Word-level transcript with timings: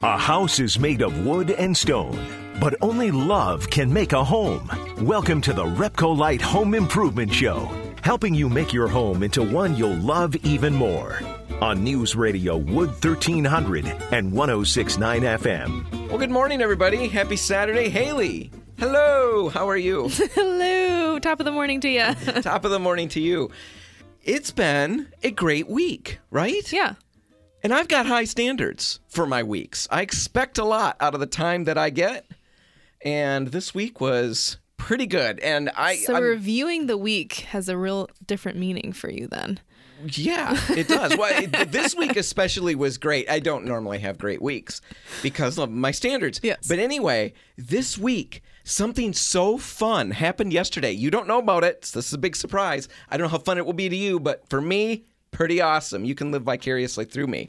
A 0.00 0.16
house 0.16 0.60
is 0.60 0.78
made 0.78 1.02
of 1.02 1.26
wood 1.26 1.50
and 1.50 1.76
stone, 1.76 2.24
but 2.60 2.76
only 2.80 3.10
love 3.10 3.68
can 3.68 3.92
make 3.92 4.12
a 4.12 4.22
home. 4.22 4.70
Welcome 5.00 5.40
to 5.40 5.52
the 5.52 5.64
Repcolite 5.64 6.40
Home 6.40 6.74
Improvement 6.74 7.34
Show, 7.34 7.68
helping 8.04 8.32
you 8.32 8.48
make 8.48 8.72
your 8.72 8.86
home 8.86 9.24
into 9.24 9.42
one 9.42 9.74
you'll 9.74 9.96
love 9.96 10.36
even 10.36 10.72
more. 10.72 11.20
On 11.60 11.82
News 11.82 12.14
Radio 12.14 12.56
Wood 12.56 12.90
1300 12.90 13.86
and 14.12 14.32
1069 14.32 15.22
FM. 15.22 16.08
Well, 16.08 16.18
good 16.18 16.30
morning, 16.30 16.62
everybody. 16.62 17.08
Happy 17.08 17.34
Saturday. 17.36 17.88
Haley, 17.88 18.52
hello. 18.78 19.48
How 19.48 19.68
are 19.68 19.76
you? 19.76 20.10
Hello. 20.34 21.18
Top 21.18 21.40
of 21.40 21.44
the 21.44 21.50
morning 21.50 21.80
to 21.80 21.88
you. 21.88 22.14
Top 22.42 22.64
of 22.64 22.70
the 22.70 22.78
morning 22.78 23.08
to 23.08 23.20
you. 23.20 23.50
It's 24.22 24.52
been 24.52 25.08
a 25.24 25.32
great 25.32 25.66
week, 25.66 26.20
right? 26.30 26.72
yeah. 26.72 26.94
And 27.62 27.74
I've 27.74 27.88
got 27.88 28.06
high 28.06 28.24
standards 28.24 29.00
for 29.08 29.26
my 29.26 29.42
weeks. 29.42 29.88
I 29.90 30.02
expect 30.02 30.58
a 30.58 30.64
lot 30.64 30.96
out 31.00 31.14
of 31.14 31.20
the 31.20 31.26
time 31.26 31.64
that 31.64 31.76
I 31.76 31.90
get. 31.90 32.26
And 33.04 33.48
this 33.48 33.74
week 33.74 34.00
was 34.00 34.58
pretty 34.76 35.06
good. 35.06 35.40
And 35.40 35.70
I 35.76 35.96
So 35.96 36.14
I'm- 36.14 36.22
reviewing 36.22 36.86
the 36.86 36.96
week 36.96 37.34
has 37.50 37.68
a 37.68 37.76
real 37.76 38.08
different 38.26 38.58
meaning 38.58 38.92
for 38.92 39.10
you 39.10 39.26
then. 39.26 39.60
Yeah, 40.06 40.56
it 40.70 40.86
does. 40.86 41.16
well, 41.16 41.42
it, 41.42 41.72
this 41.72 41.96
week 41.96 42.16
especially 42.16 42.76
was 42.76 42.98
great. 42.98 43.28
I 43.28 43.40
don't 43.40 43.64
normally 43.64 43.98
have 43.98 44.16
great 44.16 44.40
weeks 44.40 44.80
because 45.24 45.58
of 45.58 45.70
my 45.72 45.90
standards. 45.90 46.38
Yes. 46.40 46.68
But 46.68 46.78
anyway, 46.78 47.32
this 47.56 47.98
week 47.98 48.42
something 48.62 49.12
so 49.12 49.58
fun 49.58 50.12
happened 50.12 50.52
yesterday. 50.52 50.92
You 50.92 51.10
don't 51.10 51.26
know 51.26 51.38
about 51.40 51.64
it. 51.64 51.84
So 51.84 51.98
this 51.98 52.06
is 52.06 52.12
a 52.12 52.18
big 52.18 52.36
surprise. 52.36 52.88
I 53.10 53.16
don't 53.16 53.24
know 53.24 53.30
how 53.30 53.38
fun 53.38 53.58
it 53.58 53.66
will 53.66 53.72
be 53.72 53.88
to 53.88 53.96
you, 53.96 54.20
but 54.20 54.48
for 54.48 54.60
me, 54.60 55.02
pretty 55.38 55.60
awesome. 55.60 56.04
You 56.04 56.16
can 56.16 56.32
live 56.32 56.42
vicariously 56.42 57.04
through 57.04 57.28
me. 57.28 57.48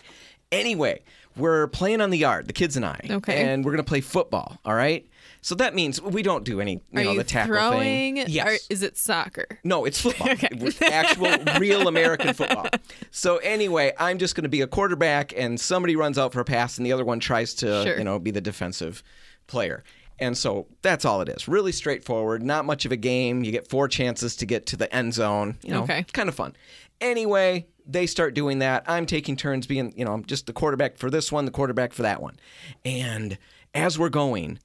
Anyway, 0.52 1.02
we're 1.36 1.66
playing 1.70 2.02
on 2.02 2.12
the 2.12 2.20
yard, 2.20 2.46
the 2.48 2.54
kids 2.54 2.76
and 2.76 2.86
I. 2.86 3.00
Okay. 3.10 3.42
And 3.44 3.66
we're 3.66 3.72
gonna 3.72 3.84
play 3.84 4.00
football. 4.02 4.60
All 4.64 4.76
right. 4.76 5.08
So 5.42 5.56
that 5.56 5.74
means 5.74 6.00
we 6.00 6.22
don't 6.22 6.44
do 6.46 6.62
any, 6.62 6.74
you 6.92 7.00
Are 7.00 7.04
know, 7.04 7.12
you 7.14 7.18
the 7.18 7.24
tackle 7.24 7.56
throwing? 7.56 8.16
thing. 8.18 8.26
Yes. 8.28 8.48
Or 8.48 8.74
is 8.74 8.84
it 8.84 8.96
soccer? 8.96 9.46
No, 9.64 9.86
it's 9.86 10.00
football. 10.00 10.30
okay. 10.32 10.50
Actual, 10.92 11.36
real 11.60 11.88
American 11.88 12.34
football. 12.36 12.68
So 13.10 13.38
anyway, 13.38 13.94
I'm 13.98 14.18
just 14.20 14.36
going 14.36 14.44
to 14.44 14.50
be 14.50 14.60
a 14.62 14.68
quarterback, 14.68 15.32
and 15.38 15.58
somebody 15.60 15.96
runs 15.96 16.18
out 16.18 16.34
for 16.34 16.42
a 16.42 16.46
pass, 16.46 16.78
and 16.78 16.86
the 16.86 16.92
other 16.92 17.06
one 17.06 17.22
tries 17.22 17.54
to, 17.56 17.84
Sure. 17.84 17.98
you 17.98 18.04
know, 18.04 18.20
be 18.20 18.32
the 18.32 18.42
defensive 18.42 19.02
player. 19.48 19.86
And 20.20 20.38
so 20.38 20.68
that's 20.82 21.06
all 21.06 21.22
it 21.22 21.30
is. 21.30 21.48
Really 21.48 21.72
straightforward. 21.72 22.44
Not 22.44 22.66
much 22.66 22.84
of 22.86 22.92
a 22.92 22.98
game. 22.98 23.42
You 23.46 23.54
get 23.54 23.70
four 23.70 23.88
chances 23.88 24.36
to 24.38 24.46
get 24.46 24.66
to 24.68 24.76
the 24.76 24.94
end 24.94 25.14
zone. 25.14 25.58
You 25.64 25.72
know, 25.72 25.84
Okay. 25.84 26.04
kind 26.12 26.28
of 26.28 26.36
fun. 26.36 26.54
Anyway, 27.00 27.66
they 27.92 28.06
start 28.06 28.34
doing 28.34 28.60
that. 28.60 28.84
I'm 28.88 29.06
taking 29.06 29.36
turns 29.36 29.68
being, 29.68 29.94
you 29.96 30.06
know, 30.06 30.14
I'm 30.14 30.26
just 30.26 30.46
the 30.46 30.54
quarterback 30.54 30.98
for 30.98 31.10
this 31.10 31.32
one, 31.32 31.46
the 31.46 31.52
quarterback 31.52 31.94
for 31.94 32.04
that 32.04 32.22
one. 32.22 32.38
And 32.86 33.38
as 33.74 33.98
we're 33.98 34.10
going, 34.10 34.60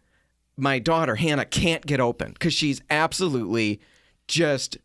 my 0.57 0.79
daughter 0.79 1.17
Hannah 1.17 1.45
can't 1.45 1.85
get 1.87 2.01
open 2.01 2.33
because 2.33 2.55
she's 2.55 2.83
absolutely 2.91 3.81
just 4.29 4.79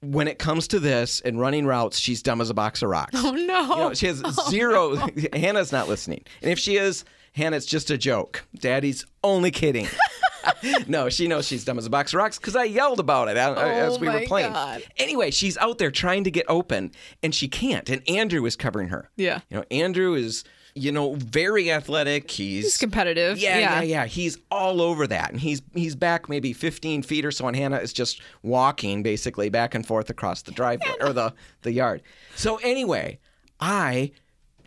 when 0.00 0.28
it 0.28 0.38
comes 0.38 0.68
to 0.68 0.78
this 0.80 1.20
and 1.20 1.40
running 1.40 1.66
routes, 1.66 1.98
she's 1.98 2.22
dumb 2.22 2.40
as 2.40 2.50
a 2.50 2.54
box 2.54 2.82
of 2.82 2.90
rocks. 2.90 3.14
Oh 3.16 3.30
no. 3.30 3.60
You 3.60 3.76
know, 3.76 3.94
she 3.94 4.06
has 4.06 4.20
oh, 4.24 4.50
zero. 4.50 4.96
Hannah's 5.32 5.72
not 5.72 5.88
listening, 5.88 6.24
and 6.42 6.50
if 6.50 6.58
she 6.58 6.76
is, 6.76 7.04
Hannah, 7.32 7.56
it's 7.56 7.66
just 7.66 7.90
a 7.90 7.98
joke. 7.98 8.44
Daddy's 8.54 9.06
only 9.22 9.50
kidding. 9.50 9.88
no, 10.88 11.08
she 11.08 11.26
knows 11.28 11.46
she's 11.46 11.64
dumb 11.64 11.78
as 11.78 11.86
a 11.86 11.90
box 11.90 12.12
of 12.12 12.18
rocks 12.18 12.38
because 12.38 12.56
I 12.56 12.64
yelled 12.64 13.00
about 13.00 13.28
it 13.28 13.36
uh, 13.36 13.54
as 13.54 13.96
Oh 13.96 13.98
we 13.98 14.08
were 14.08 14.20
playing. 14.26 14.52
God. 14.52 14.82
Anyway, 14.96 15.30
she's 15.30 15.56
out 15.58 15.78
there 15.78 15.90
trying 15.90 16.24
to 16.24 16.30
get 16.30 16.46
open, 16.48 16.92
and 17.22 17.34
she 17.34 17.48
can't. 17.48 17.88
And 17.88 18.08
Andrew 18.08 18.44
is 18.46 18.56
covering 18.56 18.88
her. 18.88 19.10
Yeah. 19.16 19.40
You 19.50 19.58
know, 19.58 19.64
Andrew 19.70 20.14
is, 20.14 20.44
you 20.74 20.90
know, 20.92 21.14
very 21.14 21.70
athletic. 21.70 22.30
He's, 22.30 22.64
It's 22.66 22.76
competitive. 22.78 23.38
yeah, 23.38 23.58
yeah. 23.58 23.74
yeah, 23.76 23.82
yeah. 23.82 24.06
He's 24.06 24.38
all 24.50 24.80
over 24.82 25.06
that, 25.06 25.30
and 25.30 25.40
he's 25.40 25.62
he's 25.74 25.94
back 25.96 26.28
maybe 26.28 26.52
15 26.52 27.02
feet 27.02 27.24
or 27.24 27.30
so, 27.30 27.46
and 27.46 27.56
Hannah 27.56 27.78
is 27.78 27.92
just 27.92 28.20
walking 28.42 29.02
basically 29.02 29.48
back 29.50 29.74
and 29.74 29.86
forth 29.86 30.10
across 30.10 30.42
the 30.42 30.52
driveway 30.52 30.94
or 31.00 31.12
the 31.12 31.32
the 31.62 31.72
yard. 31.72 32.02
So 32.34 32.56
anyway, 32.56 33.18
I 33.60 34.10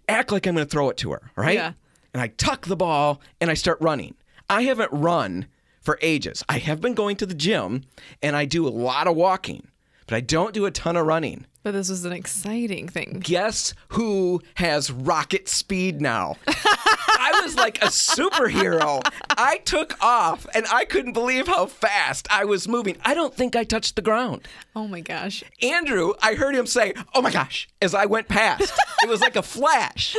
act 0.08 0.32
like 0.32 0.48
I'm 0.48 0.56
going 0.56 0.66
to 0.66 0.72
throw 0.72 0.90
it 0.90 0.98
to 0.98 1.12
her, 1.12 1.32
right? 1.36 1.56
Yeah. 1.56 1.74
And 2.14 2.22
I 2.22 2.28
tuck 2.30 2.66
the 2.66 2.78
ball 2.78 3.22
and 3.42 3.52
I 3.52 3.54
start 3.54 3.78
running. 3.82 4.16
I 4.50 4.62
haven't 4.64 4.90
run 4.94 5.48
for 5.88 5.98
ages. 6.02 6.44
I 6.50 6.58
have 6.58 6.82
been 6.82 6.96
going 6.96 7.16
to 7.16 7.26
the 7.26 7.34
gym 7.34 7.86
and 8.22 8.36
I 8.36 8.44
do 8.44 8.68
a 8.68 8.76
lot 8.88 9.08
of 9.08 9.16
walking, 9.16 9.70
but 10.06 10.16
I 10.16 10.20
don't 10.20 10.54
do 10.54 10.66
a 10.66 10.72
ton 10.72 10.98
of 10.98 11.06
running. 11.06 11.46
But 11.64 11.72
this 11.72 11.88
was 11.88 12.04
an 12.04 12.12
exciting 12.12 12.90
thing. 12.90 13.22
Guess 13.24 13.74
who 13.90 14.42
has 14.56 14.92
rocket 14.92 15.48
speed 15.48 16.02
now? 16.02 16.36
I 16.46 17.40
was 17.42 17.56
like 17.56 17.78
a 17.82 17.88
superhero. 17.88 19.02
I 19.30 19.60
took 19.60 19.98
off 20.04 20.46
and 20.54 20.66
I 20.70 20.84
couldn't 20.84 21.14
believe 21.14 21.48
how 21.48 21.68
fast 21.68 22.28
I 22.30 22.44
was 22.44 22.68
moving. 22.68 22.98
I 23.06 23.14
don't 23.14 23.34
think 23.34 23.56
I 23.56 23.64
touched 23.64 23.96
the 23.96 24.02
ground. 24.02 24.46
Oh 24.76 24.90
my 24.90 25.00
gosh. 25.00 25.42
Andrew, 25.62 26.16
I 26.22 26.34
heard 26.34 26.54
him 26.54 26.68
say, 26.68 26.96
Oh 27.14 27.22
my 27.22 27.32
gosh, 27.32 27.70
as 27.82 27.96
I 27.96 28.08
went 28.08 28.28
past. 28.28 28.78
It 29.04 29.08
was 29.08 29.22
like 29.22 29.38
a 29.38 29.42
flash. 29.42 30.18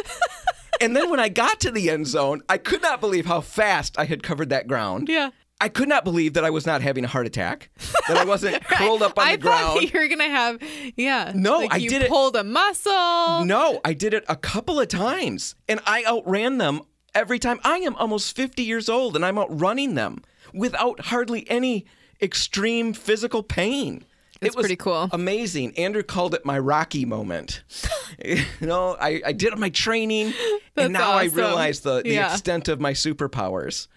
And 0.81 0.97
then 0.97 1.11
when 1.11 1.21
I 1.21 1.29
got 1.29 1.61
to 1.61 1.71
the 1.71 1.91
end 1.91 2.07
zone, 2.07 2.41
I 2.49 2.57
could 2.57 2.81
not 2.81 3.01
believe 3.01 3.27
how 3.27 3.43
fast 3.43 3.99
I 3.99 4.07
had 4.07 4.23
covered 4.23 4.49
that 4.49 4.67
ground. 4.67 5.09
Yeah. 5.11 5.31
I 5.61 5.69
could 5.69 5.89
not 5.89 6.05
believe 6.05 6.35
that 6.35 6.45
I 6.45 6.51
was 6.51 6.67
not 6.67 6.83
having 6.83 7.05
a 7.05 7.09
heart 7.09 7.27
attack, 7.27 7.69
that 8.07 8.17
I 8.17 8.25
wasn't 8.25 8.63
curled 8.65 9.03
up 9.03 9.19
on 9.19 9.27
I 9.27 9.37
the 9.37 9.43
thought 9.43 9.75
ground. 9.75 9.93
you 9.93 10.01
were 10.01 10.07
gonna 10.09 10.25
have 10.31 10.63
yeah. 10.97 11.33
No, 11.35 11.59
like 11.59 11.75
I 11.75 11.77
you 11.79 11.89
did 11.91 12.03
it- 12.03 12.09
pulled 12.11 12.37
a 12.37 12.45
muscle. 12.45 13.45
No, 13.45 13.81
I 13.85 13.93
did 13.93 14.15
it 14.15 14.25
a 14.29 14.37
couple 14.37 14.79
of 14.79 14.87
times 14.89 15.55
and 15.69 15.81
I 15.87 16.05
outran 16.07 16.59
them 16.59 16.83
every 17.15 17.39
time. 17.41 17.59
I 17.65 17.79
am 17.79 17.97
almost 17.97 18.37
50 18.37 18.63
years 18.63 18.89
old 18.89 19.17
and 19.17 19.25
I'm 19.25 19.37
outrunning 19.39 19.95
them 19.95 20.23
without 20.55 21.01
hardly 21.07 21.49
any 21.51 21.87
extreme 22.23 22.93
physical 22.93 23.43
pain. 23.43 24.05
That's 24.41 24.55
it 24.55 24.57
was 24.57 24.65
pretty 24.65 24.77
cool. 24.77 25.09
Amazing. 25.11 25.77
Andrew 25.77 26.05
called 26.05 26.33
it 26.35 26.45
my 26.45 26.59
Rocky 26.61 27.05
moment. 27.05 27.65
you 28.25 28.45
know, 28.61 28.97
I, 29.01 29.21
I 29.27 29.33
did 29.33 29.57
my 29.59 29.71
training 29.71 30.33
That's 30.75 30.85
and 30.87 30.93
now 30.93 31.11
I 31.13 31.25
realize 31.25 31.81
the, 31.81 32.03
the 32.03 32.11
Yeah. 32.11 32.31
extent 32.33 32.69
of 32.69 32.81
my 32.81 32.93
superpowers. 32.93 33.89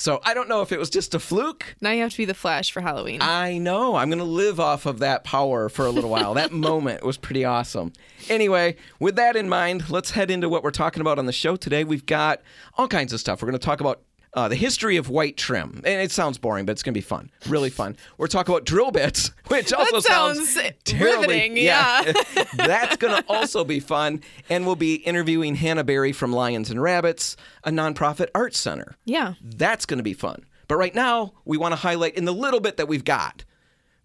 So 0.00 0.18
I 0.24 0.32
don't 0.32 0.48
know 0.48 0.62
if 0.62 0.72
it 0.72 0.78
was 0.78 0.88
just 0.88 1.14
a 1.14 1.18
fluke. 1.18 1.76
Now 1.82 1.90
you 1.90 2.00
have 2.00 2.12
to 2.12 2.16
be 2.16 2.24
the 2.24 2.32
Flash 2.32 2.72
for 2.72 2.80
Halloween. 2.80 3.20
I 3.20 3.58
know. 3.58 3.96
I'm 3.96 4.08
going 4.08 4.18
to 4.18 4.24
live 4.24 4.58
off 4.58 4.86
of 4.86 4.98
that 5.00 5.24
power 5.24 5.68
for 5.68 5.84
a 5.84 5.90
little 5.90 6.08
while. 6.08 6.32
that 6.34 6.52
moment 6.70 7.04
was 7.04 7.18
pretty 7.18 7.44
awesome. 7.44 7.92
Anyway, 8.30 8.76
with 8.98 9.16
that 9.16 9.36
in 9.36 9.46
mind, 9.46 9.90
let's 9.90 10.12
head 10.12 10.30
into 10.30 10.48
what 10.48 10.62
we're 10.62 10.70
talking 10.70 11.02
about 11.02 11.18
on 11.18 11.26
the 11.26 11.32
show 11.32 11.54
today. 11.54 11.84
We've 11.84 12.06
got 12.06 12.40
all 12.78 12.88
kinds 12.88 13.12
of 13.12 13.20
stuff. 13.20 13.42
We're 13.42 13.50
going 13.50 13.60
to 13.60 13.64
talk 13.66 13.82
about 13.82 14.00
uh, 14.34 14.48
the 14.48 14.54
history 14.54 14.96
of 14.96 15.08
white 15.08 15.36
trim. 15.36 15.80
And 15.84 16.00
it 16.00 16.10
sounds 16.12 16.38
boring, 16.38 16.64
but 16.66 16.72
it's 16.72 16.82
going 16.82 16.94
to 16.94 16.98
be 16.98 17.02
fun. 17.02 17.30
Really 17.48 17.70
fun. 17.70 17.96
We're 18.16 18.28
talking 18.28 18.54
about 18.54 18.64
drill 18.64 18.90
bits, 18.92 19.32
which 19.48 19.72
also 19.72 20.00
sounds 20.00 20.54
terribly- 20.84 21.26
riveting, 21.26 21.56
yeah. 21.56 22.12
That's 22.54 22.96
going 22.96 23.22
to 23.22 23.28
also 23.28 23.64
be 23.64 23.80
fun. 23.80 24.22
And 24.48 24.66
we'll 24.66 24.76
be 24.76 24.94
interviewing 24.96 25.56
Hannah 25.56 25.84
Berry 25.84 26.12
from 26.12 26.32
Lions 26.32 26.70
and 26.70 26.80
Rabbits, 26.80 27.36
a 27.64 27.70
nonprofit 27.70 28.28
art 28.34 28.54
center. 28.54 28.96
yeah. 29.04 29.34
That's 29.42 29.84
going 29.86 29.98
to 29.98 30.04
be 30.04 30.14
fun. 30.14 30.44
But 30.68 30.76
right 30.76 30.94
now, 30.94 31.32
we 31.44 31.56
want 31.58 31.72
to 31.72 31.76
highlight 31.76 32.14
in 32.14 32.24
the 32.24 32.32
little 32.32 32.60
bit 32.60 32.76
that 32.76 32.86
we've 32.86 33.04
got, 33.04 33.44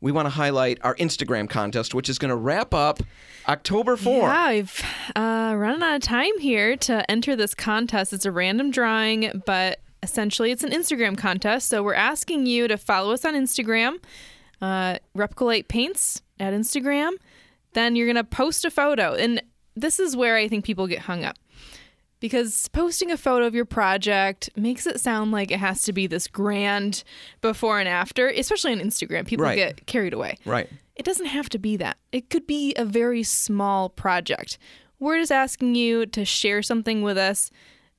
we 0.02 0.12
want 0.12 0.26
to 0.26 0.32
highlight 0.32 0.80
our 0.82 0.96
Instagram 0.96 1.48
contest, 1.48 1.94
which 1.94 2.10
is 2.10 2.18
going 2.18 2.30
to 2.30 2.36
wrap 2.36 2.74
up 2.74 3.00
October 3.48 3.96
4. 3.96 4.28
Yeah, 4.28 4.34
I've 4.34 4.84
uh, 5.16 5.54
running 5.56 5.84
out 5.84 5.96
of 5.98 6.02
time 6.02 6.38
here 6.40 6.76
to 6.78 7.10
enter 7.10 7.36
this 7.36 7.54
contest. 7.54 8.14
It's 8.14 8.26
a 8.26 8.32
random 8.32 8.72
drawing, 8.72 9.44
but 9.46 9.80
essentially 10.06 10.52
it's 10.52 10.64
an 10.64 10.72
Instagram 10.72 11.18
contest. 11.18 11.68
So 11.68 11.84
we're 11.84 11.94
asking 11.96 12.46
you 12.46 12.68
to 12.70 12.78
follow 12.78 13.12
us 13.12 13.26
on 13.26 13.34
Instagram, 13.34 13.98
uh, 14.62 14.98
Repcolite 15.18 15.68
Paints 15.68 16.22
at 16.40 16.54
Instagram. 16.54 17.12
Then 17.74 17.96
you're 17.96 18.06
going 18.08 18.16
to 18.16 18.24
post 18.24 18.64
a 18.64 18.72
photo. 18.72 19.14
And 19.16 19.42
this 19.76 20.00
is 20.00 20.16
where 20.16 20.36
I 20.38 20.48
think 20.48 20.64
people 20.64 20.88
get 20.88 21.00
hung 21.00 21.26
up. 21.26 21.36
Because 22.22 22.70
posting 22.70 23.12
a 23.12 23.18
photo 23.18 23.46
of 23.46 23.54
your 23.54 23.66
project 23.66 24.50
makes 24.56 24.88
it 24.88 25.00
sound 25.02 25.32
like 25.32 25.52
it 25.52 25.60
has 25.60 25.82
to 25.84 25.92
be 25.94 26.08
this 26.08 26.28
grand 26.28 27.04
before 27.42 27.80
and 27.80 27.90
after, 27.90 28.30
especially 28.30 28.72
on 28.72 28.80
Instagram. 28.80 29.28
People 29.28 29.46
Right. 29.46 29.56
get 29.58 29.86
carried 29.86 30.14
away. 30.14 30.38
Right. 30.46 30.70
It 30.96 31.04
doesn't 31.04 31.26
have 31.26 31.50
to 31.50 31.60
be 31.60 31.76
that. 31.78 31.98
It 32.14 32.30
could 32.30 32.48
be 32.48 32.74
a 32.78 32.86
very 32.86 33.22
small 33.24 33.90
project. 33.90 34.58
We're 34.98 35.20
just 35.20 35.32
asking 35.32 35.76
you 35.76 36.06
to 36.06 36.24
share 36.24 36.64
something 36.64 37.02
with 37.02 37.18
us. 37.18 37.52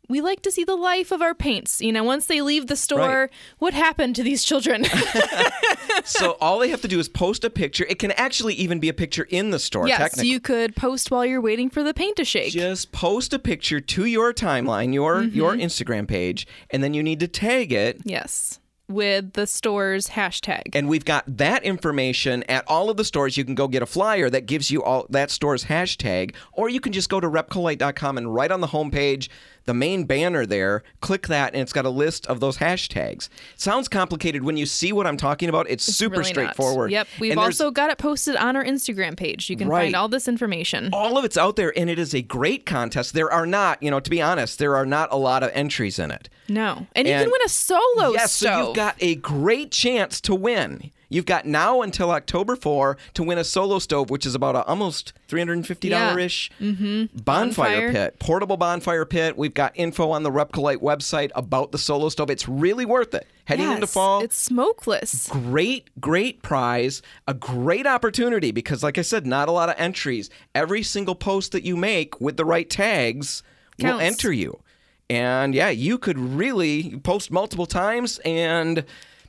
We 0.09 0.21
like 0.21 0.43
to 0.43 0.51
see 0.53 0.65
the 0.65 0.77
life 0.77 1.11
of 1.13 1.21
our 1.23 1.35
paints. 1.35 1.81
You 1.81 1.93
know, 1.93 2.05
once 2.05 2.27
they 2.27 2.41
leave 2.41 2.67
the 2.69 2.77
store, 2.77 2.99
Right. 2.99 3.31
what 3.59 3.75
happened 3.75 4.17
to 4.17 4.23
these 4.23 4.45
children? 4.45 4.85
so 6.05 6.37
all 6.41 6.59
they 6.59 6.69
have 6.69 6.81
to 6.83 6.89
do 6.89 6.99
is 6.99 7.09
post 7.09 7.45
a 7.45 7.51
picture. 7.51 7.85
It 7.89 7.99
can 7.99 8.13
actually 8.13 8.55
even 8.55 8.79
be 8.79 8.89
a 8.89 8.95
picture 8.95 9.27
in 9.31 9.51
the 9.51 9.59
store, 9.59 9.89
yes, 9.89 10.23
you 10.23 10.41
could 10.41 10.77
post 10.77 11.11
while 11.11 11.25
you're 11.25 11.41
waiting 11.41 11.71
for 11.71 11.83
the 11.83 11.95
paint 11.95 12.17
to 12.17 12.25
shake. 12.25 12.53
Just 12.53 12.93
post 12.93 13.33
a 13.33 13.39
picture 13.39 13.81
to 13.81 14.05
your 14.05 14.33
timeline, 14.33 14.93
your 14.95 15.17
Mm-hmm. 15.17 15.37
your 15.37 15.55
Instagram 15.55 16.07
page, 16.07 16.47
and 16.71 16.83
then 16.85 16.93
you 16.95 17.03
need 17.03 17.21
to 17.21 17.29
tag 17.29 17.73
it 17.73 18.01
yes. 18.05 18.61
with 18.89 19.33
the 19.33 19.47
store's 19.47 20.09
hashtag. 20.09 20.63
And 20.75 20.89
we've 20.89 21.05
got 21.05 21.25
that 21.39 21.63
information 21.65 22.43
at 22.45 22.65
all 22.69 22.91
of 22.91 22.97
the 22.97 23.05
stores. 23.05 23.37
You 23.37 23.45
can 23.45 23.55
go 23.55 23.67
get 23.67 23.83
a 23.83 23.87
flyer 23.87 24.29
that 24.31 24.47
gives 24.47 24.71
you 24.71 24.83
all 24.83 25.07
that 25.11 25.31
store's 25.31 25.65
hashtag, 25.65 26.35
or 26.53 26.69
you 26.69 26.81
can 26.81 26.93
just 26.93 27.09
go 27.09 27.19
to 27.21 27.29
repcolite.com 27.29 28.19
and 28.19 28.35
right 28.35 28.51
on 28.51 28.61
the 28.61 28.69
homepage, 28.69 29.29
the 29.67 29.75
main 29.75 30.05
banner 30.05 30.47
there, 30.47 30.83
click 31.01 31.27
that, 31.29 31.53
and 31.53 31.61
it's 31.63 31.73
got 31.73 31.85
a 31.85 31.91
list 31.91 32.27
of 32.29 32.41
those 32.41 32.59
hashtags. 32.59 33.29
sounds 33.57 33.89
complicated 33.89 34.43
when 34.45 34.57
you 34.57 34.65
see 34.67 34.93
what 34.93 35.07
I'm 35.07 35.17
talking 35.17 35.49
about. 35.49 35.69
It's, 35.69 35.87
It's 35.89 35.97
super 35.97 36.13
really 36.19 36.23
not. 36.23 36.29
straightforward. 36.29 36.91
Yep. 36.91 37.09
We've 37.21 37.33
And 37.33 37.41
also 37.41 37.71
got 37.71 37.91
it 37.91 37.99
posted 37.99 38.37
on 38.37 38.57
our 38.57 38.65
Instagram 38.65 39.17
page. 39.17 39.51
You 39.51 39.57
can 39.57 39.69
Right. 39.69 39.85
find 39.85 39.97
all 39.97 40.09
this 40.09 40.29
information. 40.29 40.91
all 40.93 41.19
of 41.19 41.25
it's 41.25 41.37
out 41.37 41.57
there, 41.57 41.77
and 41.79 41.91
it 41.91 41.99
is 41.99 42.15
a 42.15 42.23
great 42.23 42.65
contest. 42.65 43.13
There 43.15 43.31
are 43.31 43.47
not, 43.47 43.83
you 43.83 43.91
know, 43.91 44.01
to 44.01 44.11
be 44.11 44.23
honest, 44.23 44.59
there 44.59 44.77
are 44.77 44.87
not 44.87 45.09
a 45.13 45.17
lot 45.17 45.43
of 45.43 45.51
entries 45.53 45.99
in 45.99 46.11
it. 46.11 46.29
No. 46.49 46.87
And, 46.95 47.07
you 47.09 47.15
can 47.15 47.31
win 47.31 47.41
a 47.45 47.49
solo 47.49 48.13
yes, 48.13 48.33
so 48.33 48.69
you've 48.69 48.77
got 48.77 48.95
a 49.01 49.17
great 49.17 49.73
chance 49.73 50.21
to 50.23 50.35
win. 50.35 50.93
You've 51.09 51.27
got 51.27 51.47
now 51.47 51.83
until 51.83 52.11
October 52.11 52.57
4 52.57 52.97
to 53.15 53.23
win 53.23 53.39
a 53.39 53.45
solo 53.45 53.79
stove, 53.79 54.11
which 54.11 54.27
is 54.27 54.35
about 54.35 54.57
a 54.57 54.65
almost 54.65 55.13
$350 55.29 56.19
ish 56.25 56.51
mm-hmm. 56.61 57.17
bonfire, 57.19 57.81
Bonfire. 57.89 57.93
pit, 57.93 58.19
portable 58.19 58.57
bonfire 58.57 59.05
pit. 59.05 59.37
We've 59.37 59.55
got 59.55 59.73
info 59.75 60.11
on 60.11 60.23
the 60.23 60.31
Repcolite 60.31 60.79
website 60.79 61.31
about 61.35 61.73
the 61.73 61.79
solo 61.79 62.09
stove. 62.09 62.31
It's 62.31 62.49
really 62.49 62.85
worth 62.85 63.15
it. 63.15 63.27
Heading 63.45 63.71
into 63.71 63.87
fall, 63.87 64.23
It's 64.23 64.37
smokeless. 64.37 65.29
great, 65.29 65.89
great 66.01 66.43
prize, 66.43 67.01
a 67.29 67.35
great 67.35 67.87
opportunity 67.87 68.51
because, 68.51 68.83
like 68.83 68.99
I 68.99 69.03
said, 69.03 69.25
not 69.25 69.49
a 69.49 69.53
lot 69.53 69.69
of 69.69 69.77
entries. 69.79 70.31
Every 70.55 70.83
single 70.83 71.15
post 71.15 71.53
that 71.53 71.63
you 71.63 71.77
make 71.77 72.21
with 72.21 72.37
the 72.37 72.45
right 72.45 72.69
tags 72.69 73.45
will 73.81 74.01
enter 74.01 74.33
you. 74.33 74.61
And 75.09 75.55
yeah, 75.55 75.69
you 75.69 75.99
could 75.99 76.19
really 76.19 76.99
post 77.05 77.31
multiple 77.31 77.67
times 77.67 78.19
and 78.25 78.85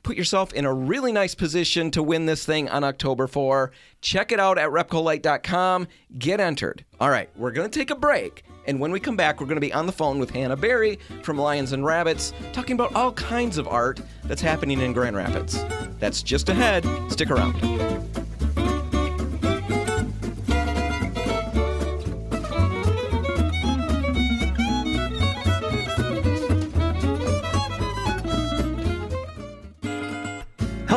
put 0.08 0.16
yourself 0.16 0.54
in 0.54 0.64
a 0.64 0.72
really 0.72 1.12
nice 1.12 1.34
position 1.34 1.90
to 1.90 2.02
win 2.02 2.24
this 2.24 2.42
thing 2.46 2.66
on 2.70 2.82
October 2.82 3.26
4. 3.26 3.70
Check 4.00 4.32
it 4.32 4.40
out 4.40 4.56
at 4.56 4.70
repcolite.com. 4.70 5.86
Get 6.18 6.40
entered. 6.40 6.82
All 6.98 7.10
right, 7.10 7.28
we're 7.36 7.50
going 7.50 7.68
to 7.68 7.78
take 7.78 7.90
a 7.90 7.94
break. 7.94 8.42
And 8.66 8.80
when 8.80 8.90
we 8.90 9.00
come 9.00 9.16
back, 9.16 9.38
we're 9.38 9.46
going 9.48 9.56
to 9.56 9.60
be 9.60 9.72
on 9.74 9.84
the 9.84 9.92
phone 9.92 10.18
with 10.18 10.30
Hannah 10.30 10.56
Berry 10.56 10.98
from 11.22 11.36
Lions 11.36 11.72
and 11.72 11.84
Rabbits 11.84 12.32
talking 12.54 12.72
about 12.72 12.94
all 12.94 13.12
kinds 13.12 13.58
of 13.58 13.68
art 13.68 14.00
that's 14.24 14.40
happening 14.40 14.80
in 14.80 14.94
Grand 14.94 15.14
Rapids. 15.14 15.62
That's 15.98 16.22
just 16.22 16.48
ahead. 16.48 16.86
Stick 17.12 17.30
around. 17.30 18.27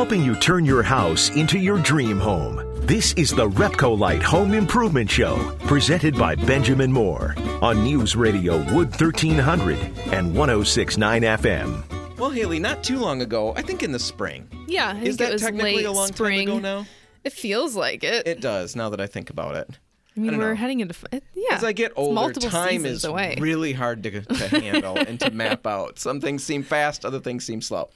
Helping 0.02 0.24
you 0.24 0.34
turn 0.34 0.64
your 0.64 0.82
house 0.82 1.28
into 1.36 1.56
your 1.60 1.78
dream 1.78 2.18
home. 2.18 2.60
This 2.84 3.12
is 3.12 3.30
the 3.30 3.48
Repcolite 3.48 4.20
Home 4.22 4.52
Improvement 4.52 5.08
Show, 5.08 5.56
presented 5.60 6.18
by 6.18 6.34
Benjamin 6.34 6.90
Moore 6.90 7.36
on 7.62 7.84
News 7.84 8.16
Radio 8.16 8.56
Wood 8.74 8.88
1300 9.00 9.78
and 10.12 10.34
1069 10.34 11.22
FM. 11.22 12.18
Well, 12.18 12.30
Haley, 12.30 12.58
not 12.58 12.82
too 12.82 12.98
long 12.98 13.22
ago, 13.22 13.54
I 13.54 13.62
think 13.62 13.84
in 13.84 13.92
the 13.92 13.98
spring. 14.00 14.48
Yeah, 14.66 14.88
I 14.88 14.94
Is 14.94 15.02
think 15.02 15.14
it 15.14 15.18
that 15.18 15.32
was 15.34 15.42
technically 15.42 15.76
late 15.76 15.86
a 15.86 15.92
long 15.92 16.08
spring. 16.08 16.48
time 16.48 16.56
ago 16.56 16.80
now? 16.80 16.86
It 17.22 17.32
feels 17.32 17.76
like 17.76 18.02
it. 18.02 18.26
It 18.26 18.40
does, 18.40 18.74
now 18.74 18.88
that 18.90 19.00
I 19.00 19.06
think 19.06 19.30
about 19.30 19.54
it. 19.54 19.70
I 20.16 20.20
mean, 20.20 20.32
don't 20.32 20.40
we're 20.40 20.48
know. 20.48 20.56
heading 20.56 20.80
into 20.80 20.96
it, 21.12 21.22
yeah. 21.36 21.54
As 21.54 21.62
I 21.62 21.70
get 21.70 21.92
older, 21.94 22.32
time 22.40 22.70
seasons 22.70 22.86
is 22.96 23.04
away. 23.04 23.36
really 23.38 23.72
hard 23.72 24.02
to, 24.02 24.20
to 24.22 24.48
handle 24.60 24.98
and 24.98 25.20
to 25.20 25.30
map 25.30 25.64
out. 25.64 26.00
Some 26.00 26.20
things 26.20 26.42
seem 26.42 26.64
fast, 26.64 27.04
other 27.04 27.20
things 27.20 27.44
seem 27.44 27.60
slow. 27.60 27.88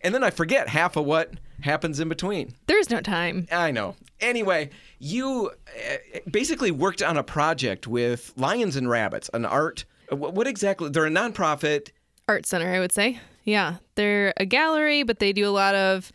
And 0.00 0.14
then 0.14 0.24
I 0.24 0.30
forget 0.30 0.66
half 0.66 0.96
of 0.96 1.04
what 1.04 1.34
happens 1.62 2.00
in 2.00 2.08
between. 2.08 2.54
There's 2.66 2.90
no 2.90 3.00
time. 3.00 3.46
I 3.50 3.70
know. 3.70 3.96
Anyway, 4.20 4.70
you 4.98 5.50
uh, 5.50 6.18
basically 6.30 6.70
worked 6.70 7.02
on 7.02 7.16
a 7.16 7.22
project 7.22 7.86
with 7.86 8.32
Lions 8.36 8.76
and 8.76 8.88
Rabbits, 8.88 9.30
an 9.32 9.44
art. 9.44 9.84
What, 10.10 10.34
what 10.34 10.46
exactly? 10.46 10.90
They're 10.90 11.06
a 11.06 11.10
nonprofit. 11.10 11.90
Art 12.28 12.46
center, 12.46 12.72
I 12.72 12.80
would 12.80 12.92
say. 12.92 13.18
Yeah, 13.44 13.76
they're 13.94 14.34
a 14.36 14.44
gallery, 14.44 15.02
but 15.02 15.18
they 15.18 15.32
do 15.32 15.48
a 15.48 15.50
lot 15.50 15.74
of, 15.74 16.12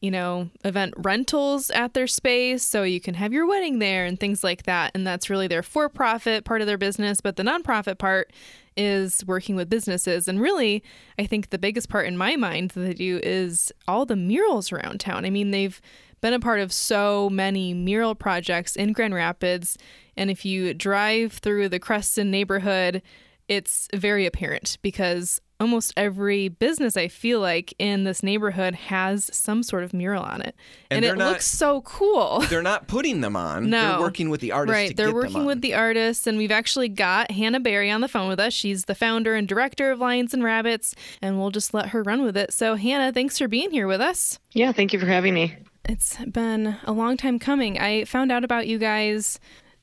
you 0.00 0.10
know, 0.10 0.48
event 0.64 0.94
rentals 0.96 1.70
at 1.70 1.92
their 1.92 2.06
space, 2.06 2.62
so 2.62 2.82
you 2.82 3.00
can 3.00 3.14
have 3.14 3.32
your 3.32 3.46
wedding 3.46 3.78
there 3.78 4.06
and 4.06 4.18
things 4.18 4.42
like 4.42 4.62
that. 4.62 4.92
And 4.94 5.06
that's 5.06 5.28
really 5.28 5.46
their 5.46 5.62
for-profit 5.62 6.44
part 6.44 6.62
of 6.62 6.66
their 6.66 6.78
business. 6.78 7.20
But 7.20 7.36
the 7.36 7.42
nonprofit 7.42 7.98
part 7.98 8.32
is 8.76 9.24
working 9.26 9.56
with 9.56 9.70
businesses. 9.70 10.28
And 10.28 10.40
really, 10.40 10.82
I 11.18 11.26
think 11.26 11.50
the 11.50 11.58
biggest 11.58 11.88
part 11.88 12.06
in 12.06 12.16
my 12.16 12.36
mind 12.36 12.70
that 12.70 12.80
they 12.80 12.94
do 12.94 13.20
is 13.22 13.72
all 13.88 14.06
the 14.06 14.16
murals 14.16 14.72
around 14.72 15.00
town. 15.00 15.24
I 15.24 15.30
mean, 15.30 15.50
they've 15.50 15.80
been 16.20 16.34
a 16.34 16.40
part 16.40 16.60
of 16.60 16.72
so 16.72 17.30
many 17.30 17.74
mural 17.74 18.14
projects 18.14 18.76
in 18.76 18.92
Grand 18.92 19.14
Rapids. 19.14 19.76
And 20.16 20.30
if 20.30 20.44
you 20.44 20.74
drive 20.74 21.34
through 21.34 21.68
the 21.68 21.78
Creston 21.78 22.30
neighborhood, 22.30 23.02
it's 23.48 23.88
very 23.94 24.26
apparent 24.26 24.78
because 24.82 25.40
almost 25.58 25.92
every 25.96 26.48
business 26.48 26.96
I 26.96 27.08
feel 27.08 27.40
like 27.40 27.72
in 27.78 28.04
this 28.04 28.22
neighborhood 28.22 28.74
has 28.74 29.30
some 29.34 29.62
sort 29.62 29.84
of 29.84 29.94
mural 29.94 30.22
on 30.22 30.42
it. 30.42 30.54
And 30.90 31.04
And, 31.04 31.14
it 31.14 31.18
not- 31.18 31.30
looks 31.32 31.46
so 31.46 31.80
cool. 31.82 32.40
They're 32.50 32.62
not 32.62 32.88
putting 32.88 33.22
them 33.22 33.36
on. 33.36 33.70
No. 33.70 33.92
They're 33.92 34.00
working 34.00 34.28
with 34.30 34.40
the 34.40 34.52
artists. 34.52 34.74
Right. 34.76 34.90
to 34.90 34.94
They're 34.96 35.06
get 35.06 35.12
them 35.12 35.22
working 35.22 35.40
on. 35.40 35.46
with 35.46 35.60
the 35.62 35.74
artists, 35.74 36.26
and 36.26 36.36
we've 36.38 36.50
actually 36.50 36.88
got 36.88 37.30
Hannah 37.30 37.60
Berry 37.60 37.90
on 37.90 38.00
the 38.02 38.08
phone 38.08 38.28
with 38.28 38.38
us. 38.40 38.52
She's 38.52 38.84
the 38.84 38.94
founder 38.94 39.34
and 39.34 39.48
director 39.48 39.90
of 39.90 39.98
Lions 39.98 40.34
and 40.34 40.44
Rabbits, 40.44 40.94
and 41.22 41.38
we'll 41.38 41.50
just 41.50 41.72
let 41.72 41.88
her 41.88 42.02
run 42.02 42.22
with 42.22 42.36
it. 42.36 42.52
So, 42.52 42.74
Hannah, 42.74 43.12
thanks 43.12 43.38
for 43.38 43.48
being 43.48 43.70
here 43.70 43.86
with 43.86 44.00
us. 44.00 44.38
Yeah, 44.52 44.72
thank 44.72 44.92
you 44.92 44.98
for 45.00 45.06
having 45.06 45.34
me. 45.34 45.56
It's 45.88 46.16
been 46.24 46.76
a 46.84 46.92
long 46.92 47.16
time 47.16 47.38
coming. 47.38 47.78
I 47.78 48.04
found 48.04 48.32
out 48.32 48.42
about 48.44 48.66
you 48.66 48.76
guys 48.78 49.38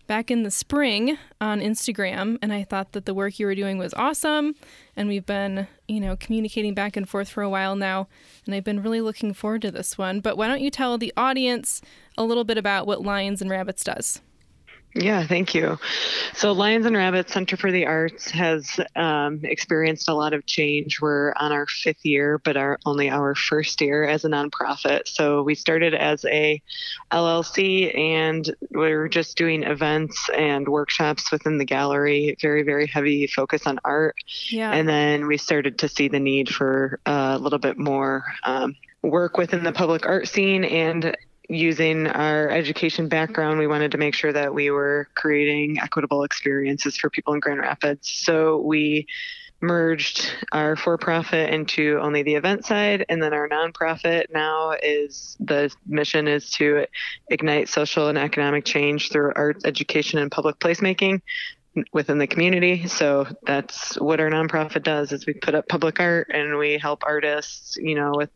back 0.07 0.29
in 0.29 0.43
the 0.43 0.51
spring 0.51 1.17
on 1.39 1.59
Instagram, 1.59 2.37
and 2.41 2.51
I 2.53 2.63
thought 2.63 2.91
that 2.91 3.05
the 3.05 3.13
work 3.13 3.39
you 3.39 3.45
were 3.45 3.55
doing 3.55 3.77
was 3.77 3.93
awesome. 3.93 4.55
And 4.95 5.07
we've 5.07 5.25
been, 5.25 5.67
you 5.87 5.99
know, 5.99 6.15
communicating 6.15 6.73
back 6.73 6.97
and 6.97 7.07
forth 7.07 7.29
for 7.29 7.43
a 7.43 7.49
while 7.49 7.75
now, 7.75 8.07
and 8.45 8.53
I've 8.53 8.63
been 8.63 8.83
really 8.83 9.01
looking 9.01 9.33
forward 9.33 9.61
to 9.63 9.71
this 9.71 9.97
one. 9.97 10.19
But 10.19 10.37
why 10.37 10.47
don't 10.47 10.61
you 10.61 10.69
tell 10.69 10.97
the 10.97 11.13
audience 11.15 11.81
a 12.17 12.23
little 12.23 12.43
bit 12.43 12.57
about 12.57 12.87
what 12.87 13.03
Lions 13.03 13.41
and 13.41 13.49
Rabbits 13.49 13.83
does? 13.83 14.21
Yeah, 14.95 15.25
thank 15.25 15.55
you. 15.55 15.79
So, 16.33 16.51
Lions 16.51 16.85
and 16.85 16.95
Rabbits 16.95 17.33
Center 17.33 17.57
for 17.57 17.71
the 17.71 17.87
Arts 17.87 18.29
has 18.29 18.79
um, 18.95 19.39
experienced 19.43 20.07
a 20.07 20.13
lot 20.13 20.33
of 20.33 20.45
change. 20.45 21.01
We're 21.01 21.33
on 21.35 21.51
our 21.51 21.65
fifth 21.65 22.05
year, 22.05 22.37
but 22.37 22.57
our 22.57 22.77
only 22.85 23.09
our 23.09 23.33
first 23.33 23.81
year 23.81 24.05
as 24.05 24.23
a 24.23 24.29
nonprofit. 24.29 25.07
So, 25.07 25.41
we 25.41 25.55
started 25.55 25.95
as 25.95 26.25
a 26.25 26.61
LLC, 27.11 27.97
and 27.97 28.55
we 28.69 28.93
were 28.93 29.09
just 29.09 29.35
doing 29.35 29.63
events 29.63 30.29
and 30.37 30.67
workshops 30.67 31.31
within 31.31 31.57
the 31.57 31.65
gallery. 31.65 32.37
Very, 32.39 32.61
very 32.61 32.85
heavy 32.85 33.25
focus 33.25 33.65
on 33.65 33.79
art. 33.83 34.15
Yeah. 34.49 34.71
And 34.71 34.87
then 34.87 35.25
we 35.25 35.37
started 35.37 35.79
to 35.79 35.89
see 35.89 36.07
the 36.07 36.19
need 36.19 36.49
for 36.49 36.99
a 37.07 37.39
little 37.39 37.59
bit 37.59 37.79
more 37.79 38.25
um, 38.43 38.75
work 39.01 39.37
within 39.37 39.63
the 39.63 39.71
public 39.73 40.05
art 40.05 40.27
scene 40.27 40.63
and 40.63 41.15
using 41.49 42.07
our 42.07 42.49
education 42.49 43.07
background, 43.07 43.59
we 43.59 43.67
wanted 43.67 43.91
to 43.91 43.97
make 43.97 44.15
sure 44.15 44.31
that 44.31 44.53
we 44.53 44.71
were 44.71 45.09
creating 45.15 45.79
equitable 45.81 46.23
experiences 46.23 46.95
for 46.97 47.09
people 47.09 47.33
in 47.33 47.39
Grand 47.39 47.59
Rapids. 47.59 48.09
So 48.09 48.57
we 48.59 49.07
merged 49.63 50.29
our 50.51 50.75
for 50.75 50.97
profit 50.97 51.49
into 51.49 51.97
only 52.01 52.21
the 52.21 52.35
event 52.35 52.65
side 52.65 53.05
and 53.07 53.23
then 53.23 53.33
our 53.33 53.47
nonprofit 53.47 54.25
now 54.33 54.73
is 54.83 55.37
the 55.39 55.73
mission 55.87 56.27
is 56.27 56.49
to 56.51 56.85
ignite 57.29 57.69
social 57.69 58.09
and 58.09 58.17
economic 58.17 58.65
change 58.65 59.09
through 59.09 59.31
arts 59.37 59.63
education 59.63 60.19
and 60.19 60.29
public 60.29 60.59
placemaking 60.59 61.21
within 61.91 62.17
the 62.17 62.27
community. 62.27 62.87
So 62.87 63.27
that's 63.43 63.99
what 63.99 64.19
our 64.19 64.29
nonprofit 64.29 64.83
does 64.83 65.11
is 65.11 65.25
we 65.25 65.33
put 65.33 65.55
up 65.55 65.67
public 65.67 65.99
art 65.99 66.29
and 66.33 66.57
we 66.57 66.77
help 66.77 67.03
artists, 67.05 67.77
you 67.77 67.95
know, 67.95 68.11
with 68.15 68.29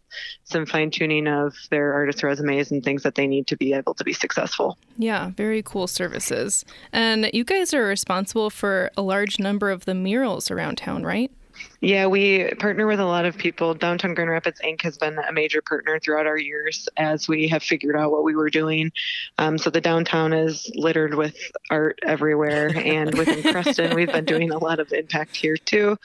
some 0.44 0.66
fine 0.66 0.90
tuning 0.90 1.28
of 1.28 1.54
their 1.70 1.94
artist 1.94 2.24
resumes 2.24 2.72
and 2.72 2.84
things 2.84 3.04
that 3.04 3.16
they 3.16 3.28
need 3.28 3.48
to 3.48 3.58
be 3.58 3.74
able 3.74 3.94
to 3.94 4.04
be 4.04 4.14
successful. 4.14 4.78
Yeah, 4.98 5.32
very 5.32 5.62
cool 5.62 5.88
services. 5.88 6.66
And 6.92 7.30
you 7.34 7.44
guys 7.44 7.74
are 7.74 7.84
responsible 7.84 8.50
for 8.50 8.90
a 8.98 9.02
large 9.02 9.40
number 9.40 9.70
of 9.70 9.86
the 9.86 9.94
murals 9.94 10.50
around 10.50 10.78
town, 10.78 11.04
right? 11.04 11.32
Yeah, 11.80 12.08
we 12.08 12.50
partner 12.56 12.88
with 12.88 13.00
a 13.00 13.06
lot 13.06 13.26
of 13.26 13.38
people. 13.38 13.76
Downtown 13.76 14.16
Grand 14.16 14.32
Rapids 14.32 14.60
Inc. 14.66 14.82
has 14.82 14.98
been 14.98 15.20
a 15.20 15.32
major 15.32 15.62
partner 15.62 16.00
throughout 16.00 16.26
our 16.26 16.38
years 16.38 16.90
as 16.98 17.28
we 17.28 17.48
have 17.50 17.62
figured 17.62 17.96
out 17.96 18.12
what 18.12 18.24
we 18.24 18.36
were 18.36 18.50
doing. 18.50 18.92
Um, 19.38 19.60
so 19.60 19.70
the 19.70 19.80
downtown 19.80 20.34
is 20.34 20.72
littered 20.74 21.14
with 21.14 21.38
art 21.70 22.00
everywhere, 22.04 22.72
and 22.76 23.16
within 23.16 23.44
Creston, 23.44 23.96
we've 23.96 24.12
been 24.12 24.26
doing 24.26 24.52
a 24.52 24.58
lot 24.58 24.80
of 24.80 24.92
impact 24.92 25.36
here 25.36 25.56
too. 25.58 25.98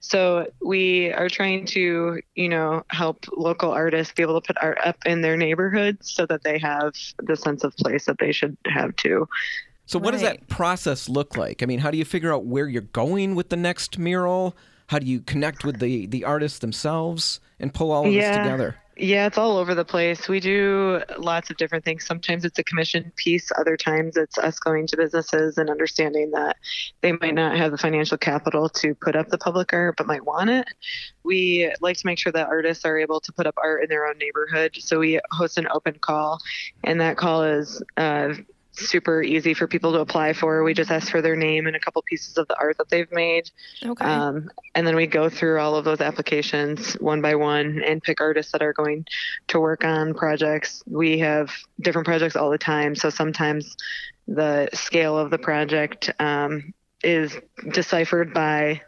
So 0.00 0.50
we 0.60 1.10
are 1.12 1.30
trying 1.30 1.64
to, 1.66 2.20
you 2.34 2.48
know, 2.48 2.84
help 2.88 3.24
local 3.34 3.70
artists 3.70 4.12
be 4.12 4.22
able 4.22 4.40
to 4.40 4.46
put 4.46 4.62
art 4.62 4.78
up 4.84 4.98
in 5.06 5.22
their 5.22 5.36
neighborhoods 5.36 6.12
so 6.12 6.26
that 6.26 6.42
they 6.42 6.58
have 6.58 6.92
the 7.22 7.36
sense 7.36 7.64
of 7.64 7.74
place 7.76 8.04
that 8.04 8.18
they 8.18 8.32
should 8.32 8.58
have 8.66 8.94
too. 8.96 9.26
So, 9.86 9.98
what 9.98 10.12
does 10.12 10.22
that 10.22 10.48
process 10.48 11.08
look 11.08 11.36
like? 11.36 11.62
I 11.62 11.66
mean, 11.66 11.78
how 11.80 11.90
do 11.90 11.98
you 11.98 12.04
figure 12.04 12.32
out 12.32 12.44
where 12.44 12.66
you're 12.66 12.82
going 12.82 13.34
with 13.34 13.50
the 13.50 13.56
next 13.56 13.98
mural? 13.98 14.56
How 14.88 14.98
do 14.98 15.06
you 15.06 15.20
connect 15.20 15.64
with 15.64 15.80
the 15.80 16.06
the 16.06 16.24
artists 16.24 16.58
themselves 16.58 17.40
and 17.58 17.72
pull 17.72 17.92
all 17.92 18.06
of 18.06 18.12
this 18.12 18.36
together? 18.36 18.76
Yeah, 18.96 19.26
it's 19.26 19.38
all 19.38 19.56
over 19.56 19.74
the 19.74 19.84
place. 19.84 20.28
We 20.28 20.38
do 20.38 21.02
lots 21.18 21.50
of 21.50 21.56
different 21.56 21.84
things. 21.84 22.06
Sometimes 22.06 22.44
it's 22.44 22.60
a 22.60 22.64
commission 22.64 23.10
piece, 23.16 23.50
other 23.58 23.76
times 23.76 24.16
it's 24.16 24.38
us 24.38 24.60
going 24.60 24.86
to 24.88 24.96
businesses 24.96 25.58
and 25.58 25.68
understanding 25.68 26.30
that 26.30 26.58
they 27.00 27.10
might 27.10 27.34
not 27.34 27.56
have 27.56 27.72
the 27.72 27.78
financial 27.78 28.16
capital 28.16 28.68
to 28.68 28.94
put 28.94 29.16
up 29.16 29.28
the 29.30 29.38
public 29.38 29.72
art 29.72 29.96
but 29.98 30.06
might 30.06 30.24
want 30.24 30.50
it. 30.50 30.68
We 31.24 31.72
like 31.80 31.96
to 31.96 32.06
make 32.06 32.20
sure 32.20 32.30
that 32.32 32.46
artists 32.46 32.84
are 32.84 32.96
able 32.96 33.20
to 33.20 33.32
put 33.32 33.48
up 33.48 33.54
art 33.60 33.82
in 33.82 33.88
their 33.88 34.06
own 34.06 34.16
neighborhood. 34.18 34.76
So 34.78 35.00
we 35.00 35.18
host 35.32 35.58
an 35.58 35.66
open 35.72 35.98
call, 36.00 36.38
and 36.84 37.00
that 37.00 37.16
call 37.16 37.42
is 37.42 37.82
uh, 37.96 38.34
super 38.76 39.22
easy 39.22 39.54
for 39.54 39.66
people 39.66 39.92
to 39.92 40.00
apply 40.00 40.32
for. 40.32 40.62
We 40.64 40.74
just 40.74 40.90
ask 40.90 41.10
for 41.10 41.22
their 41.22 41.36
name 41.36 41.66
and 41.66 41.76
a 41.76 41.80
couple 41.80 42.02
pieces 42.02 42.36
of 42.36 42.48
the 42.48 42.58
art 42.58 42.78
that 42.78 42.88
they've 42.88 43.10
made. 43.12 43.50
Okay. 43.84 44.04
Um, 44.04 44.50
and 44.74 44.86
then 44.86 44.96
we 44.96 45.06
go 45.06 45.28
through 45.28 45.60
all 45.60 45.76
of 45.76 45.84
those 45.84 46.00
applications 46.00 46.94
one 46.94 47.20
by 47.20 47.34
one 47.34 47.82
and 47.84 48.02
pick 48.02 48.20
artists 48.20 48.52
that 48.52 48.62
are 48.62 48.72
going 48.72 49.06
to 49.48 49.60
work 49.60 49.84
on 49.84 50.14
projects. 50.14 50.82
We 50.86 51.18
have 51.18 51.50
different 51.80 52.06
projects 52.06 52.36
all 52.36 52.50
the 52.50 52.58
time. 52.58 52.94
So 52.94 53.10
sometimes 53.10 53.76
the 54.26 54.68
scale 54.72 55.18
of 55.18 55.30
the 55.30 55.38
project 55.38 56.10
um, 56.18 56.72
is 57.02 57.36
deciphered 57.70 58.32
by 58.32 58.80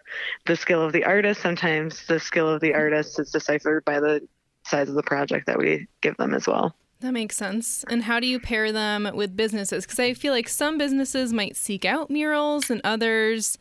the 0.47 0.57
skill 0.57 0.83
of 0.83 0.93
the 0.93 1.05
artist. 1.05 1.43
Sometimes 1.43 2.07
the 2.07 2.19
skill 2.19 2.49
of 2.49 2.61
the 2.61 2.75
artist 2.75 3.19
is 3.19 3.31
deciphered 3.31 3.85
by 3.85 4.01
the 4.01 4.27
size 4.65 4.89
of 4.89 4.95
the 4.95 5.03
project 5.03 5.47
that 5.47 5.59
we 5.59 5.87
give 6.01 6.17
them 6.17 6.35
as 6.35 6.47
well. 6.47 6.75
That 7.01 7.13
makes 7.13 7.37
sense. 7.37 7.85
And 7.89 8.05
how 8.05 8.21
do 8.21 8.27
you 8.27 8.41
pair 8.41 8.73
them 8.73 9.11
with 9.15 9.37
businesses? 9.37 9.85
Because 9.85 9.99
I 9.99 10.15
feel 10.15 10.33
like 10.33 10.49
some 10.49 10.79
businesses 10.79 11.33
might 11.33 11.57
seek 11.57 11.85
out 11.85 12.11
murals 12.11 12.71
and 12.71 12.81
others 12.85 13.59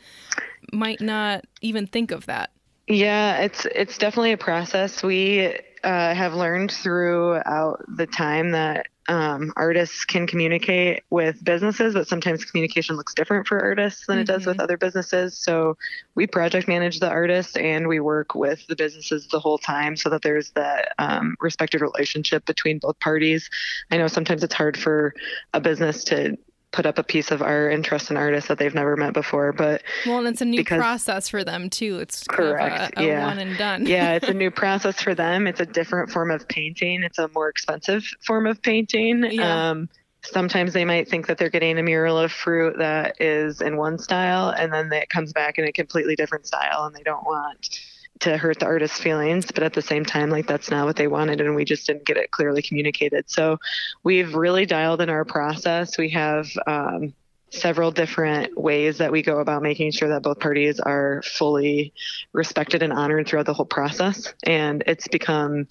might 0.72 1.01
not 1.01 1.46
even 1.62 1.86
think 1.86 2.12
of 2.12 2.25
that. 2.27 2.51
Yeah, 2.88 3.39
it's 3.39 3.65
it's 3.65 3.98
definitely 3.98 4.32
a 4.32 4.38
process. 4.38 5.04
We 5.04 5.58
uh, 5.86 6.13
have 6.15 6.34
learned 6.34 6.72
throughout 6.72 7.86
the 7.88 8.08
time 8.08 8.51
that 8.51 8.88
um, 9.08 9.54
artists 9.56 10.04
can 10.04 10.25
communicate 10.25 11.04
with 11.12 11.44
businesses, 11.44 11.94
but 11.94 12.08
sometimes 12.08 12.44
communication 12.44 12.96
looks 12.96 13.13
different 13.13 13.46
for 13.46 13.62
artists 13.62 14.08
than 14.08 14.18
it 14.18 14.25
does 14.25 14.48
with 14.48 14.60
other 14.60 14.77
businesses. 14.77 15.38
So 15.38 15.77
we 16.15 16.25
project 16.25 16.68
manage 16.68 17.00
the 17.00 17.10
artists 17.10 17.56
and 17.56 17.88
we 17.88 18.00
work 18.00 18.34
with 18.34 18.65
the 18.65 18.75
businesses 18.75 19.27
the 19.27 19.39
whole 19.39 19.60
time 19.60 19.96
so 19.96 20.10
that 20.10 20.24
there's 20.24 20.50
that 20.51 20.94
um, 20.98 21.36
respected 21.39 21.82
relationship 21.82 22.46
between 22.46 22.80
both 22.80 23.00
parties. 23.00 23.48
I 23.92 23.98
know 23.98 24.08
sometimes 24.08 24.44
it's 24.44 24.56
hard 24.56 24.75
for 24.75 25.13
a 25.54 25.62
business 25.62 26.04
to 26.06 26.36
put 26.75 26.86
up 26.86 27.00
a 27.00 27.03
piece 27.03 27.32
of 27.32 27.41
art 27.41 27.72
and 27.72 27.86
trust 27.86 28.12
an 28.12 28.17
artist 28.17 28.50
that 28.50 28.58
they've 28.58 28.75
never 28.75 28.98
met 28.98 29.13
before, 29.13 29.53
but 29.53 29.82
Well, 30.05 30.20
and 30.20 30.27
it's 30.27 30.41
a 30.41 30.46
new 30.46 30.58
Because- 30.58 30.77
process 30.77 31.29
for 31.29 31.44
them 31.46 31.70
too. 31.70 32.00
It's 32.00 32.25
kind 32.25 32.38
Correct, 32.38 32.98
of 32.98 33.03
a, 33.03 33.05
a 33.05 33.08
yeah. 33.08 33.25
one 33.25 33.39
and 33.39 33.58
done. 33.58 33.86
yeah, 33.88 34.13
it's 34.15 34.27
a 34.27 34.34
new 34.34 34.51
process 34.63 35.01
for 35.01 35.15
them. 35.15 35.48
It's 35.48 35.62
a 35.62 35.65
different 35.65 36.12
form 36.12 36.32
of 36.32 36.46
painting. 36.50 37.01
It's 37.03 37.17
a 37.17 37.29
more 37.29 37.48
expensive 37.48 38.03
form 38.25 38.46
of 38.46 38.62
painting. 38.62 39.24
Yeah. 39.32 39.70
Um, 39.70 39.88
sometimes 40.24 40.74
they 40.74 40.84
might 40.84 41.08
think 41.08 41.27
that 41.27 41.38
they're 41.38 41.50
getting 41.50 41.79
a 41.79 41.84
mural 41.84 42.17
of 42.20 42.32
fruit 42.32 42.77
that 42.79 43.15
is 43.22 43.62
in 43.62 43.77
one 43.77 43.98
style, 43.98 44.50
and 44.50 44.74
then 44.74 44.91
it 44.91 45.10
comes 45.10 45.32
back 45.32 45.58
in 45.58 45.65
a 45.65 45.72
completely 45.72 46.15
different 46.17 46.46
style, 46.46 46.84
and 46.86 46.94
they 46.94 47.03
don't 47.03 47.24
want 47.24 47.79
to 48.20 48.38
hurt 48.38 48.60
the 48.60 48.66
artist's 48.66 49.00
feelings. 49.00 49.46
But 49.46 49.64
at 49.64 49.74
the 49.74 49.82
same 49.82 50.06
time, 50.06 50.30
like 50.30 50.48
that's 50.48 50.70
not 50.70 50.86
what 50.86 50.96
they 50.96 51.08
wanted, 51.08 51.42
and 51.42 51.56
we 51.56 51.66
just 51.66 51.88
didn't 51.88 52.06
get 52.06 52.18
it 52.18 52.32
clearly 52.32 52.62
communicated. 52.62 53.30
So 53.30 53.60
we've 54.04 54.36
really 54.36 54.66
dialed 54.66 55.02
in 55.02 55.10
our 55.10 55.26
process. 55.26 55.98
We 55.98 56.10
have. 56.10 56.48
Um, 56.68 57.14
several 57.52 57.92
different 57.92 58.58
ways 58.58 58.98
that 58.98 59.12
we 59.12 59.22
go 59.22 59.40
about 59.40 59.62
making 59.62 59.92
sure 59.92 60.10
that 60.10 60.22
both 60.22 60.40
parties 60.40 60.80
are 60.80 61.22
fully 61.24 61.94
respected 62.34 62.84
and 62.84 62.92
honored 62.92 63.28
throughout 63.28 63.46
the 63.46 63.54
whole 63.54 63.66
process. 63.66 64.34
And 64.44 64.84
it's 64.88 65.08
become 65.08 65.68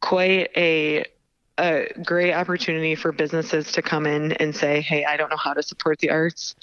quite 0.00 0.50
a 0.56 1.04
a 1.56 1.86
great 2.04 2.32
opportunity 2.32 2.96
for 2.96 3.12
businesses 3.12 3.70
to 3.72 3.82
come 3.82 4.06
in 4.06 4.32
and 4.32 4.54
say, 4.54 4.80
"Hey, 4.80 5.04
I 5.04 5.16
don't 5.16 5.30
know 5.30 5.36
how 5.36 5.54
to 5.54 5.62
support 5.62 6.00
the 6.00 6.10
arts, 6.10 6.56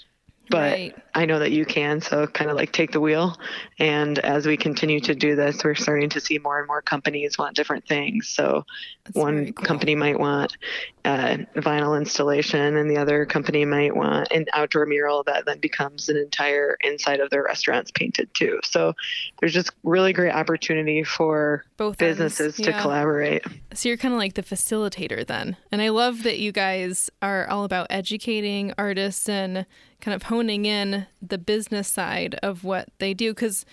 but 0.51 0.71
Right. 0.71 0.95
I 1.15 1.25
know 1.25 1.39
that 1.39 1.51
you 1.51 1.65
can." 1.65 2.01
So 2.01 2.27
kind 2.27 2.51
of 2.51 2.57
like 2.57 2.71
take 2.71 2.91
the 2.91 2.99
wheel. 2.99 3.37
And 3.79 4.19
as 4.19 4.45
we 4.45 4.57
continue 4.57 4.99
to 5.01 5.15
do 5.15 5.35
this, 5.35 5.63
we're 5.63 5.75
starting 5.75 6.09
to 6.09 6.19
see 6.19 6.37
more 6.37 6.59
and 6.59 6.67
more 6.67 6.81
companies 6.81 7.37
want 7.37 7.55
different 7.55 7.87
things. 7.87 8.27
So 8.27 8.65
That's 9.05 9.15
one 9.15 9.53
cool. 9.53 9.65
company 9.65 9.95
might 9.95 10.19
want 10.19 10.55
uh, 11.03 11.37
vinyl 11.55 11.97
installation 11.97 12.75
and 12.77 12.89
the 12.89 12.97
other 12.97 13.25
company 13.25 13.65
might 13.65 13.95
want 13.95 14.31
an 14.31 14.45
outdoor 14.53 14.85
mural 14.85 15.23
that 15.23 15.45
then 15.45 15.59
becomes 15.59 16.09
an 16.09 16.17
entire 16.17 16.77
inside 16.81 17.19
of 17.19 17.29
their 17.31 17.43
restaurants 17.43 17.89
painted 17.91 18.29
too 18.35 18.59
so 18.63 18.93
there's 19.39 19.53
just 19.53 19.71
really 19.83 20.13
great 20.13 20.31
opportunity 20.31 21.03
for 21.03 21.65
Both 21.77 21.97
businesses 21.97 22.55
to 22.57 22.73
collaborate 22.73 23.43
So 23.73 23.89
you're 23.89 23.97
kind 23.97 24.13
of 24.13 24.19
like 24.19 24.35
the 24.35 24.43
facilitator 24.43 25.25
then. 25.25 25.55
And 25.71 25.81
I 25.81 25.89
love 25.89 26.23
that 26.23 26.39
you 26.39 26.51
guys 26.51 27.09
are 27.21 27.47
all 27.47 27.63
about 27.63 27.87
educating 27.89 28.73
artists 28.77 29.27
and 29.29 29.65
kind 30.01 30.15
of 30.15 30.23
honing 30.23 30.65
in 30.65 31.07
the 31.21 31.37
business 31.37 31.87
side 31.87 32.35
of 32.43 32.63
what 32.63 32.89
they 32.99 33.13
do. 33.13 33.31
Because 33.33 33.65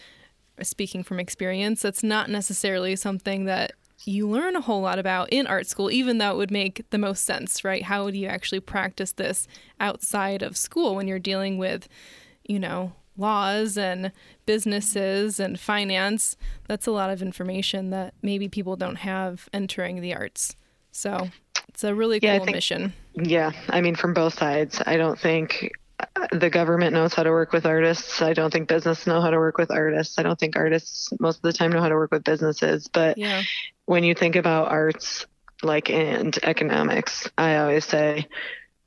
speaking 0.63 1.03
from 1.03 1.19
experience, 1.21 1.83
that's 1.83 2.03
not 2.03 2.29
necessarily 2.31 2.95
something 2.97 3.45
that 3.47 3.73
you 4.05 4.29
learn 4.29 4.55
a 4.55 4.61
whole 4.61 4.81
lot 4.81 4.99
about 4.99 5.29
in 5.31 5.47
art 5.47 5.67
school, 5.67 5.91
even 5.91 6.19
though 6.19 6.31
it 6.33 6.37
would 6.37 6.51
make 6.53 6.85
the 6.91 6.99
most 6.99 7.25
sense, 7.25 7.65
right? 7.65 7.83
How 7.83 8.11
do 8.11 8.17
you 8.19 8.29
actually 8.29 8.61
practice 8.61 9.13
this 9.13 9.49
outside 9.81 10.43
of 10.43 10.57
school 10.57 10.95
when 10.95 11.09
you're 11.09 11.19
dealing 11.19 11.59
with, 11.59 11.89
you 12.45 12.61
know, 12.61 12.93
laws 13.17 13.77
and 13.77 14.13
businesses 14.47 15.41
and 15.41 15.59
finance? 15.59 16.37
That's 16.69 16.87
a 16.87 16.93
lot 16.93 17.11
of 17.11 17.23
information 17.23 17.91
that 17.91 18.15
maybe 18.23 18.49
people 18.49 18.77
don't 18.77 18.97
have 18.97 19.49
entering 19.53 20.01
the 20.01 20.15
arts. 20.15 20.55
So 20.93 21.31
it's 21.69 21.83
a 21.85 21.95
really 21.95 22.21
Yeah, 22.23 22.37
cool 22.39 22.47
think- 22.47 22.57
mission. 22.57 22.93
yeah 23.21 23.51
i 23.71 23.81
mean 23.81 23.97
from 23.97 24.15
both 24.15 24.33
sides 24.35 24.81
i 24.87 24.97
don't 24.97 25.19
think 25.19 25.73
the 26.33 26.51
government 26.51 26.93
knows 26.93 27.15
how 27.15 27.23
to 27.23 27.31
work 27.31 27.53
with 27.53 27.67
artists. 27.67 28.23
I 28.23 28.33
don't 28.33 28.53
think 28.53 28.69
business 28.69 29.07
know 29.07 29.21
how 29.21 29.31
to 29.31 29.39
work 29.39 29.59
with 29.59 29.71
artists. 29.71 30.19
I 30.19 30.23
don't 30.23 30.39
think 30.39 30.57
artists 30.57 31.11
most 31.19 31.37
of 31.37 31.43
the 31.43 31.53
time 31.53 31.73
know 31.73 31.81
how 31.81 31.89
to 31.89 31.95
work 31.95 32.13
with 32.13 32.25
businesses. 32.25 32.89
But 32.89 33.19
Yeah. 33.19 33.43
when 33.87 34.05
you 34.05 34.15
think 34.15 34.37
about 34.37 34.71
arts 34.71 35.27
like 35.63 35.91
and 35.91 36.39
economics 36.45 37.29
i 37.37 37.57
always 37.57 37.85
say 37.85 38.29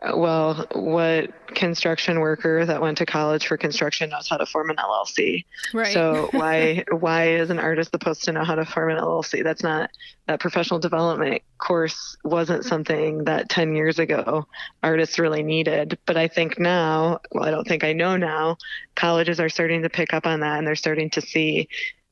Uh, 0.02 0.18
well 0.18 0.66
what 0.74 1.30
construction 1.54 2.22
worker 2.22 2.66
that 2.66 2.82
went 2.82 2.98
to 2.98 3.06
college 3.06 3.46
for 3.46 3.56
construction 3.56 4.10
knows 4.10 4.28
how 4.28 4.38
to 4.38 4.46
form 4.48 4.72
an 4.72 4.78
llc 4.78 5.46
Right. 5.74 5.94
so 5.94 6.30
why 6.32 6.84
why 6.90 7.34
is 7.34 7.52
an 7.52 7.60
artist 7.60 7.92
supposed 7.92 8.24
to 8.24 8.32
know 8.32 8.44
how 8.44 8.56
to 8.56 8.66
form 8.66 8.90
an 8.90 8.98
llc 8.98 9.44
that's 9.44 9.62
not 9.62 9.92
that 10.28 10.40
professional 10.40 10.80
development 10.80 11.44
course 11.60 12.18
wasn't 12.24 12.66
something 12.66 13.26
that 13.26 13.50
10 13.50 13.76
years 13.76 14.00
ago 14.00 14.48
artists 14.82 15.20
really 15.20 15.44
needed 15.44 16.00
but 16.08 16.18
i 16.18 16.28
think 16.28 16.58
now 16.58 17.20
well 17.32 17.46
i 17.46 17.52
don't 17.52 17.68
think 17.68 17.84
i 17.84 17.94
know 17.94 18.18
now 18.18 18.58
colleges 18.96 19.40
are 19.40 19.50
starting 19.50 19.84
to 19.84 19.90
pick 19.90 20.14
up 20.14 20.26
on 20.26 20.40
that 20.40 20.58
and 20.58 20.66
they're 20.66 20.76
starting 20.76 21.12
to 21.12 21.22
see 21.22 21.68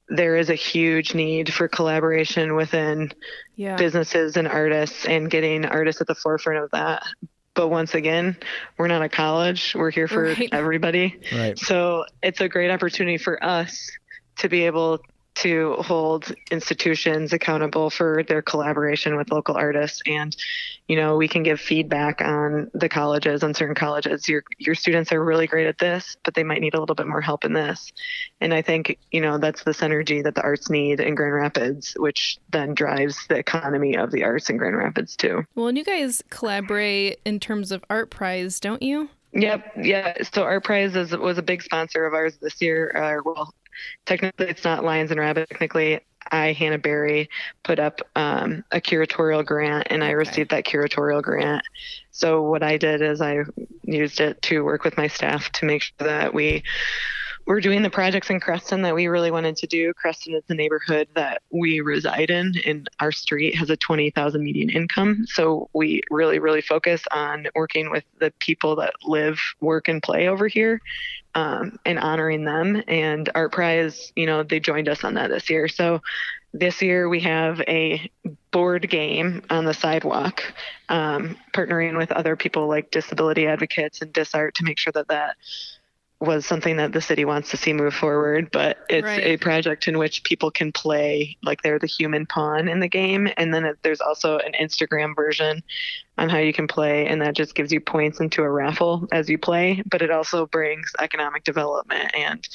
there 0.09 0.35
is 0.35 0.49
a 0.49 0.55
huge 0.55 1.13
need 1.13 1.53
for 1.53 1.67
collaboration 1.67 2.55
within 2.55 3.11
yeah. 3.55 3.75
businesses 3.75 4.37
and 4.37 4.47
artists 4.47 5.05
and 5.05 5.29
getting 5.29 5.65
artists 5.65 6.01
at 6.01 6.07
the 6.07 6.15
forefront 6.15 6.63
of 6.63 6.71
that. 6.71 7.03
But 7.53 7.67
once 7.69 7.93
again, 7.95 8.37
we're 8.77 8.87
not 8.87 9.01
a 9.01 9.09
college. 9.09 9.75
We're 9.75 9.91
here 9.91 10.07
for 10.07 10.23
Right. 10.33 10.49
everybody. 10.51 11.19
Right. 11.33 11.57
So 11.57 12.05
it's 12.23 12.41
a 12.41 12.47
great 12.47 12.71
opportunity 12.71 13.17
for 13.17 13.43
us 13.43 13.89
to 14.37 14.49
be 14.49 14.65
able 14.65 14.99
to 15.41 15.73
hold 15.79 16.33
institutions 16.51 17.33
accountable 17.33 17.89
for 17.89 18.23
their 18.27 18.41
collaboration 18.41 19.15
with 19.15 19.31
local 19.31 19.55
artists 19.55 20.01
and 20.05 20.35
you 20.87 20.95
know 20.95 21.17
we 21.17 21.27
can 21.27 21.43
give 21.43 21.59
feedback 21.59 22.21
on 22.21 22.69
the 22.73 22.89
colleges 22.89 23.43
on 23.43 23.53
certain 23.53 23.75
colleges 23.75 24.27
your 24.27 24.43
your 24.57 24.75
students 24.75 25.11
are 25.11 25.23
really 25.23 25.47
great 25.47 25.67
at 25.67 25.77
this 25.77 26.17
but 26.23 26.33
they 26.33 26.43
might 26.43 26.61
need 26.61 26.73
a 26.73 26.79
little 26.79 26.95
bit 26.95 27.07
more 27.07 27.21
help 27.21 27.45
in 27.45 27.53
this 27.53 27.91
and 28.41 28.53
i 28.53 28.61
think 28.61 28.97
you 29.11 29.21
know 29.21 29.37
that's 29.37 29.63
the 29.63 29.71
synergy 29.71 30.23
that 30.23 30.35
the 30.35 30.41
arts 30.41 30.69
need 30.69 30.99
in 30.99 31.15
grand 31.15 31.33
rapids 31.33 31.93
which 31.97 32.37
then 32.49 32.73
drives 32.73 33.25
the 33.27 33.37
economy 33.37 33.95
of 33.95 34.11
the 34.11 34.23
arts 34.23 34.49
in 34.49 34.57
grand 34.57 34.77
rapids 34.77 35.15
too 35.15 35.45
Well, 35.55 35.67
and 35.67 35.77
you 35.77 35.83
guys 35.83 36.21
collaborate 36.29 37.19
in 37.25 37.39
terms 37.39 37.71
of 37.71 37.83
Art 37.89 38.09
Prize, 38.09 38.59
don't 38.59 38.81
you? 38.81 39.09
Yep, 39.33 39.73
yeah. 39.83 40.13
So 40.31 40.43
Art 40.43 40.63
Prize 40.63 40.95
is, 40.95 41.15
was 41.15 41.37
a 41.37 41.43
big 41.43 41.61
sponsor 41.61 42.05
of 42.05 42.13
ours 42.13 42.37
this 42.41 42.61
year. 42.61 42.91
Uh, 42.95 43.21
well, 43.23 43.53
technically 44.05 44.47
it's 44.47 44.63
not 44.63 44.83
Lions 44.83 45.11
and 45.11 45.19
Rabbit. 45.19 45.49
Technically, 45.49 45.99
I, 46.31 46.53
Hannah 46.53 46.77
Berry, 46.77 47.29
put 47.63 47.79
up 47.79 48.01
um, 48.15 48.63
a 48.71 48.79
curatorial 48.81 49.45
grant, 49.45 49.87
and 49.89 50.03
I 50.03 50.07
Okay. 50.09 50.15
received 50.15 50.51
that 50.51 50.65
curatorial 50.65 51.21
grant. 51.23 51.63
So 52.11 52.43
what 52.43 52.61
I 52.63 52.77
did 52.77 53.01
is 53.01 53.21
I 53.21 53.39
used 53.83 54.19
it 54.19 54.41
to 54.43 54.63
work 54.63 54.83
with 54.83 54.97
my 54.97 55.07
staff 55.07 55.51
to 55.53 55.65
make 55.65 55.81
sure 55.81 56.07
that 56.07 56.33
we 56.33 56.63
were 57.47 57.61
doing 57.61 57.81
the 57.81 57.89
projects 57.89 58.29
in 58.29 58.39
Creston 58.39 58.83
that 58.83 58.93
we 58.93 59.07
really 59.07 59.31
wanted 59.31 59.57
to 59.57 59.65
do. 59.65 59.91
Creston 59.95 60.35
is 60.35 60.43
the 60.47 60.53
neighborhood 60.53 61.07
that 61.15 61.41
we 61.51 61.79
reside 61.79 62.29
in, 62.29 62.53
and 62.63 62.87
our 62.99 63.11
street 63.11 63.55
has 63.55 63.71
a 63.71 63.77
20,000 63.77 64.43
median 64.43 64.69
income. 64.69 65.25
So 65.25 65.67
we 65.73 66.03
really, 66.11 66.37
really 66.37 66.61
focus 66.61 67.01
on 67.11 67.47
working 67.55 67.89
with 67.89 68.03
the 68.19 68.31
people 68.39 68.75
that 68.75 68.93
live, 69.03 69.39
work, 69.61 69.87
and 69.87 70.03
play 70.03 70.27
over 70.27 70.47
here. 70.47 70.79
Um, 71.39 71.79
and 71.85 71.97
honoring 71.99 72.43
them. 72.43 72.83
And 72.87 73.29
Art 73.33 73.53
Prize, 73.53 74.11
you 74.15 74.25
know, 74.25 74.43
they 74.43 74.59
joined 74.59 74.89
us 74.89 75.05
on 75.05 75.13
that 75.13 75.29
this 75.29 75.49
year. 75.49 75.69
So 75.69 76.01
this 76.53 76.81
year 76.81 77.07
we 77.07 77.21
have 77.21 77.61
a 77.61 78.11
board 78.51 78.89
game 78.89 79.43
on 79.49 79.63
the 79.63 79.73
sidewalk, 79.73 80.43
um, 80.89 81.37
partnering 81.53 81.97
with 81.97 82.11
other 82.11 82.35
people 82.35 82.67
like 82.67 82.91
disability 82.91 83.47
advocates 83.47 84.01
and 84.01 84.13
DisArt 84.13 84.53
to 84.55 84.65
make 84.65 84.77
sure 84.77 84.91
that 84.93 85.07
that 85.07 85.37
was 86.21 86.45
something 86.45 86.75
that 86.77 86.91
the 86.91 87.01
city 87.01 87.23
wants 87.23 87.49
to 87.51 87.57
see 87.57 87.71
move 87.71 87.93
forward, 87.93 88.49
but 88.51 88.79
it's 88.89 89.05
Right. 89.05 89.23
a 89.23 89.37
project 89.37 89.87
in 89.87 89.97
which 89.97 90.23
people 90.23 90.51
can 90.51 90.71
play 90.73 91.37
like 91.43 91.61
they're 91.61 91.79
the 91.79 91.87
human 91.87 92.25
pawn 92.25 92.67
in 92.67 92.81
the 92.81 92.89
game. 92.89 93.29
And 93.37 93.53
then 93.53 93.63
it, 93.63 93.77
there's 93.83 94.01
also 94.01 94.37
an 94.39 94.51
Instagram 94.59 95.15
version 95.15 95.63
on 96.17 96.27
how 96.27 96.39
you 96.39 96.51
can 96.51 96.67
play, 96.67 97.07
and 97.07 97.21
that 97.21 97.35
just 97.35 97.55
gives 97.55 97.71
you 97.71 97.79
points 97.79 98.19
into 98.19 98.43
a 98.43 98.49
raffle 98.49 99.07
as 99.13 99.29
you 99.29 99.37
play. 99.37 99.81
But 99.89 100.01
it 100.01 100.11
also 100.11 100.45
brings 100.45 100.91
economic 100.99 101.45
development 101.45 102.11
and, 102.13 102.45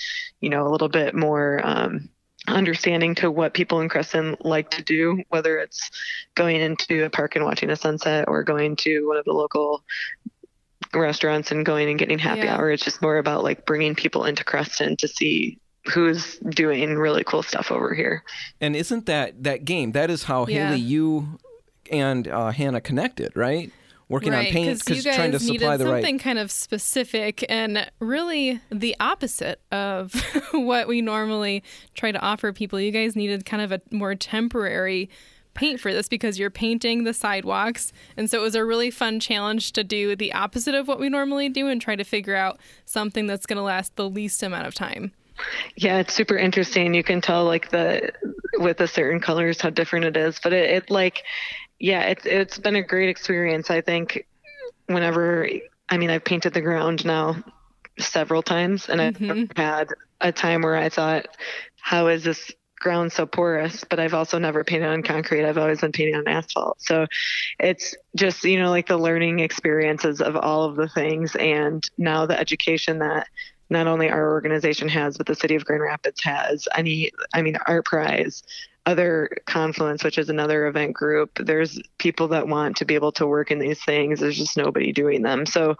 you 0.40 0.50
know, 0.50 0.66
a 0.66 0.70
little 0.70 0.90
bit 0.90 1.14
more. 1.14 1.60
Um, 1.64 2.10
understanding 2.46 3.14
to 3.14 3.30
what 3.30 3.54
people 3.54 3.80
in 3.80 3.88
Creston 3.88 4.36
like 4.40 4.70
to 4.72 4.82
do, 4.82 5.22
whether 5.30 5.56
it's 5.56 5.90
going 6.34 6.60
into 6.60 7.02
a 7.04 7.08
park 7.08 7.36
and 7.36 7.44
watching 7.46 7.70
a 7.70 7.76
sunset 7.76 8.26
or 8.28 8.42
going 8.42 8.76
to 8.76 9.06
one 9.08 9.16
of 9.16 9.24
the 9.24 9.32
local 9.32 9.82
restaurants 11.00 11.50
and 11.50 11.64
going 11.64 11.88
and 11.88 11.98
getting 11.98 12.18
happy 12.18 12.40
Yeah. 12.42 12.56
hour. 12.56 12.70
It's 12.70 12.84
just 12.84 13.02
more 13.02 13.18
about 13.18 13.42
like 13.44 13.66
bringing 13.66 13.94
people 13.94 14.24
into 14.24 14.44
Creston 14.44 14.96
to 14.98 15.08
see 15.08 15.58
who's 15.92 16.38
doing 16.38 16.96
really 16.96 17.24
cool 17.24 17.42
stuff 17.42 17.70
over 17.70 17.94
here. 17.94 18.24
And 18.60 18.74
isn't 18.74 19.06
that 19.06 19.44
that 19.44 19.64
game? 19.64 19.92
That 19.92 20.10
is 20.10 20.24
how 20.24 20.46
Yeah. 20.46 20.68
Haley, 20.68 20.80
you 20.80 21.38
and 21.90 22.26
uh, 22.28 22.50
Hannah 22.50 22.80
connected, 22.80 23.36
right? 23.36 23.70
Working 24.08 24.32
right, 24.32 24.46
on 24.48 24.52
paint 24.52 24.82
you 24.88 25.02
guys 25.02 25.16
trying 25.16 25.32
to 25.32 25.38
needed 25.38 25.60
supply 25.60 25.76
the 25.78 25.86
right 25.86 26.02
something 26.02 26.18
kind 26.18 26.38
of 26.38 26.50
specific 26.50 27.42
and 27.48 27.90
really 28.00 28.60
the 28.70 28.94
opposite 29.00 29.60
of 29.72 30.12
what 30.52 30.88
we 30.88 31.00
normally 31.00 31.62
try 31.94 32.12
to 32.12 32.20
offer 32.20 32.52
people. 32.52 32.78
You 32.78 32.90
guys 32.90 33.16
needed 33.16 33.46
kind 33.46 33.62
of 33.62 33.72
a 33.72 33.80
more 33.90 34.14
temporary 34.14 35.08
paint 35.54 35.80
for 35.80 35.92
this 35.92 36.08
because 36.08 36.38
you're 36.38 36.50
painting 36.50 37.04
the 37.04 37.14
sidewalks. 37.14 37.92
And 38.16 38.30
so 38.30 38.38
it 38.38 38.42
was 38.42 38.54
a 38.54 38.64
really 38.64 38.90
fun 38.90 39.20
challenge 39.20 39.72
to 39.72 39.84
do 39.84 40.14
the 40.16 40.32
opposite 40.32 40.74
of 40.74 40.88
what 40.88 41.00
we 41.00 41.08
normally 41.08 41.48
do 41.48 41.68
and 41.68 41.80
try 41.80 41.96
to 41.96 42.04
figure 42.04 42.36
out 42.36 42.58
something 42.84 43.26
that's 43.26 43.46
going 43.46 43.56
to 43.56 43.62
last 43.62 43.96
the 43.96 44.08
least 44.08 44.42
amount 44.42 44.66
of 44.66 44.74
time. 44.74 45.12
Yeah, 45.76 45.98
it's 45.98 46.14
super 46.14 46.36
interesting. 46.36 46.94
You 46.94 47.02
can 47.02 47.20
tell 47.20 47.44
like 47.44 47.70
the 47.70 48.12
with 48.58 48.78
the 48.78 48.86
certain 48.86 49.20
colors 49.20 49.60
how 49.60 49.70
different 49.70 50.04
it 50.04 50.16
is, 50.16 50.38
but 50.42 50.52
it, 50.52 50.70
it 50.70 50.90
like 50.90 51.24
yeah, 51.78 52.02
it's 52.02 52.24
it's 52.24 52.58
been 52.58 52.76
a 52.76 52.82
great 52.82 53.08
experience. 53.08 53.70
I 53.70 53.80
think 53.80 54.26
whenever 54.86 55.48
I 55.88 55.98
mean 55.98 56.10
I've 56.10 56.24
painted 56.24 56.54
the 56.54 56.60
ground 56.60 57.04
now 57.04 57.42
several 57.98 58.42
times 58.42 58.88
and 58.88 59.00
I've 59.00 59.18
mm-hmm. 59.18 59.60
had 59.60 59.88
a 60.20 60.32
time 60.32 60.62
where 60.62 60.76
I 60.76 60.88
thought 60.88 61.26
how 61.80 62.08
is 62.08 62.24
this 62.24 62.50
ground 62.84 63.10
so 63.10 63.24
porous 63.26 63.82
but 63.88 63.98
I've 63.98 64.14
also 64.14 64.38
never 64.38 64.62
painted 64.62 64.86
on 64.86 65.02
concrete. 65.02 65.44
I've 65.44 65.58
always 65.58 65.80
been 65.80 65.90
painting 65.90 66.14
on 66.14 66.28
asphalt. 66.28 66.80
So 66.80 67.06
it's 67.58 67.96
just 68.14 68.44
you 68.44 68.60
know 68.60 68.70
like 68.70 68.86
the 68.86 68.98
learning 68.98 69.40
experiences 69.40 70.20
of 70.20 70.36
all 70.36 70.64
of 70.64 70.76
the 70.76 70.88
things 70.88 71.34
and 71.34 71.82
now 71.98 72.26
the 72.26 72.38
education 72.38 72.98
that 72.98 73.26
not 73.70 73.86
only 73.86 74.10
our 74.10 74.30
organization 74.30 74.88
has 74.88 75.16
but 75.16 75.26
the 75.26 75.34
city 75.34 75.54
of 75.56 75.64
Grand 75.64 75.82
Rapids 75.82 76.22
has. 76.22 76.68
Any 76.76 77.10
I 77.32 77.42
mean 77.42 77.56
Art 77.66 77.86
Prize 77.86 78.42
other 78.86 79.30
confluence 79.46 80.04
which 80.04 80.18
is 80.18 80.28
another 80.28 80.66
event 80.66 80.92
group 80.92 81.30
there's 81.36 81.80
people 81.96 82.28
that 82.28 82.46
want 82.46 82.76
to 82.76 82.84
be 82.84 82.94
able 82.94 83.12
to 83.12 83.26
work 83.26 83.50
in 83.50 83.58
these 83.58 83.82
things. 83.82 84.20
There's 84.20 84.36
just 84.36 84.58
nobody 84.58 84.92
doing 84.92 85.22
them. 85.22 85.46
So 85.46 85.76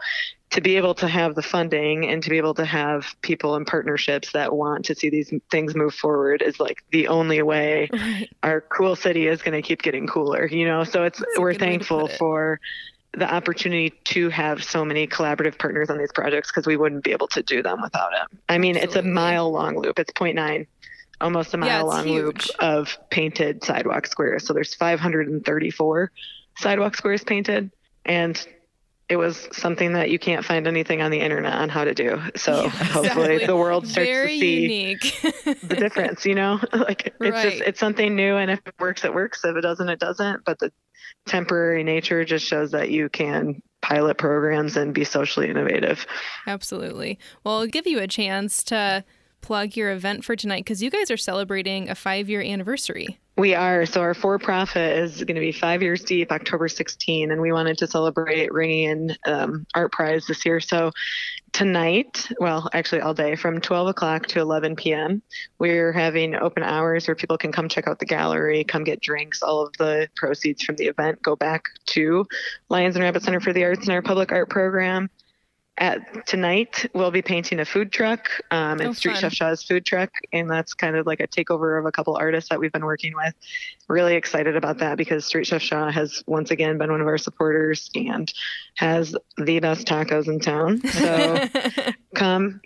to 0.55 0.61
be 0.61 0.77
able 0.77 0.95
to 0.95 1.09
have 1.09 1.35
the 1.35 1.43
funding 1.43 2.07
and 2.07 2.23
to 2.23 2.31
be 2.31 2.39
able 2.39 2.55
to 2.55 2.65
have 2.65 3.17
people 3.23 3.57
and 3.57 3.67
partnerships 3.67 4.31
that 4.31 4.55
want 4.55 4.85
to 4.85 4.95
see 4.95 5.11
these 5.11 5.35
things 5.51 5.75
move 5.75 5.93
forward 5.93 6.43
is 6.43 6.61
like 6.61 6.85
the 6.93 7.09
only 7.09 7.43
way 7.43 7.91
Right. 7.93 8.29
our 8.43 8.61
cool 8.61 8.95
city 8.97 9.27
is 9.27 9.43
going 9.43 9.61
to 9.61 9.63
keep 9.63 9.83
getting 9.83 10.07
cooler 10.07 10.47
you 10.47 10.65
know? 10.65 10.85
So 10.85 11.03
it's 11.03 11.19
That's 11.19 11.39
we're 11.39 11.53
good 11.53 11.61
way 11.61 11.67
to 11.67 11.71
thankful 11.73 12.09
for 12.09 12.61
the 13.13 13.33
opportunity 13.33 13.91
to 13.91 14.29
have 14.29 14.63
so 14.63 14.85
many 14.85 15.09
collaborative 15.09 15.59
partners 15.59 15.91
on 15.91 15.99
these 15.99 16.13
projects 16.13 16.51
because 16.51 16.67
we 16.67 16.77
wouldn't 16.77 17.03
be 17.03 17.11
able 17.11 17.29
to 17.29 17.43
do 17.43 17.61
them 17.61 17.83
without 17.83 18.13
it. 18.13 18.39
I 18.49 18.59
mean 18.59 18.77
it's 18.77 18.95
a 18.95 19.03
mile 19.03 19.51
long 19.51 19.77
loop. 19.77 19.99
It's 19.99 20.13
0.9 20.13 20.67
almost 21.21 21.55
a 21.55 21.57
mile 21.57 21.89
it's 21.89 21.97
long 21.97 22.15
loop 22.15 22.39
of 22.61 22.97
painted 23.11 23.65
sidewalk 23.65 24.07
squares. 24.07 24.47
So 24.47 24.53
there's 24.53 24.75
534 24.75 26.13
sidewalk 26.59 26.97
squares 26.97 27.25
painted 27.25 27.73
and 28.05 28.47
it 29.09 29.17
was 29.17 29.49
something 29.53 29.93
that 29.93 30.11
you 30.11 30.19
can't 30.19 30.45
find 30.45 30.67
anything 30.67 31.03
on 31.03 31.11
the 31.11 31.21
internet 31.21 31.53
on 31.55 31.69
how 31.69 31.85
to 31.85 31.93
do 31.95 32.21
so 32.37 32.63
Yeah, 32.65 32.69
hopefully 32.71 33.35
exactly. 33.35 33.47
the 33.47 33.57
world 33.57 33.87
starts 33.87 34.09
Very 34.09 34.33
to 34.35 34.41
see 34.41 34.63
unique. 34.63 35.61
the 35.63 35.77
difference, 35.77 36.25
you 36.25 36.35
know? 36.35 36.59
like 36.73 37.09
it's 37.09 37.17
Right. 37.21 37.51
just 37.51 37.63
it's 37.63 37.81
something 37.81 38.17
new 38.17 38.37
and 38.37 38.51
if 38.51 38.61
it 38.67 38.75
works 38.79 39.05
it 39.05 39.13
works. 39.15 39.45
If 39.45 39.57
it 39.57 39.61
doesn't 39.61 39.89
it 39.89 39.99
doesn't. 40.01 40.45
But 40.47 40.59
the 40.59 40.73
temporary 41.27 41.85
nature 41.85 42.25
just 42.25 42.47
shows 42.47 42.71
that 42.73 42.91
you 42.91 43.09
can 43.09 43.61
pilot 43.83 44.17
programs 44.17 44.77
and 44.77 44.95
be 44.95 45.05
socially 45.05 45.51
innovative. 45.51 46.07
Absolutely. 46.47 47.19
Well, 47.45 47.59
I'll 47.61 47.67
give 47.67 47.87
you 47.87 47.99
a 48.01 48.07
chance 48.09 48.63
to 48.65 49.05
plug 49.43 49.77
your 49.77 49.91
event 49.93 50.25
for 50.25 50.35
tonight 50.37 50.65
because 50.65 50.83
you 50.83 50.91
guys 50.91 51.11
are 51.11 51.19
celebrating 51.19 51.91
a 51.91 51.95
five 51.95 52.29
year 52.31 52.41
anniversary. 52.41 53.19
We 53.37 53.57
are. 53.57 53.85
So 53.85 54.01
our 54.01 54.15
for 54.15 54.39
profit 54.39 54.97
is 54.97 55.17
going 55.17 55.35
to 55.35 55.41
be 55.41 55.51
five 55.51 55.83
years 55.83 56.05
deep, 56.05 56.31
October 56.31 56.69
16, 56.69 57.33
and 57.33 57.41
we 57.41 57.51
wanted 57.51 57.79
to 57.79 57.89
celebrate 57.89 58.53
ringing 58.53 58.85
in 58.85 59.17
um, 59.27 59.67
Art 59.75 59.91
Prize 59.91 60.27
this 60.27 60.47
year. 60.47 60.61
So 60.61 60.93
tonight, 61.53 62.29
well, 62.39 62.71
actually 62.73 63.01
all 63.01 63.13
day, 63.13 63.35
from 63.35 63.61
12 63.61 63.89
o'clock 63.89 64.27
to 64.29 64.41
11 64.41 64.77
p.m., 64.77 65.21
we're 65.59 65.93
having 65.93 66.37
open 66.37 66.63
hours 66.63 67.09
where 67.09 67.17
people 67.17 67.37
can 67.37 67.51
come 67.51 67.69
check 67.69 67.89
out 67.89 67.99
the 67.99 68.07
gallery, 68.07 68.63
come 68.63 68.85
get 68.85 69.01
drinks. 69.01 69.43
All 69.43 69.67
of 69.67 69.73
the 69.79 70.09
proceeds 70.15 70.63
from 70.63 70.77
the 70.77 70.87
event 70.87 71.21
go 71.21 71.35
back 71.35 71.65
to 71.87 72.27
Lions 72.69 72.95
and 72.95 73.03
Rabbit 73.03 73.25
Center 73.25 73.41
for 73.41 73.53
the 73.53 73.65
Arts 73.65 73.89
and 73.89 73.91
our 73.91 74.03
public 74.03 74.31
art 74.31 74.49
program. 74.49 75.11
At 75.77 76.25
tonight, 76.29 76.89
we'll 76.95 77.11
be 77.11 77.21
painting 77.21 77.59
a 77.59 77.65
food 77.65 77.91
truck. 77.91 78.29
Um, 78.53 78.81
Oh, 78.81 78.93
Street 78.93 79.15
fun. 79.15 79.23
Chef 79.23 79.33
Shaw's 79.33 79.63
food 79.65 79.85
truck, 79.85 80.11
and 80.33 80.49
that's 80.49 80.73
kind 80.73 80.95
of 80.95 81.05
like 81.05 81.19
a 81.19 81.27
takeover 81.27 81.79
of 81.81 81.85
a 81.85 81.91
couple 81.91 82.17
artists 82.17 82.49
that 82.51 82.61
we've 82.61 82.71
been 82.71 82.85
working 82.85 83.13
with. 83.17 83.35
Really 83.89 84.15
excited 84.15 84.55
about 84.55 84.79
that 84.79 84.97
because 84.97 85.25
Street 85.25 85.49
Chef 85.49 85.61
Shaw 85.63 85.91
has 85.91 86.23
once 86.29 86.53
again 86.53 86.79
been 86.79 86.93
one 86.93 87.01
of 87.01 87.09
our 87.09 87.19
supporters 87.19 87.91
and 87.97 88.33
has 88.77 89.17
the 89.37 89.59
best 89.59 89.85
tacos 89.89 90.29
in 90.29 90.39
town. 90.39 90.81
So 90.93 91.45
come 92.15 92.61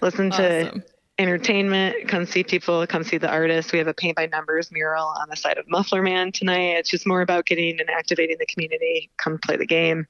listen 0.00 0.30
to 0.30 0.66
Awesome. 0.68 0.82
entertainment, 1.18 2.08
come 2.08 2.24
see 2.24 2.42
people, 2.42 2.86
come 2.86 3.04
see 3.04 3.18
the 3.18 3.28
artists. 3.30 3.70
We 3.70 3.78
have 3.80 3.88
a 3.88 3.94
paint 3.94 4.16
by 4.16 4.26
numbers 4.26 4.72
mural 4.72 5.04
on 5.20 5.28
the 5.28 5.36
side 5.36 5.58
of 5.58 5.68
Muffler 5.68 6.02
Man 6.02 6.32
tonight. 6.32 6.76
It's 6.78 6.88
just 6.90 7.06
more 7.06 7.20
about 7.20 7.44
getting 7.44 7.78
and 7.80 7.90
activating 7.90 8.36
the 8.38 8.46
community. 8.46 9.10
Come 9.18 9.38
play 9.38 9.56
the 9.56 9.66
game 9.66 10.06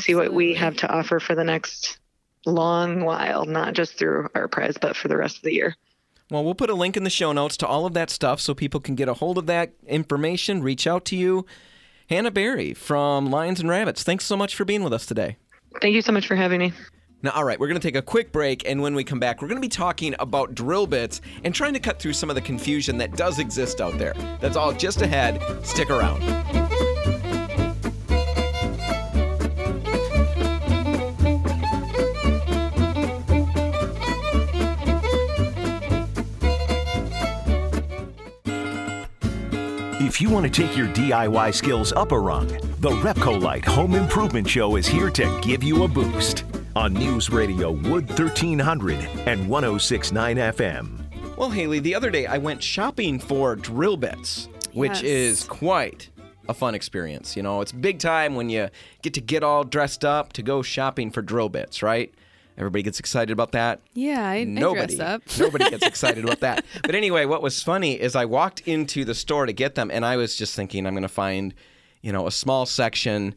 see 0.00 0.14
what 0.14 0.32
we 0.32 0.54
have 0.54 0.76
to 0.78 0.88
offer 0.88 1.20
for 1.20 1.34
the 1.34 1.44
next 1.44 1.98
long 2.44 3.04
while, 3.04 3.44
not 3.44 3.74
just 3.74 3.98
through 3.98 4.28
Art 4.34 4.52
Prize, 4.52 4.76
but 4.80 4.96
for 4.96 5.08
the 5.08 5.16
rest 5.16 5.36
of 5.36 5.42
the 5.42 5.52
year. 5.52 5.76
Well, 6.30 6.44
we'll 6.44 6.54
put 6.54 6.70
a 6.70 6.74
link 6.74 6.96
in 6.96 7.04
the 7.04 7.10
show 7.10 7.32
notes 7.32 7.56
to 7.58 7.66
all 7.66 7.86
of 7.86 7.94
that 7.94 8.10
stuff 8.10 8.40
so 8.40 8.54
people 8.54 8.80
can 8.80 8.96
get 8.96 9.08
a 9.08 9.14
hold 9.14 9.38
of 9.38 9.46
that 9.46 9.72
information, 9.86 10.62
reach 10.62 10.86
out 10.86 11.04
to 11.06 11.16
you. 11.16 11.46
Hannah 12.08 12.30
Berry 12.30 12.74
from 12.74 13.30
Lions 13.30 13.60
and 13.60 13.68
Rabbits, 13.68 14.02
thanks 14.02 14.24
so 14.24 14.36
much 14.36 14.54
for 14.54 14.64
being 14.64 14.82
with 14.82 14.92
us 14.92 15.06
today. 15.06 15.36
Thank 15.80 15.94
you 15.94 16.02
so 16.02 16.12
much 16.12 16.26
for 16.26 16.34
having 16.34 16.60
me. 16.60 16.72
Now, 17.22 17.30
all 17.32 17.44
right, 17.44 17.58
we're 17.58 17.68
going 17.68 17.80
to 17.80 17.86
take 17.86 17.96
a 17.96 18.02
quick 18.02 18.30
break, 18.30 18.68
and 18.68 18.82
when 18.82 18.94
we 18.94 19.02
come 19.02 19.18
back, 19.18 19.40
we're 19.40 19.48
going 19.48 19.60
to 19.60 19.66
be 19.66 19.68
talking 19.68 20.14
about 20.18 20.54
drill 20.54 20.86
bits 20.86 21.20
and 21.44 21.54
trying 21.54 21.72
to 21.74 21.80
cut 21.80 21.98
through 21.98 22.12
some 22.12 22.28
of 22.28 22.36
the 22.36 22.42
confusion 22.42 22.98
that 22.98 23.16
does 23.16 23.38
exist 23.38 23.80
out 23.80 23.98
there. 23.98 24.14
That's 24.40 24.56
all 24.56 24.72
just 24.72 25.02
ahead. 25.02 25.40
Stick 25.64 25.90
around. 25.90 26.65
If 40.06 40.20
you 40.20 40.30
want 40.30 40.44
to 40.44 40.50
take 40.66 40.76
your 40.76 40.86
DIY 40.88 41.52
skills 41.52 41.92
up 41.92 42.12
a 42.12 42.18
rung, 42.18 42.46
the 42.78 42.90
Repcolite 42.90 43.64
Home 43.64 43.94
Improvement 43.96 44.48
Show 44.48 44.76
is 44.76 44.86
here 44.86 45.10
to 45.10 45.40
give 45.42 45.64
you 45.64 45.82
a 45.82 45.88
boost 45.88 46.44
on 46.76 46.92
News 46.94 47.28
Radio 47.30 47.72
Wood 47.72 48.08
1300 48.08 49.00
and 49.26 49.48
1069 49.48 50.36
FM. 50.36 51.36
Well, 51.36 51.50
Haley, 51.50 51.80
the 51.80 51.94
other 51.94 52.10
day 52.10 52.26
I 52.26 52.38
went 52.38 52.62
shopping 52.62 53.18
for 53.18 53.56
drill 53.56 53.96
bits, 53.96 54.48
which 54.74 55.02
Yes. 55.02 55.02
is 55.02 55.44
quite 55.44 56.08
a 56.48 56.54
fun 56.54 56.76
experience. 56.76 57.36
You 57.36 57.42
know, 57.42 57.60
it's 57.60 57.72
big 57.72 57.98
time 57.98 58.36
when 58.36 58.48
you 58.48 58.68
get 59.02 59.12
to 59.14 59.20
get 59.20 59.42
all 59.42 59.64
dressed 59.64 60.04
up 60.04 60.32
to 60.34 60.42
go 60.42 60.62
shopping 60.62 61.10
for 61.10 61.20
drill 61.20 61.48
bits, 61.48 61.82
right? 61.82 62.14
Everybody 62.58 62.82
gets 62.82 62.98
excited 63.00 63.32
about 63.32 63.52
that. 63.52 63.80
Yeah, 63.94 64.26
I, 64.28 64.36
I 64.36 64.44
nobody, 64.44 64.96
dress 64.96 65.08
up. 65.08 65.22
nobody 65.38 65.68
gets 65.70 65.86
excited 65.86 66.24
about 66.24 66.40
that. 66.40 66.64
But 66.82 66.94
anyway, 66.94 67.24
what 67.26 67.42
was 67.42 67.62
funny 67.62 68.00
is 68.00 68.16
I 68.16 68.24
walked 68.24 68.60
into 68.66 69.04
the 69.04 69.14
store 69.14 69.44
to 69.46 69.52
get 69.52 69.74
them, 69.74 69.90
and 69.90 70.04
I 70.06 70.16
was 70.16 70.36
just 70.36 70.54
thinking 70.54 70.86
I'm 70.86 70.94
going 70.94 71.02
to 71.02 71.08
find, 71.08 71.52
you 72.02 72.12
know, 72.12 72.26
a 72.26 72.30
small 72.32 72.64
section 72.64 73.34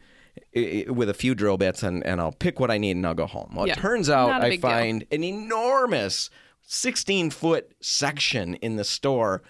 i- 0.56 0.86
i- 0.88 0.92
with 0.92 1.10
a 1.10 1.14
few 1.14 1.36
drill 1.36 1.58
bits 1.58 1.84
and, 1.84 2.06
and 2.06 2.22
I'll 2.22 2.32
pick 2.32 2.60
what 2.62 2.72
I 2.72 2.78
need 2.78 2.96
and 2.96 3.06
I'll 3.06 3.14
go 3.14 3.26
home. 3.28 3.52
Well, 3.56 3.68
Yeah, 3.68 3.74
it 3.74 3.80
turns 3.80 4.10
out 4.10 4.30
I 4.42 4.46
I 4.46 4.50
big 4.52 4.62
deal. 4.62 4.70
find 4.72 5.06
an 5.12 5.24
enormous 5.24 6.30
16 6.64 7.30
foot 7.32 7.72
section 7.82 8.56
in 8.56 8.76
the 8.78 8.84
store, 8.84 9.42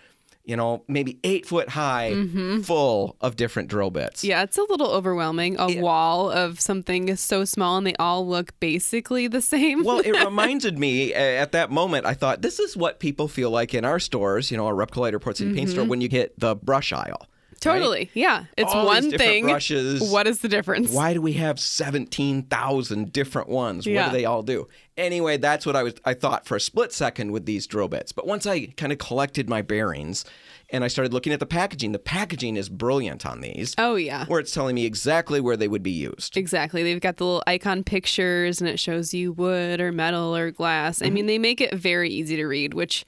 you 0.50 0.58
know, 0.58 0.84
maybe 0.88 1.20
eight 1.24 1.46
foot 1.46 1.70
high, 1.70 2.16
full 2.64 3.16
of 3.22 3.36
different 3.36 3.70
drill 3.70 3.92
bits. 3.92 4.22
Mm-hmm. 4.22 4.30
Yeah, 4.30 4.42
it's 4.42 4.58
a 4.58 4.64
little 4.64 4.90
overwhelming. 4.90 5.58
A 5.60 5.80
wall 5.80 6.32
of 6.32 6.60
something 6.60 7.08
is 7.08 7.20
so 7.20 7.46
small 7.46 7.78
and 7.78 7.86
they 7.86 7.96
all 7.98 8.28
look 8.28 8.60
basically 8.60 9.28
the 9.28 9.42
same. 9.42 9.84
well, 9.84 10.00
it 10.00 10.12
reminded 10.26 10.80
me 10.80 11.14
uh, 11.14 11.18
at 11.18 11.52
that 11.52 11.70
moment. 11.70 12.08
I 12.08 12.16
thought 12.16 12.42
this 12.42 12.60
is 12.60 12.76
what 12.76 13.00
people 13.00 13.28
feel 13.28 13.52
like 13.52 13.76
in 13.76 13.86
our 13.86 14.00
stores, 14.00 14.50
you 14.50 14.58
know, 14.58 14.66
our 14.66 14.74
Repcolite 14.74 15.14
or 15.14 15.20
Port 15.20 15.38
City 15.38 15.54
Paint 15.54 15.70
store 15.70 15.86
when 15.86 16.02
you 16.02 16.10
hit 16.10 16.40
the 16.40 16.56
brush 16.56 16.92
aisle. 16.92 17.28
Totally. 17.60 18.10
Yeah. 18.14 18.46
It's 18.58 18.74
All 18.74 18.86
one 18.86 19.12
thing. 19.12 19.46
brushes. 19.46 20.12
What 20.12 20.28
is 20.28 20.40
the 20.42 20.48
difference? 20.50 20.92
Why 20.92 21.14
do 21.14 21.22
we 21.22 21.34
have 21.34 21.60
17,000 21.60 23.14
different 23.14 23.50
ones? 23.50 23.88
What 23.88 24.06
do 24.06 24.12
they 24.12 24.26
all 24.26 24.44
do? 24.44 24.68
Anyway, 24.98 25.38
that's 25.38 25.66
what 25.66 25.76
I 25.76 25.84
was 25.84 25.94
I 26.04 26.14
thought 26.14 26.46
for 26.46 26.58
a 26.58 26.60
split 26.60 26.92
second 26.92 27.32
with 27.32 27.46
these 27.46 27.68
drill 27.68 27.88
bits. 27.88 28.12
But 28.12 28.28
once 28.28 28.46
I 28.46 28.68
kind 28.78 28.92
of 28.92 28.98
collected 28.98 29.50
my 29.50 29.62
bearings 29.62 30.26
and 30.72 30.84
I 30.84 30.88
started 30.88 31.14
looking 31.14 31.32
at 31.34 31.40
the 31.40 31.46
packaging, 31.46 31.94
the 31.94 32.00
packaging 32.00 32.58
is 32.58 32.68
brilliant 32.70 33.26
on 33.26 33.42
these. 33.42 33.74
Oh, 33.78 33.96
yeah. 33.96 34.26
Where 34.26 34.40
it's 34.40 34.54
telling 34.54 34.76
me 34.76 34.86
exactly 34.86 35.40
where 35.40 35.58
they 35.58 35.68
would 35.68 35.84
be 35.84 35.92
used. 35.92 36.36
Exactly. 36.38 36.84
They've 36.84 37.00
got 37.00 37.18
the 37.18 37.24
little 37.26 37.44
icon 37.48 37.84
pictures 37.84 38.60
and 38.60 38.70
it 38.70 38.80
shows 38.80 39.14
you 39.14 39.32
wood 39.32 39.80
or 39.80 39.92
metal 39.92 40.36
or 40.36 40.52
glass. 40.52 40.98
Mm-hmm. 40.98 41.08
I 41.08 41.10
mean, 41.12 41.26
they 41.28 41.40
make 41.40 41.62
it 41.62 41.74
very 41.74 42.10
easy 42.10 42.36
to 42.36 42.46
read, 42.46 42.74
which, 42.74 43.06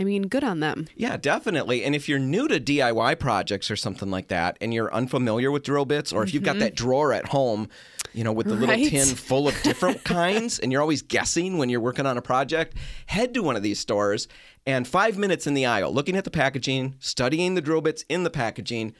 I 0.00 0.04
mean, 0.04 0.22
good 0.22 0.42
on 0.42 0.60
them. 0.60 0.88
Yeah, 0.96 1.18
definitely. 1.18 1.84
And 1.84 1.94
if 1.94 2.08
you're 2.08 2.18
new 2.18 2.48
to 2.48 2.58
DIY 2.58 3.18
projects 3.18 3.70
or 3.70 3.76
something 3.76 4.10
like 4.10 4.28
that, 4.28 4.56
and 4.62 4.72
you're 4.72 4.92
unfamiliar 4.94 5.50
with 5.50 5.62
drill 5.62 5.84
bits, 5.84 6.10
or 6.10 6.22
if 6.22 6.32
you've 6.32 6.42
got 6.42 6.58
that 6.60 6.74
drawer 6.74 7.12
at 7.12 7.26
home, 7.26 7.68
you 8.14 8.24
know, 8.24 8.32
with 8.32 8.46
the 8.46 8.54
little 8.54 8.74
Mm-hmm. 8.74 8.88
Tin 8.88 9.06
full 9.16 9.46
of 9.46 9.62
different 9.62 10.02
kinds, 10.02 10.58
and 10.58 10.72
you're 10.72 10.80
always 10.80 11.02
guessing 11.02 11.58
when 11.58 11.68
you're 11.68 11.80
working 11.80 12.06
on 12.06 12.16
a 12.16 12.22
project, 12.22 12.76
head 13.06 13.34
to 13.34 13.42
one 13.42 13.56
of 13.56 13.62
these 13.62 13.78
stores 13.78 14.26
and 14.64 14.88
five 14.88 15.18
minutes 15.18 15.46
in 15.46 15.52
the 15.52 15.66
aisle, 15.66 15.92
looking 15.92 16.16
at 16.16 16.24
the 16.24 16.30
packaging, 16.30 16.94
studying 16.98 17.54
the 17.54 17.60
drill 17.60 17.82
bits 17.82 18.04
in 18.08 18.22
the 18.24 18.30
packaging. 18.30 18.94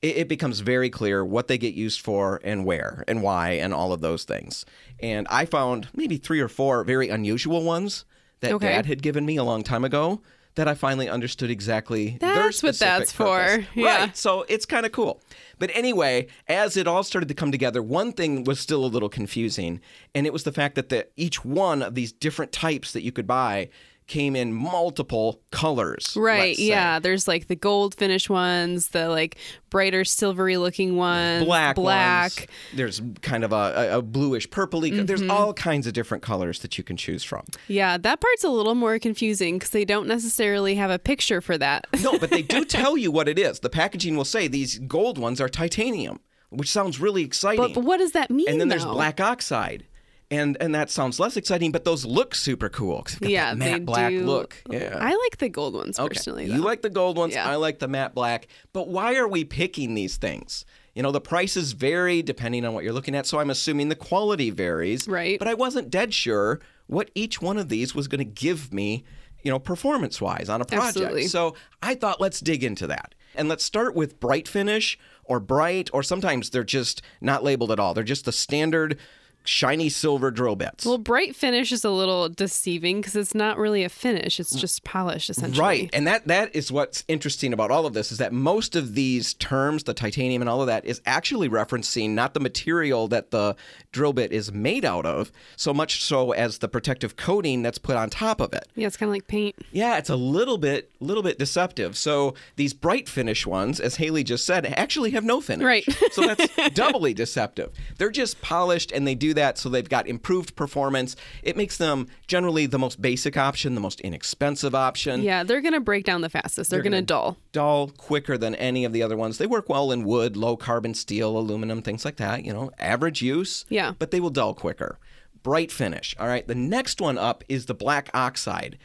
It, 0.00 0.16
it 0.16 0.28
becomes 0.28 0.60
very 0.60 0.88
clear 0.88 1.22
what 1.22 1.48
they 1.48 1.58
get 1.58 1.74
used 1.74 2.00
for 2.00 2.40
and 2.42 2.64
where 2.64 3.04
and 3.06 3.22
why 3.22 3.50
and 3.52 3.74
all 3.74 3.92
of 3.92 4.00
those 4.00 4.24
things. 4.24 4.64
And 5.00 5.26
I 5.28 5.44
found 5.44 5.88
maybe 5.94 6.16
three 6.16 6.40
or 6.40 6.48
four 6.48 6.82
very 6.82 7.10
unusual 7.10 7.62
ones 7.62 8.06
that 8.40 8.52
Okay. 8.52 8.68
Dad 8.68 8.86
had 8.86 9.02
given 9.02 9.26
me 9.26 9.36
a 9.36 9.44
long 9.44 9.62
time 9.62 9.84
ago 9.84 10.22
that 10.56 10.66
I 10.66 10.74
finally 10.74 11.08
understood 11.08 11.50
exactly 11.50 12.18
their 12.20 12.34
That's 12.34 12.62
what 12.62 12.78
that's 12.78 13.12
for. 13.12 13.64
Yeah. 13.74 14.00
Right. 14.00 14.16
So 14.16 14.44
it's 14.48 14.66
kind 14.66 14.84
of 14.84 14.92
cool. 14.92 15.22
But 15.58 15.70
anyway, 15.72 16.26
as 16.48 16.76
it 16.76 16.86
all 16.86 17.02
started 17.02 17.28
to 17.28 17.34
come 17.34 17.52
together, 17.52 17.82
one 17.82 18.12
thing 18.12 18.44
was 18.44 18.58
still 18.58 18.84
a 18.84 18.86
little 18.86 19.08
confusing, 19.08 19.80
and 20.14 20.26
it 20.26 20.32
was 20.32 20.42
the 20.44 20.52
fact 20.52 20.74
that 20.74 20.88
the, 20.88 21.06
each 21.16 21.44
one 21.44 21.82
of 21.82 21.94
these 21.94 22.12
different 22.12 22.52
types 22.52 22.92
that 22.92 23.02
you 23.02 23.12
could 23.12 23.26
buy 23.26 23.68
came 24.06 24.36
in 24.36 24.52
multiple 24.52 25.40
colors. 25.50 26.16
Right. 26.16 26.56
Yeah. 26.58 26.98
There's 27.00 27.26
like 27.26 27.48
the 27.48 27.56
gold 27.56 27.94
finish 27.96 28.28
ones, 28.30 28.88
the 28.88 29.08
like 29.08 29.36
brighter 29.68 30.04
silvery 30.04 30.56
looking 30.56 30.96
ones, 30.96 31.44
Black, 31.44 31.74
black. 31.76 32.32
ones. 32.36 32.46
There's 32.74 33.02
kind 33.22 33.42
of 33.44 33.52
a, 33.52 33.96
a, 33.98 34.02
bluish 34.02 34.48
purpley. 34.48 35.04
There's 35.06 35.20
Mm-hmm. 35.22 35.30
all 35.30 35.52
kinds 35.54 35.86
of 35.86 35.92
different 35.92 36.22
colors 36.22 36.60
that 36.60 36.78
you 36.78 36.84
can 36.84 36.96
choose 36.96 37.24
from. 37.24 37.44
Yeah, 37.68 37.96
that 37.98 38.20
part's 38.20 38.44
a 38.44 38.48
little 38.48 38.74
more 38.76 38.98
confusing 38.98 39.56
because 39.56 39.70
they 39.70 39.84
don't 39.84 40.06
necessarily 40.06 40.76
have 40.76 40.90
a 40.90 40.98
picture 40.98 41.40
for 41.40 41.58
that. 41.58 41.86
No, 42.02 42.18
but 42.18 42.30
they 42.30 42.42
do 42.42 42.64
tell 42.78 42.96
you 42.96 43.10
what 43.10 43.28
it 43.28 43.38
is. 43.38 43.60
The 43.60 43.70
packaging 43.70 44.16
will 44.16 44.24
say 44.24 44.46
these 44.46 44.78
gold 44.78 45.18
ones 45.18 45.40
are 45.40 45.48
titanium, 45.48 46.20
which 46.50 46.70
sounds 46.70 47.00
really 47.00 47.24
exciting. 47.24 47.60
but, 47.60 47.74
but 47.74 47.82
what 47.84 47.96
does 47.98 48.12
that 48.12 48.30
mean? 48.30 48.46
and 48.48 48.60
then 48.60 48.68
there's 48.68 48.84
black 48.84 49.20
oxide. 49.20 49.84
And 50.30 50.56
and 50.60 50.74
that 50.74 50.90
sounds 50.90 51.20
less 51.20 51.36
exciting, 51.36 51.70
but 51.70 51.84
those 51.84 52.04
look 52.04 52.34
super 52.34 52.68
cool. 52.68 53.06
Yeah, 53.20 53.54
that 53.54 53.58
matte 53.58 53.86
black 53.86 54.10
do. 54.10 54.24
look. 54.24 54.56
Yeah. 54.68 54.98
I 55.00 55.14
like 55.14 55.38
the 55.38 55.48
gold 55.48 55.74
ones 55.74 56.00
okay. 56.00 56.08
personally. 56.08 56.46
You 56.46 56.62
like 56.62 56.82
the 56.82 56.90
gold 56.90 57.16
ones. 57.16 57.34
Yeah. 57.34 57.48
I 57.48 57.54
like 57.56 57.78
the 57.78 57.86
matte 57.86 58.14
black. 58.14 58.48
But 58.72 58.88
why 58.88 59.14
are 59.16 59.28
we 59.28 59.44
picking 59.44 59.94
these 59.94 60.16
things? 60.16 60.64
You 60.94 61.02
know, 61.02 61.12
the 61.12 61.20
prices 61.20 61.72
vary 61.72 62.22
depending 62.22 62.64
on 62.64 62.74
what 62.74 62.82
you're 62.82 62.92
looking 62.92 63.14
at. 63.14 63.26
So 63.26 63.38
I'm 63.38 63.50
assuming 63.50 63.88
the 63.88 63.94
quality 63.94 64.50
varies. 64.50 65.06
Right. 65.06 65.38
But 65.38 65.46
I 65.46 65.54
wasn't 65.54 65.90
dead 65.90 66.12
sure 66.12 66.60
what 66.88 67.10
each 67.14 67.40
one 67.40 67.58
of 67.58 67.68
these 67.68 67.94
was 67.94 68.08
going 68.08 68.18
to 68.18 68.24
give 68.24 68.72
me, 68.72 69.04
you 69.42 69.50
know, 69.50 69.60
performance 69.60 70.20
wise 70.20 70.48
on 70.48 70.60
a 70.60 70.64
project. 70.64 70.88
Absolutely. 70.88 71.26
So 71.28 71.54
I 71.82 71.94
thought 71.94 72.20
let's 72.20 72.40
dig 72.40 72.64
into 72.64 72.88
that. 72.88 73.14
And 73.36 73.48
let's 73.48 73.62
start 73.62 73.94
with 73.94 74.18
bright 74.18 74.48
finish 74.48 74.98
or 75.22 75.38
bright, 75.38 75.90
or 75.92 76.02
sometimes 76.02 76.50
they're 76.50 76.64
just 76.64 77.02
not 77.20 77.44
labeled 77.44 77.70
at 77.70 77.78
all. 77.78 77.92
They're 77.92 78.02
just 78.02 78.24
the 78.24 78.32
standard 78.32 78.98
shiny 79.46 79.88
silver 79.88 80.30
drill 80.30 80.56
bits. 80.56 80.84
Well, 80.84 80.98
bright 80.98 81.34
finish 81.34 81.72
is 81.72 81.84
a 81.84 81.90
little 81.90 82.28
deceiving 82.28 83.00
because 83.00 83.16
it's 83.16 83.34
not 83.34 83.58
really 83.58 83.84
a 83.84 83.88
finish; 83.88 84.38
it's 84.40 84.54
just 84.54 84.84
polish, 84.84 85.30
essentially. 85.30 85.60
Right. 85.60 85.90
And 85.92 86.06
that 86.06 86.26
that 86.28 86.54
is 86.54 86.70
what's 86.70 87.04
interesting 87.08 87.52
about 87.52 87.70
all 87.70 87.86
of 87.86 87.94
this 87.94 88.12
is 88.12 88.18
that 88.18 88.32
most 88.32 88.76
of 88.76 88.94
these 88.94 89.34
terms, 89.34 89.84
the 89.84 89.94
titanium 89.94 90.42
and 90.42 90.48
all 90.48 90.60
of 90.60 90.66
that, 90.66 90.84
is 90.84 91.00
actually 91.06 91.48
referencing 91.48 92.10
not 92.10 92.34
the 92.34 92.40
material 92.40 93.08
that 93.08 93.30
the 93.30 93.56
drill 93.92 94.12
bit 94.12 94.32
is 94.32 94.52
made 94.52 94.84
out 94.84 95.06
of, 95.06 95.32
so 95.56 95.72
much 95.72 96.02
so 96.02 96.32
as 96.32 96.58
the 96.58 96.68
protective 96.68 97.16
coating 97.16 97.62
that's 97.62 97.78
put 97.78 97.96
on 97.96 98.10
top 98.10 98.40
of 98.40 98.52
it. 98.52 98.68
Yeah, 98.74 98.86
it's 98.86 98.96
kind 98.96 99.08
of 99.08 99.14
like 99.14 99.26
paint. 99.26 99.56
Yeah, 99.72 99.98
it's 99.98 100.10
a 100.10 100.16
little 100.16 100.58
bit 100.58 100.90
little 101.00 101.22
bit 101.22 101.38
deceptive. 101.38 101.96
So 101.96 102.34
these 102.56 102.74
bright 102.74 103.08
finish 103.08 103.46
ones, 103.46 103.80
as 103.80 103.96
Haley 103.96 104.24
just 104.24 104.44
said, 104.44 104.66
actually 104.66 105.10
have 105.10 105.24
no 105.24 105.40
finish. 105.40 105.64
Right. 105.64 105.84
so 106.12 106.22
that's 106.22 106.74
doubly 106.74 107.14
deceptive. 107.14 107.72
They're 107.98 108.10
just 108.10 108.40
polished 108.42 108.92
and 108.92 109.06
they 109.06 109.14
do 109.14 109.34
that 109.36 109.56
so 109.56 109.68
they've 109.68 109.88
got 109.88 110.06
improved 110.06 110.56
performance. 110.56 111.16
It 111.42 111.56
makes 111.56 111.76
them 111.76 112.08
generally 112.26 112.66
the 112.66 112.78
most 112.78 113.00
basic 113.00 113.36
option, 113.36 113.74
the 113.74 113.80
most 113.80 114.00
inexpensive 114.00 114.74
option. 114.74 115.22
Yeah, 115.22 115.44
they're 115.44 115.60
gonna 115.60 115.80
break 115.80 116.04
down 116.04 116.20
the 116.20 116.28
fastest. 116.28 116.70
They're, 116.70 116.82
gonna, 116.82 117.02
dull. 117.02 117.36
dull 117.52 117.88
quicker 117.88 118.36
than 118.36 118.54
any 118.56 118.84
of 118.84 118.92
the 118.92 119.02
other 119.02 119.16
ones. 119.16 119.38
They 119.38 119.46
work 119.46 119.68
well 119.68 119.92
in 119.92 120.04
wood, 120.04 120.36
low 120.36 120.56
carbon 120.56 120.94
steel, 120.94 121.38
aluminum, 121.38 121.82
things 121.82 122.04
like 122.04 122.16
that. 122.16 122.44
You 122.44 122.52
know, 122.52 122.70
average 122.78 123.22
use. 123.22 123.64
Yeah. 123.68 123.92
But 123.98 124.10
they 124.10 124.20
will 124.20 124.30
dull 124.30 124.54
quicker. 124.54 124.98
Bright 125.42 125.70
finish. 125.70 126.14
All 126.18 126.26
right. 126.26 126.46
The 126.46 126.54
next 126.54 127.00
one 127.00 127.18
up 127.18 127.44
is 127.48 127.66
the 127.66 127.74
black 127.74 128.10
oxide. 128.12 128.78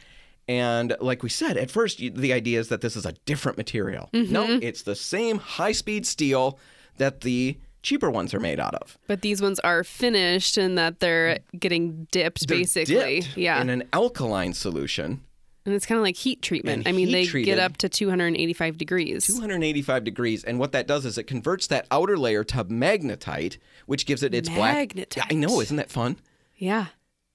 And 0.48 0.96
like 1.00 1.22
we 1.22 1.28
said, 1.28 1.56
at 1.56 1.70
first 1.70 1.98
the 1.98 2.32
idea 2.32 2.58
is 2.58 2.68
that 2.68 2.80
this 2.80 2.96
is 2.96 3.06
a 3.06 3.12
different 3.24 3.58
material. 3.58 4.10
Mm-hmm. 4.12 4.32
No, 4.32 4.58
it's 4.60 4.82
the 4.82 4.96
same 4.96 5.38
high 5.38 5.72
speed 5.72 6.06
steel 6.06 6.58
that 6.98 7.22
the 7.22 7.58
cheaper 7.82 8.10
ones 8.10 8.32
are 8.34 8.40
made 8.40 8.60
out 8.60 8.74
of. 8.74 8.98
But 9.06 9.22
these 9.22 9.42
ones 9.42 9.58
are 9.60 9.84
finished 9.84 10.56
and 10.56 10.76
that 10.78 11.00
they're 11.00 11.40
getting 11.58 12.06
dipped, 12.10 12.46
They're 12.48 12.58
basically. 12.58 13.20
dipped 13.20 13.36
yeah, 13.36 13.60
In 13.60 13.70
an 13.70 13.84
alkaline 13.92 14.52
solution. 14.54 15.22
and 15.66 15.74
it's 15.74 15.86
kind 15.86 15.98
of 15.98 16.02
like 16.02 16.16
heat 16.16 16.42
treatment. 16.42 16.86
I 16.88 16.92
mean, 16.92 17.10
they 17.12 17.26
get 17.26 17.58
up 17.58 17.76
to 17.78 17.88
285 17.88 18.78
degrees. 18.78 19.26
285 19.26 20.04
degrees. 20.04 20.44
And 20.44 20.58
what 20.58 20.72
that 20.72 20.86
does 20.86 21.04
is 21.06 21.18
it 21.18 21.24
converts 21.24 21.66
that 21.68 21.86
outer 21.90 22.16
layer 22.16 22.44
to 22.44 22.64
magnetite, 22.64 23.58
which 23.86 24.06
gives 24.06 24.22
it 24.22 24.34
its 24.34 24.48
black. 24.48 24.90
Magnetite. 24.94 25.26
I 25.30 25.34
know, 25.34 25.60
isn't 25.60 25.76
that 25.76 25.90
fun? 25.90 26.16
Yeah, 26.56 26.86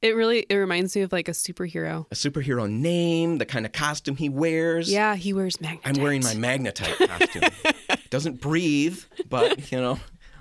it 0.01 0.15
really 0.15 0.45
it 0.49 0.55
reminds 0.55 0.95
me 0.95 1.01
of 1.01 1.11
like 1.11 1.27
a 1.27 1.31
superhero. 1.31 2.05
A 2.11 2.15
superhero 2.15 2.69
name, 2.69 3.37
the 3.39 3.45
kind 3.45 3.65
of 3.65 3.71
costume 3.73 4.15
he 4.15 4.29
wears. 4.29 4.91
Yeah, 4.91 5.15
he 5.15 5.33
wears 5.33 5.57
magnetite. 5.57 5.79
I'm 5.85 6.01
wearing 6.01 6.23
my 6.23 6.33
magnetite 6.35 7.07
costume. 7.07 7.97
Doesn't 8.09 8.39
breathe, 8.39 8.99
but, 9.27 9.69
you 9.71 9.79
know, 9.81 9.99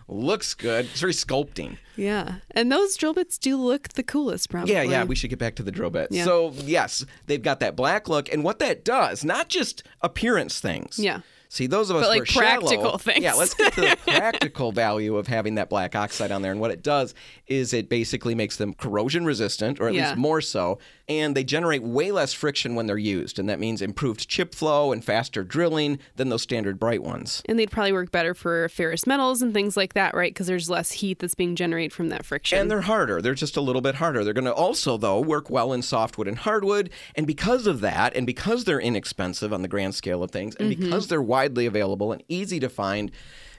looks 0.09 0.55
good. 0.55 0.87
It's 0.87 1.01
very 1.01 1.13
sculpting. 1.13 1.79
Yeah, 1.97 2.37
and 2.51 2.71
those 2.71 2.97
drill 2.97 3.15
bits 3.15 3.39
do 3.39 3.57
look 3.57 3.89
the 3.91 4.03
coolest, 4.03 4.51
probably. 4.51 4.73
Yeah, 4.75 4.83
yeah, 4.83 5.05
we 5.05 5.15
should 5.15 5.31
get 5.31 5.39
back 5.39 5.55
to 5.57 5.63
the 5.63 5.73
drill 5.73 5.91
bit. 5.91 6.09
Yeah. 6.11 6.25
So, 6.25 6.53
yes, 6.57 7.05
they've 7.27 7.43
got 7.43 7.61
that 7.61 7.75
black 7.77 8.09
look. 8.09 8.31
And 8.33 8.45
what 8.45 8.59
that 8.59 8.85
does, 8.85 9.25
not 9.25 9.49
just 9.49 9.83
appearance 10.03 10.61
things. 10.61 10.99
Yeah. 10.99 11.21
See, 11.49 11.69
those 11.69 11.91
of 11.91 11.97
us 11.97 12.03
But, 12.03 12.13
who 12.13 12.19
like, 12.19 12.23
are 12.23 12.27
shallow- 12.27 12.61
practical 12.61 12.99
things. 12.99 13.21
Yeah, 13.23 13.35
let's 13.35 13.55
get 13.55 13.73
to 13.75 13.81
the 13.81 13.97
practical 14.07 14.73
value 14.73 15.17
of 15.17 15.29
having 15.29 15.55
that 15.55 15.71
black 15.71 15.95
oxide 15.95 16.33
on 16.33 16.43
there. 16.43 16.51
And 16.53 16.61
what 16.61 16.73
it 16.73 16.83
does 16.83 17.15
is 17.47 17.73
it 17.73 17.89
basically 17.89 18.35
makes 18.35 18.57
them 18.57 18.75
corrosion 18.75 19.25
resistant, 19.25 19.81
or 19.81 19.89
at 19.89 19.95
Yeah. 19.95 20.09
least 20.09 20.17
more 20.19 20.41
so. 20.41 20.79
And 21.09 21.37
they 21.37 21.45
generate 21.45 21.83
way 21.83 22.11
less 22.11 22.33
friction 22.33 22.75
when 22.75 22.87
they're 22.87 22.99
used. 22.99 23.39
And 23.39 23.49
that 23.49 23.61
means 23.61 23.81
improved 23.81 24.29
chip 24.29 24.55
flow 24.55 24.93
and 24.93 25.05
faster 25.05 25.45
drilling 25.45 25.99
than 26.17 26.31
those 26.31 26.43
standard 26.43 26.81
bright 26.81 27.03
ones. 27.03 27.43
And 27.47 27.59
they'd 27.59 27.71
probably 27.71 27.93
work 27.93 28.11
better 28.11 28.35
for 28.35 28.69
ferrous 28.69 29.07
metals 29.07 29.41
and 29.41 29.55
things 29.55 29.77
like 29.77 29.95
that, 29.95 30.15
right? 30.15 30.33
Because 30.33 30.49
there's 30.49 30.69
less 30.69 30.91
heat 30.93 31.21
that's 31.21 31.35
being 31.35 31.55
generated 31.55 31.93
from 31.93 32.09
that 32.09 32.25
friction. 32.25 32.59
And 32.59 32.71
they're 32.71 32.81
harder. 32.81 33.23
They're 33.23 33.35
just 33.35 33.57
a 33.57 33.61
little 33.61 33.83
bit 33.83 33.97
harder. 33.97 34.25
They're 34.25 34.33
going 34.33 34.47
to 34.47 34.55
also, 34.55 34.97
though, 34.97 35.21
work 35.21 35.49
well 35.49 35.73
in 35.73 35.83
softwood 35.83 36.27
and 36.27 36.39
hardwood. 36.39 36.91
And 37.15 37.27
because 37.27 37.67
of 37.67 37.81
that, 37.81 38.17
and 38.17 38.27
because 38.27 38.65
they're 38.65 38.81
inexpensive 38.81 39.53
on 39.53 39.63
the 39.63 39.69
grand 39.69 39.95
scale 39.95 40.23
of 40.23 40.31
things, 40.33 40.57
and 40.57 40.73
mm-hmm. 40.73 40.83
because 40.83 41.07
they're 41.07 41.23
widely 41.23 41.67
available 41.67 42.13
and 42.13 42.23
easy 42.29 42.59
to 42.61 42.69
find, 42.69 43.13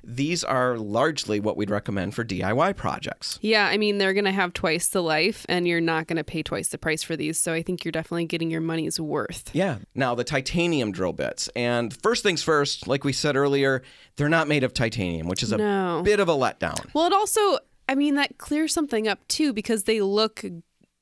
these 0.10 0.42
are 0.44 0.78
largely 0.78 1.40
what 1.42 1.58
we'd 1.58 1.70
recommend 1.70 2.16
for 2.16 2.24
DIY 2.24 2.78
projects. 2.78 3.38
yeah, 3.42 3.68
I 3.68 3.78
mean, 3.78 3.98
they're 3.98 4.14
going 4.14 4.24
to 4.26 4.32
have 4.32 4.54
twice 4.54 4.88
the 4.88 5.04
life, 5.04 5.46
and 5.50 5.68
you're 5.68 5.82
not 5.82 6.08
going 6.08 6.16
to 6.18 6.24
pay 6.24 6.42
twice 6.42 6.70
the 6.70 6.78
price 6.78 7.04
for 7.04 7.18
these. 7.18 7.38
So 7.38 7.52
I 7.52 7.62
think 7.62 7.84
you're 7.84 7.92
definitely 7.92 8.26
getting 8.26 8.50
your 8.50 8.62
money's 8.62 9.00
worth. 9.02 9.50
Yeah. 9.54 9.80
Now, 9.94 10.16
the 10.16 10.24
titanium 10.24 10.94
drill 10.94 11.12
bits. 11.14 11.50
And 11.58 11.94
first 12.02 12.24
things 12.24 12.42
first, 12.42 12.88
like 12.88 13.04
we 13.04 13.12
said 13.12 13.36
earlier, 13.36 13.84
they're 14.16 14.30
not 14.30 14.48
made 14.48 14.64
of 14.64 14.74
titanium, 14.74 15.28
which 15.28 15.44
is 15.44 15.52
a 15.52 15.58
No. 15.58 16.02
bit 16.06 16.22
of 16.22 16.30
a 16.30 16.34
letdown. 16.34 16.86
Well, 16.94 17.06
it 17.08 17.14
also 17.14 17.60
I 17.90 17.96
mean, 17.96 18.16
that 18.16 18.38
clears 18.38 18.74
something 18.74 19.08
up 19.08 19.26
too 19.30 19.54
because 19.54 19.84
they 19.84 20.02
look 20.02 20.44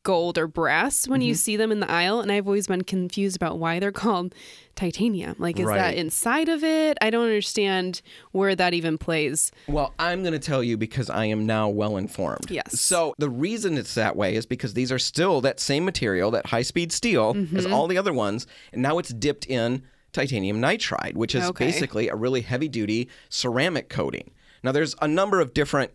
gold 0.05 0.37
or 0.37 0.47
brass 0.47 1.05
when 1.09 1.19
you 1.19 1.33
Mm-hmm. 1.33 1.37
see 1.37 1.57
them 1.57 1.71
in 1.73 1.81
the 1.81 1.91
aisle. 1.91 2.21
And 2.21 2.31
I've 2.31 2.47
always 2.47 2.67
been 2.67 2.83
confused 2.85 3.35
about 3.35 3.59
why 3.59 3.79
they're 3.79 3.91
called 4.05 4.33
titanium. 4.75 5.35
Like, 5.37 5.59
is 5.59 5.65
Right. 5.65 5.77
that 5.77 5.95
inside 5.95 6.47
of 6.47 6.63
it? 6.63 6.97
I 7.01 7.09
don't 7.09 7.23
understand 7.25 8.01
where 8.31 8.55
that 8.55 8.73
even 8.73 8.97
plays. 8.97 9.51
Well, 9.67 9.93
I'm 9.99 10.21
going 10.21 10.33
to 10.33 10.39
tell 10.39 10.63
you 10.63 10.77
because 10.77 11.09
I 11.09 11.25
am 11.25 11.45
now 11.45 11.67
well 11.69 11.97
informed. 11.97 12.49
Yes. 12.49 12.79
So 12.79 13.13
the 13.17 13.29
reason 13.29 13.77
it's 13.77 13.95
that 13.95 14.15
way 14.15 14.35
is 14.35 14.45
because 14.45 14.73
these 14.73 14.91
are 14.91 14.99
still 14.99 15.41
that 15.41 15.59
same 15.59 15.83
material, 15.85 16.31
that 16.31 16.45
high 16.47 16.61
speed 16.61 16.91
steel, 16.91 17.33
Mm-hmm. 17.33 17.57
as 17.57 17.65
all 17.65 17.87
the 17.87 17.97
other 17.97 18.13
ones, 18.13 18.47
and 18.71 18.81
now 18.81 18.97
it's 18.99 19.09
dipped 19.09 19.45
in 19.47 19.83
titanium 20.13 20.61
nitride, 20.61 21.15
which 21.15 21.35
is 21.35 21.43
Okay. 21.45 21.65
basically 21.65 22.07
a 22.07 22.15
really 22.15 22.41
heavy 22.41 22.67
duty 22.69 23.09
ceramic 23.29 23.89
coating. 23.89 24.31
Now, 24.63 24.71
there's 24.71 24.95
a 25.01 25.07
number 25.07 25.41
of 25.41 25.53
different 25.53 25.91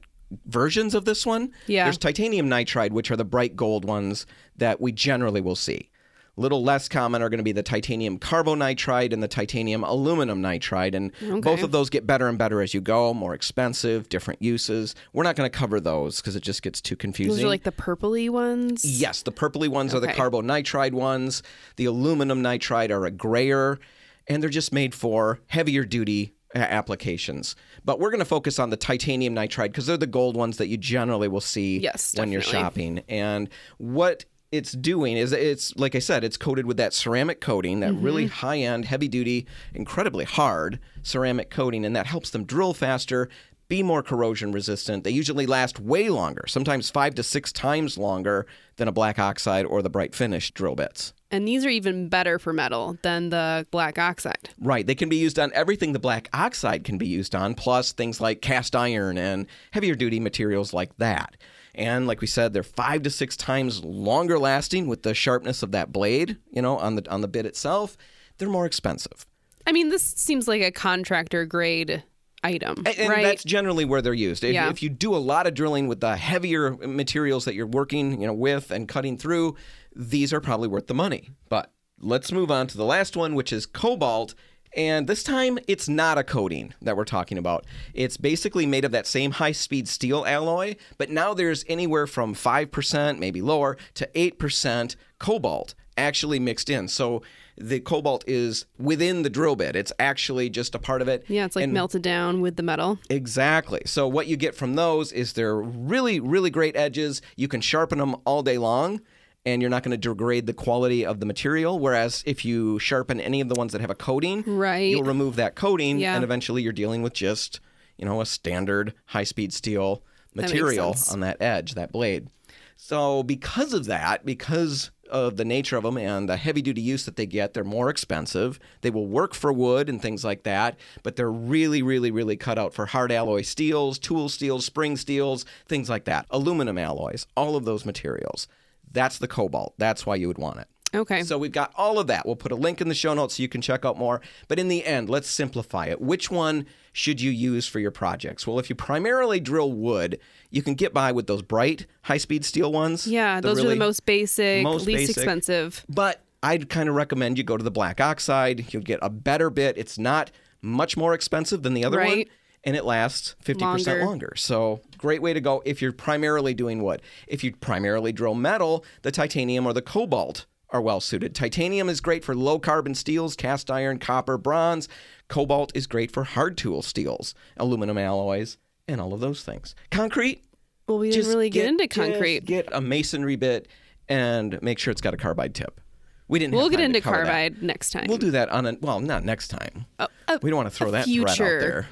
versions 0.47 0.95
of 0.95 1.05
this 1.05 1.27
one. 1.27 1.53
Yeah. 1.67 1.85
There's 1.85 1.99
titanium 1.99 2.49
nitride, 2.49 2.91
which 2.93 3.11
are 3.11 3.17
the 3.17 3.25
bright 3.25 3.57
gold 3.57 3.85
ones 3.85 4.27
that 4.57 4.81
we 4.81 4.93
generally 4.93 5.41
will 5.41 5.57
see. 5.57 5.91
Little 6.37 6.63
less 6.63 6.89
common 6.89 7.21
are 7.21 7.29
going 7.29 7.39
to 7.39 7.45
be 7.45 7.53
the 7.53 7.63
titanium 7.63 8.19
carbonitride 8.19 9.13
and 9.13 9.23
the 9.23 9.29
titanium 9.29 9.85
aluminum 9.85 10.41
nitride. 10.41 10.95
And 10.95 11.13
both 11.43 11.63
of 11.63 11.71
those 11.73 11.91
get 11.91 12.07
better 12.07 12.29
and 12.29 12.39
better 12.39 12.63
as 12.63 12.73
you 12.73 12.81
go, 12.81 13.13
more 13.13 13.35
expensive, 13.35 14.09
different 14.09 14.41
uses. 14.41 14.95
We're 15.13 15.25
not 15.25 15.37
going 15.37 15.51
to 15.51 15.59
cover 15.59 15.81
those 15.81 16.21
because 16.21 16.37
it 16.37 16.43
just 16.43 16.63
gets 16.63 16.81
too 16.81 16.97
confusing. 16.97 17.35
Those 17.37 17.45
are 17.45 17.49
like 17.49 17.65
the 17.65 17.73
purpley 17.73 18.31
ones. 18.31 18.85
Yes, 18.85 19.23
the 19.23 19.33
purpley 19.33 19.69
ones 19.69 19.93
are 19.95 20.01
the 20.01 20.09
Okay. 20.11 20.19
carbonitride 20.19 20.93
ones. 20.93 21.43
The 21.77 21.85
aluminum 21.85 22.43
nitride 22.43 22.91
are 22.91 23.05
a 23.05 23.11
grayer, 23.11 23.79
and 24.27 24.43
they're 24.43 24.49
just 24.49 24.73
made 24.73 24.95
for 24.95 25.41
heavier 25.49 25.85
duty 25.85 26.37
applications. 26.55 27.55
But 27.85 27.99
we're 28.01 28.11
going 28.11 28.19
to 28.21 28.25
focus 28.25 28.59
on 28.59 28.71
the 28.71 28.77
titanium 28.77 29.35
nitride 29.35 29.69
because 29.69 29.87
they're 29.87 29.97
the 29.97 30.07
gold 30.07 30.37
ones 30.37 30.57
that 30.59 30.69
you 30.69 30.77
generally 30.77 31.29
will 31.29 31.41
see 31.41 31.79
Yes, 31.79 32.15
when 32.17 32.31
you're 32.33 32.43
shopping. 32.43 33.03
And 33.09 33.49
what 33.79 34.25
it's 34.53 34.73
doing 34.73 35.17
is 35.17 35.33
it's 35.33 35.77
like 35.77 35.95
I 35.95 36.01
said, 36.01 36.25
it's 36.25 36.37
coated 36.37 36.67
with 36.67 36.77
that 36.77 36.93
ceramic 36.93 37.41
coating, 37.41 37.81
that 37.81 37.95
really 37.95 38.25
Mm-hmm. 38.25 38.33
high 38.35 38.59
end, 38.59 38.85
heavy 38.85 39.07
duty, 39.07 39.47
incredibly 39.75 40.25
hard 40.25 40.81
ceramic 41.03 41.51
coating, 41.51 41.85
and 41.85 41.95
that 41.95 42.07
helps 42.07 42.31
them 42.31 42.45
drill 42.45 42.75
faster, 42.75 43.29
be 43.71 43.83
more 43.85 44.03
corrosion 44.03 44.51
resistant. 44.51 45.05
They 45.05 45.13
usually 45.13 45.47
last 45.47 45.79
way 45.79 46.11
longer, 46.11 46.45
sometimes 46.49 46.91
five 46.91 47.15
to 47.15 47.23
six 47.23 47.53
times 47.53 47.97
longer 47.97 48.45
than 48.77 48.89
a 48.89 48.93
black 48.93 49.19
oxide 49.19 49.65
or 49.65 49.81
the 49.81 49.89
bright 49.89 50.15
finish 50.15 50.51
drill 50.51 50.75
bits. 50.75 51.15
And 51.31 51.47
these 51.47 51.65
are 51.65 51.71
even 51.71 52.09
better 52.09 52.41
for 52.41 52.53
metal 52.53 52.99
than 53.03 53.31
the 53.31 53.65
black 53.71 53.97
oxide. 53.97 54.51
Right. 54.59 54.85
They 54.85 54.97
can 54.97 55.09
be 55.09 55.17
used 55.17 55.39
on 55.39 55.53
everything 55.55 55.93
the 55.93 56.01
black 56.01 56.29
oxide 56.33 56.83
can 56.83 56.99
be 56.99 57.07
used 57.07 57.35
on, 57.37 57.55
plus 57.55 57.93
things 57.93 58.21
like 58.21 58.43
cast 58.43 58.75
iron 58.75 59.17
and 59.17 59.47
heavier 59.71 59.95
duty 59.95 60.19
materials 60.19 60.75
like 60.75 60.97
that. 60.97 61.37
And 61.73 62.09
like 62.09 62.21
we 62.21 62.27
said, 62.27 62.53
they're 62.53 62.65
five 62.65 63.05
to 63.05 63.11
six 63.11 63.37
times 63.37 63.85
longer 63.85 64.41
lasting 64.41 64.89
with 64.89 65.05
the 65.05 65.15
sharpness 65.15 65.63
of 65.63 65.71
that 65.71 65.93
blade, 65.93 66.37
you 66.51 66.61
know, 66.61 66.77
on 66.77 66.97
the 66.97 67.09
on 67.09 67.21
the 67.21 67.29
bit 67.29 67.47
itself. 67.47 67.97
They're 68.39 68.49
more 68.49 68.67
expensive. 68.67 69.25
I 69.65 69.71
mean, 69.71 69.91
this 69.91 70.03
seems 70.03 70.49
like 70.49 70.63
a 70.63 70.73
contractor 70.73 71.47
grade 71.47 72.03
item, 72.43 72.83
And, 72.87 72.99
and 72.99 73.09
right? 73.11 73.23
that's 73.23 73.45
generally 73.45 73.85
where 73.85 74.03
they're 74.03 74.15
used. 74.15 74.45
If, 74.45 74.55
Yeah. 74.55 74.71
if 74.71 74.83
you 74.83 74.89
do 74.89 75.15
a 75.15 75.19
lot 75.19 75.47
of 75.47 75.55
drilling 75.55 75.89
with 75.89 76.01
the 76.01 76.17
heavier 76.17 76.73
materials 76.77 77.45
that 77.45 77.55
you're 77.55 77.67
working, 77.67 78.21
you 78.21 78.27
know, 78.27 78.33
with 78.33 78.71
and 78.71 78.89
cutting 78.89 79.17
through, 79.19 79.57
these 79.95 80.33
are 80.33 80.41
probably 80.41 80.69
worth 80.69 80.87
the 80.87 80.95
money. 80.95 81.31
But 81.49 81.73
let's 82.01 82.33
move 82.33 82.51
on 82.51 82.67
to 82.69 82.77
the 82.77 82.85
last 82.85 83.17
one, 83.17 83.35
which 83.35 83.53
is 83.53 83.67
cobalt. 83.67 84.35
And 84.77 85.07
this 85.09 85.25
time, 85.25 85.59
it's 85.67 85.89
not 85.89 86.17
a 86.17 86.23
coating 86.23 86.75
that 86.81 86.97
we're 86.97 87.05
talking 87.05 87.37
about. 87.39 87.67
It's 87.93 88.17
basically 88.17 88.67
made 88.67 88.85
of 88.85 88.93
that 88.93 89.07
same 89.07 89.33
high 89.33 89.51
speed 89.53 89.89
steel 89.89 90.25
alloy, 90.25 90.77
but 90.97 91.11
now 91.11 91.35
there's 91.35 91.65
anywhere 91.69 92.07
from 92.07 92.35
5%, 92.35 93.19
maybe 93.19 93.43
lower, 93.43 93.77
to 93.95 94.09
8% 94.15 94.95
cobalt 95.19 95.75
actually 95.99 96.39
mixed 96.39 96.71
in. 96.71 96.87
So 96.89 97.21
the 97.61 97.79
cobalt 97.81 98.25
is 98.27 98.65
within 98.79 99.23
the 99.23 99.31
drill 99.31 99.55
bit, 99.57 99.77
it's 99.77 99.93
actually 99.99 100.49
just 100.51 100.75
a 100.75 100.79
part 100.79 101.03
of 101.03 101.09
it. 101.09 101.25
yeah, 101.29 101.45
it's 101.45 101.55
like 101.57 101.65
And- 101.65 101.73
melted 101.73 102.03
down 102.03 102.41
with 102.41 102.57
the 102.57 102.63
metal. 102.63 102.99
Exactly. 103.11 103.83
So 103.87 104.09
what 104.09 104.27
you 104.27 104.37
get 104.37 104.55
from 104.55 104.75
those 104.75 105.13
is 105.13 105.35
they're 105.35 105.57
really, 105.61 106.19
really 106.21 106.51
great 106.51 106.77
edges. 106.77 107.21
You 107.37 107.49
can 107.49 107.61
sharpen 107.61 107.99
them 107.99 108.17
all 108.25 108.43
day 108.43 108.57
long, 108.59 109.01
and 109.47 109.61
you're 109.63 109.71
not 109.71 109.83
going 109.83 109.93
to 109.93 109.97
degrade 110.09 110.47
the 110.47 110.53
quality 110.55 111.05
of 111.07 111.21
the 111.21 111.27
material. 111.27 111.79
Whereas 111.79 112.23
if 112.27 112.45
you 112.45 112.79
sharpen 112.79 113.21
any 113.21 113.41
of 113.41 113.49
the 113.49 113.55
ones 113.55 113.73
that 113.73 113.81
have 113.81 113.91
a 113.91 113.95
coating, 113.95 114.43
Right. 114.47 114.91
you'll 114.91 115.03
remove 115.05 115.37
that 115.37 115.55
coating, 115.55 115.99
Yeah. 115.99 116.15
and 116.15 116.25
eventually 116.25 116.63
you're 116.63 116.73
dealing 116.73 117.03
with 117.03 117.13
just 117.15 117.61
you 117.99 118.07
know 118.07 118.21
a 118.23 118.27
standard 118.27 118.95
high-speed 119.07 119.53
steel 119.53 120.03
material 120.35 120.95
sense. 120.95 121.13
on 121.13 121.21
that 121.21 121.37
edge, 121.41 121.75
that 121.75 121.93
blade. 121.93 122.29
So 122.77 123.23
because 123.23 123.73
of 123.75 123.85
that, 123.87 124.25
because 124.25 124.91
of 125.11 125.37
the 125.37 125.45
nature 125.45 125.77
of 125.77 125.83
them 125.83 125.97
and 125.97 126.29
the 126.29 126.37
heavy 126.37 126.63
duty 126.63 126.81
use 126.81 127.05
that 127.05 127.17
they 127.17 127.27
get, 127.27 127.55
they're 127.55 127.65
more 127.65 127.91
expensive. 127.91 128.59
They 128.81 128.91
will 128.91 129.07
work 129.07 129.35
for 129.35 129.53
wood 129.53 129.89
and 129.89 130.01
things 130.01 130.25
like 130.25 130.45
that, 130.45 130.79
but 131.03 131.17
they're 131.17 131.31
really, 131.31 131.83
really, 131.83 132.11
really 132.11 132.37
cut 132.37 132.59
out 132.59 132.73
for 132.75 132.87
hard 132.87 133.13
alloy 133.13 133.43
steels, 133.43 133.99
tool 133.99 134.29
steels, 134.29 134.65
spring 134.65 134.97
steels, 134.97 135.45
things 135.67 135.91
like 135.91 136.05
that. 136.05 136.27
Aluminum 136.31 136.79
alloys, 136.79 137.27
all 137.37 137.57
of 137.57 137.65
those 137.65 137.85
materials. 137.85 138.49
That's 138.91 139.19
the 139.19 139.29
cobalt. 139.29 139.75
That's 139.79 140.05
why 140.07 140.17
you 140.17 140.29
would 140.29 140.39
want 140.39 140.61
it. 140.61 140.69
Okay. 140.95 141.23
So 141.23 141.39
we've 141.39 141.53
got 141.53 141.73
all 141.77 141.99
of 141.99 142.07
that. 142.09 142.27
We'll 142.27 142.37
put 142.37 142.53
a 142.53 142.57
link 142.57 142.81
in 142.81 142.89
the 142.89 142.95
show 142.95 143.15
notes 143.15 143.37
so 143.37 143.43
you 143.43 143.49
can 143.49 143.61
check 143.61 143.85
out 143.85 143.97
more. 143.97 144.21
But 144.49 144.59
in 144.59 144.69
the 144.69 144.85
end, 144.85 145.09
let's 145.09 145.29
simplify 145.29 145.87
it. 145.87 146.01
Which 146.01 146.31
one 146.31 146.67
should 146.93 147.21
you 147.21 147.31
use 147.31 147.67
for 147.67 147.79
your 147.79 147.91
projects? 147.91 148.47
Well, 148.47 148.59
if 148.59 148.69
you 148.69 148.75
primarily 148.77 149.41
drill 149.41 149.73
wood, 149.73 150.19
you 150.51 150.63
can 150.63 150.75
get 150.75 150.93
by 150.93 151.13
with 151.13 151.27
those 151.27 151.43
bright 151.43 151.87
high-speed 152.03 152.45
steel 152.45 152.73
ones. 152.73 153.07
yeah, 153.07 153.41
those 153.41 153.65
are 153.65 153.69
the 153.69 153.77
most 153.77 154.05
basic, 154.05 154.63
most 154.63 154.87
least 154.87 155.01
basic. 155.01 155.17
expensive. 155.19 155.85
But 155.89 156.23
I'd 156.43 156.69
kind 156.69 156.89
of 156.89 156.95
recommend 156.95 157.39
you 157.39 157.45
go 157.45 157.57
to 157.57 157.63
the 157.65 157.71
black 157.71 158.01
oxide. 158.01 158.73
You'll 158.73 158.83
get 158.83 158.99
a 159.03 159.11
better 159.11 159.51
bit. 159.51 159.79
It's 159.79 159.99
not 159.99 160.31
much 160.63 160.97
more 160.97 161.15
expensive 161.15 161.63
than 161.63 161.75
the 161.75 161.85
other 161.85 161.99
one. 161.99 162.25
And 162.63 162.77
it 162.77 162.85
lasts 162.85 163.37
50% 163.43 163.61
Longer. 163.61 164.05
longer. 164.05 164.33
So, 164.37 164.83
great 164.99 165.23
way 165.23 165.33
to 165.33 165.41
go 165.41 165.63
if 165.65 165.81
you're 165.81 165.93
primarily 165.93 166.53
doing 166.53 166.83
wood. 166.83 167.01
If 167.27 167.43
you 167.43 167.57
primarily 167.57 168.13
drill 168.13 168.35
metal, 168.35 168.85
the 169.01 169.11
titanium 169.11 169.65
or 169.67 169.73
the 169.73 169.81
cobalt 169.81 170.45
are 170.71 170.81
well 170.81 171.01
suited. 171.01 171.35
Titanium 171.35 171.89
is 171.89 172.01
great 172.01 172.25
for 172.25 172.35
low 172.35 172.59
carbon 172.59 172.95
steels, 172.95 173.37
cast 173.37 173.71
iron, 173.71 173.99
copper, 173.99 174.39
bronze. 174.39 174.89
Cobalt 175.29 175.73
is 175.75 175.87
great 175.87 176.11
for 176.11 176.25
hard 176.25 176.57
tool 176.57 176.83
steels, 176.83 177.35
aluminum 177.57 177.99
alloys, 177.99 178.59
and 178.89 179.01
all 179.01 179.13
of 179.13 179.21
those 179.21 179.43
things. 179.43 179.75
Concrete, 179.91 180.43
Well, 180.87 180.99
we 180.99 181.11
didn't 181.11 181.23
just 181.23 181.29
really 181.35 181.51
get, 181.51 181.67
into 181.67 181.87
just 181.87 181.99
concrete. 182.01 182.45
Get 182.45 182.69
a 182.73 182.81
masonry 182.81 183.37
bit 183.37 183.69
and 184.09 184.61
make 184.63 184.79
sure 184.79 184.91
it's 184.91 185.01
got 185.01 185.15
a 185.15 185.17
carbide 185.17 185.55
tip. 185.55 185.81
We 186.29 186.39
didn't. 186.39 186.55
we'll 186.55 186.69
get 186.69 186.81
into 186.81 187.01
cover 187.01 187.17
that. 187.19 187.25
carbide 187.25 187.63
next 187.63 187.91
time. 187.91 188.07
We'll 188.09 188.19
do 188.19 188.31
that 188.31 188.49
on 188.51 188.65
a 188.67 188.77
well, 188.81 189.01
not 189.01 189.25
next 189.25 189.49
time. 189.49 189.87
Oh, 189.99 190.07
a- 190.29 190.39
we 190.43 190.51
don't 190.51 190.57
want 190.59 190.69
to 190.69 190.75
throw 190.75 190.93
that 190.93 191.07
threat 191.07 191.29
out 191.31 191.37
there. 191.39 191.89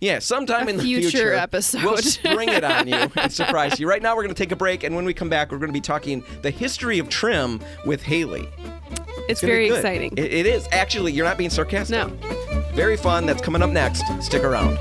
Yeah, 0.00 0.20
sometime 0.20 0.68
a 0.68 0.70
in 0.70 0.76
the 0.76 0.82
future 0.84 1.10
future 1.10 1.32
episode. 1.34 1.82
we'll 1.82 1.96
spring 1.98 2.48
it 2.50 2.62
on 2.62 2.86
you 2.86 2.94
and 3.16 3.32
surprise 3.32 3.80
you. 3.80 3.88
Right 3.88 4.00
now, 4.00 4.14
we're 4.14 4.22
going 4.22 4.34
to 4.34 4.40
take 4.40 4.52
a 4.52 4.56
break, 4.56 4.84
and 4.84 4.94
when 4.94 5.04
we 5.04 5.12
come 5.12 5.28
back, 5.28 5.50
we're 5.50 5.58
going 5.58 5.70
to 5.70 5.72
be 5.72 5.80
talking 5.80 6.22
the 6.42 6.50
history 6.50 7.00
of 7.00 7.08
trim 7.08 7.60
with 7.84 8.00
Haley. 8.02 8.48
it's 9.28 9.40
gonna 9.40 9.52
very 9.52 9.66
exciting. 9.70 10.12
It- 10.16 10.32
it 10.32 10.46
is 10.46 10.68
actually. 10.70 11.12
You're 11.12 11.26
not 11.26 11.36
being 11.36 11.50
sarcastic. 11.50 11.90
No. 11.96 12.08
Very 12.74 12.96
fun. 12.96 13.26
That's 13.26 13.42
coming 13.42 13.60
up 13.62 13.70
next. 13.70 14.04
Stick 14.22 14.44
around. 14.44 14.78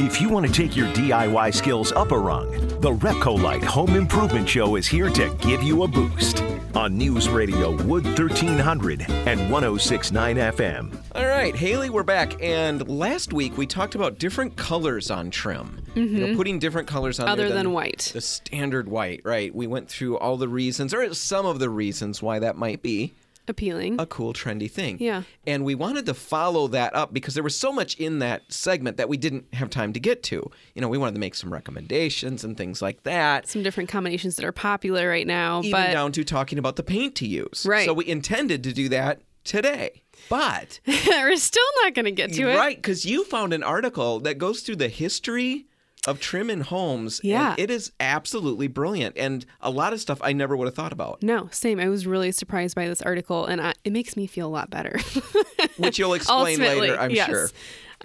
If 0.00 0.20
you 0.20 0.28
want 0.28 0.46
to 0.46 0.52
take 0.52 0.76
your 0.76 0.86
DIY 0.88 1.54
skills 1.54 1.92
up 1.92 2.12
a 2.12 2.18
rung, 2.18 2.50
the 2.80 2.90
Repcolite 2.90 3.62
Home 3.64 3.94
Improvement 3.94 4.48
Show 4.48 4.76
is 4.76 4.86
here 4.86 5.10
to 5.10 5.34
give 5.40 5.62
you 5.62 5.82
a 5.82 5.88
boost 5.88 6.42
on 6.74 6.96
News 6.96 7.28
Radio 7.28 7.70
Wood 7.84 8.04
1300 8.04 9.02
and 9.08 9.50
1069 9.50 10.36
FM. 10.36 10.96
All 11.14 11.26
right, 11.26 11.54
Haley, 11.54 11.90
we're 11.90 12.02
back. 12.02 12.40
And 12.42 12.86
last 12.88 13.32
week 13.32 13.56
we 13.56 13.66
talked 13.66 13.94
about 13.94 14.18
different 14.18 14.56
colors 14.56 15.10
on 15.10 15.30
trim. 15.30 15.82
You 15.94 16.06
know, 16.26 16.36
putting 16.36 16.58
different 16.60 16.86
colors 16.86 17.18
on 17.18 17.26
Mm-hmm. 17.26 17.32
Other 17.32 17.48
there 17.48 17.56
than 17.56 17.72
white. 17.72 18.10
The 18.12 18.20
standard 18.20 18.88
white, 18.88 19.20
right? 19.24 19.52
We 19.52 19.66
went 19.66 19.88
through 19.88 20.16
all 20.18 20.36
the 20.36 20.48
reasons, 20.48 20.94
or 20.94 21.12
some 21.14 21.44
of 21.44 21.58
the 21.58 21.68
reasons 21.68 22.22
why 22.22 22.38
that 22.38 22.56
might 22.56 22.82
be 22.82 23.14
Appealing. 23.48 23.98
a 23.98 24.06
cool, 24.06 24.32
trendy 24.32 24.70
thing. 24.70 24.98
Yeah. 25.00 25.22
And 25.46 25.64
we 25.64 25.74
wanted 25.74 26.06
to 26.06 26.14
follow 26.14 26.68
that 26.68 26.94
up 26.94 27.12
because 27.12 27.34
there 27.34 27.42
was 27.42 27.56
so 27.56 27.72
much 27.72 27.96
in 27.96 28.18
that 28.20 28.52
segment 28.52 28.96
that 28.96 29.08
we 29.08 29.16
didn't 29.16 29.52
have 29.54 29.70
time 29.70 29.92
to 29.92 30.00
get 30.00 30.22
to. 30.24 30.50
You 30.74 30.82
know, 30.82 30.88
we 30.88 30.98
wanted 30.98 31.14
to 31.14 31.20
make 31.20 31.34
some 31.34 31.52
recommendations 31.52 32.44
and 32.44 32.56
things 32.56 32.82
like 32.82 33.02
that. 33.04 33.48
Some 33.48 33.62
different 33.62 33.88
combinations 33.88 34.36
that 34.36 34.44
are 34.44 34.52
popular 34.52 35.08
right 35.08 35.26
now, 35.26 35.60
Even 35.60 35.70
but 35.70 35.92
down 35.92 36.12
to 36.12 36.24
talking 36.24 36.58
about 36.58 36.76
the 36.76 36.82
paint 36.82 37.14
to 37.16 37.26
use. 37.26 37.64
Right. 37.66 37.86
So 37.86 37.94
we 37.94 38.06
intended 38.06 38.62
to 38.64 38.72
do 38.72 38.88
that 38.90 39.20
today. 39.44 40.02
But 40.28 40.80
we're 40.86 41.36
still 41.36 41.62
not 41.82 41.94
going 41.94 42.04
to 42.04 42.10
get 42.10 42.32
to 42.34 42.48
it. 42.48 42.56
Right, 42.56 42.76
because 42.76 43.06
you 43.06 43.24
found 43.24 43.52
an 43.52 43.62
article 43.62 44.20
that 44.20 44.36
goes 44.36 44.60
through 44.60 44.76
the 44.76 44.88
history 44.88 45.66
of 46.08 46.20
trim 46.20 46.50
in 46.50 46.60
homes. 46.62 47.20
and 47.20 47.28
Yeah. 47.30 47.54
it 47.58 47.70
is 47.70 47.92
absolutely 48.00 48.66
brilliant, 48.68 49.16
and 49.16 49.44
a 49.60 49.70
lot 49.70 49.92
of 49.92 50.00
stuff 50.00 50.18
I 50.22 50.32
never 50.32 50.56
would 50.56 50.66
have 50.66 50.74
thought 50.74 50.92
about, 50.92 51.22
No, 51.22 51.48
same. 51.52 51.78
I 51.80 51.88
was 51.88 52.06
really 52.06 52.32
surprised 52.32 52.74
by 52.74 52.88
this 52.88 53.02
article, 53.02 53.44
and 53.46 53.60
I, 53.60 53.74
it 53.84 53.92
makes 53.92 54.16
me 54.16 54.26
feel 54.26 54.46
a 54.46 54.50
lot 54.50 54.70
better. 54.70 54.98
which 55.76 55.98
you'll 55.98 56.14
explain 56.14 56.58
later, 56.58 56.98
I'm 56.98 57.10
yes. 57.10 57.26
sure. 57.28 57.48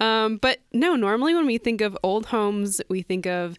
Um, 0.00 0.36
but 0.38 0.58
no, 0.72 0.96
normally 0.96 1.34
when 1.34 1.46
we 1.46 1.58
think 1.58 1.80
of 1.80 1.96
old 2.02 2.26
homes, 2.26 2.80
we 2.88 3.02
think 3.02 3.26
of 3.26 3.58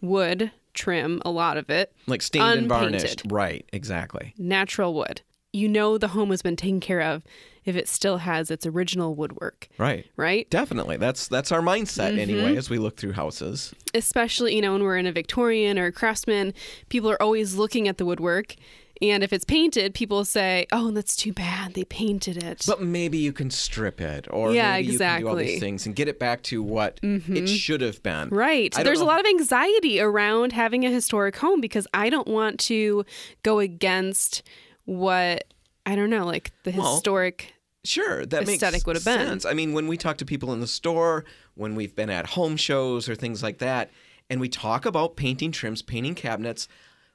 wood 0.00 0.50
trim, 0.74 1.22
a 1.24 1.30
lot 1.30 1.56
of 1.56 1.70
it, 1.70 1.92
Like 2.06 2.22
stained 2.22 2.58
and 2.58 2.68
varnished, 2.68 3.22
right? 3.28 3.64
Exactly. 3.72 4.34
natural 4.36 4.92
wood. 4.94 5.22
You 5.52 5.68
know 5.68 5.96
the 5.96 6.08
home 6.08 6.30
has 6.30 6.42
been 6.42 6.56
taken 6.56 6.80
care 6.80 7.00
of 7.00 7.22
if 7.66 7.76
it 7.76 7.88
still 7.88 8.18
has 8.18 8.50
its 8.50 8.64
original 8.64 9.14
woodwork, 9.14 9.68
Right. 9.76 10.06
right? 10.16 10.48
Definitely. 10.48 10.96
That's 10.96 11.28
that's 11.28 11.52
our 11.52 11.60
mindset 11.60 12.10
Mm-hmm. 12.12 12.18
anyway 12.18 12.56
as 12.56 12.70
we 12.70 12.78
look 12.78 12.96
through 12.96 13.12
houses. 13.12 13.74
Especially, 13.92 14.54
you 14.56 14.62
know, 14.62 14.72
when 14.72 14.82
we're 14.82 14.96
in 14.96 15.06
a 15.06 15.12
Victorian 15.12 15.78
or 15.78 15.86
a 15.86 15.92
craftsman, 15.92 16.54
people 16.88 17.10
are 17.10 17.20
always 17.20 17.56
looking 17.56 17.88
at 17.88 17.98
the 17.98 18.06
woodwork. 18.06 18.54
And 19.02 19.22
if 19.22 19.30
it's 19.30 19.44
painted, 19.44 19.92
people 19.92 20.24
say, 20.24 20.66
oh, 20.72 20.90
that's 20.90 21.16
too 21.16 21.34
bad. 21.34 21.74
They 21.74 21.84
painted 21.84 22.42
it. 22.42 22.64
But 22.66 22.80
maybe 22.80 23.18
you 23.18 23.30
can 23.30 23.50
strip 23.50 24.00
it 24.00 24.26
or 24.30 24.54
Yeah, 24.54 24.72
maybe 24.72 24.92
you 24.92 24.98
can 24.98 25.20
do 25.20 25.28
all 25.28 25.36
these. 25.36 25.50
Mm-hmm. 25.50 25.60
things 25.60 25.84
and 25.84 25.94
get 25.94 26.08
it 26.08 26.18
back 26.18 26.42
to 26.44 26.62
what 26.62 26.98
it 27.02 27.46
should 27.46 27.82
have 27.82 28.02
been. 28.02 28.30
Right. 28.30 28.72
There's 28.72 29.00
a 29.02 29.04
lot 29.04 29.20
of 29.20 29.26
anxiety 29.26 30.00
around 30.00 30.52
having 30.52 30.86
a 30.86 30.90
historic 30.90 31.36
home 31.36 31.60
because 31.60 31.86
I 31.92 32.08
don't 32.08 32.26
want 32.28 32.58
to 32.60 33.04
go 33.42 33.58
against 33.58 34.42
what 34.86 35.44
I 35.84 35.94
don't 35.94 36.10
know, 36.10 36.24
like 36.24 36.52
the 36.64 36.70
Well, 36.72 36.94
historic. 36.94 37.52
Sure, 37.86 38.26
that 38.26 38.46
makes 38.46 38.62
would 38.86 38.96
have 38.96 39.04
been. 39.04 39.26
sense. 39.26 39.44
I 39.44 39.52
mean, 39.54 39.72
when 39.72 39.86
we 39.88 39.96
talk 39.96 40.16
to 40.18 40.24
people 40.24 40.52
in 40.52 40.60
the 40.60 40.66
store, 40.66 41.24
when 41.54 41.74
we've 41.74 41.94
been 41.94 42.10
at 42.10 42.26
home 42.26 42.56
shows 42.56 43.08
or 43.08 43.14
things 43.14 43.42
like 43.42 43.58
that, 43.58 43.90
and 44.28 44.40
we 44.40 44.48
talk 44.48 44.84
about 44.86 45.16
painting 45.16 45.52
trims, 45.52 45.82
painting 45.82 46.14
cabinets, 46.14 46.68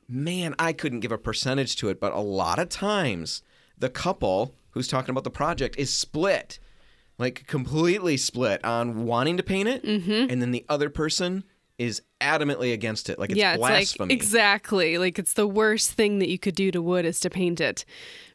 man, 0.07 0.55
I 0.59 0.73
couldn't 0.73 1.01
give 1.01 1.11
a 1.11 1.17
percentage 1.17 1.75
to 1.77 1.89
it, 1.89 1.99
but 1.99 2.13
a 2.13 2.19
lot 2.19 2.59
of 2.59 2.69
times 2.69 3.43
the 3.77 3.89
couple 3.89 4.55
who's 4.71 4.87
talking 4.87 5.09
about 5.11 5.23
the 5.23 5.29
project 5.29 5.75
is 5.77 5.91
split, 5.91 6.59
like 7.17 7.45
completely 7.47 8.17
split 8.17 8.63
on 8.63 9.05
wanting 9.05 9.37
to 9.37 9.43
paint 9.43 9.67
it, 9.69 9.83
Mm-hmm. 9.83 10.29
and 10.31 10.41
then 10.41 10.51
the 10.51 10.65
other 10.69 10.89
person 10.89 11.43
is 11.77 12.01
adamantly 12.21 12.71
against 12.73 13.09
it, 13.09 13.17
like 13.17 13.31
it's 13.31 13.39
yeah, 13.39 13.53
it's 13.53 13.57
blasphemy. 13.59 14.05
like 14.09 14.13
exactly 14.13 14.97
like 14.99 15.17
it's 15.17 15.33
the 15.33 15.47
worst 15.47 15.91
thing 15.93 16.19
that 16.19 16.29
you 16.29 16.37
could 16.37 16.53
do 16.55 16.69
to 16.71 16.79
wood 16.81 17.05
is 17.05 17.19
to 17.19 17.29
paint 17.29 17.59
it. 17.59 17.85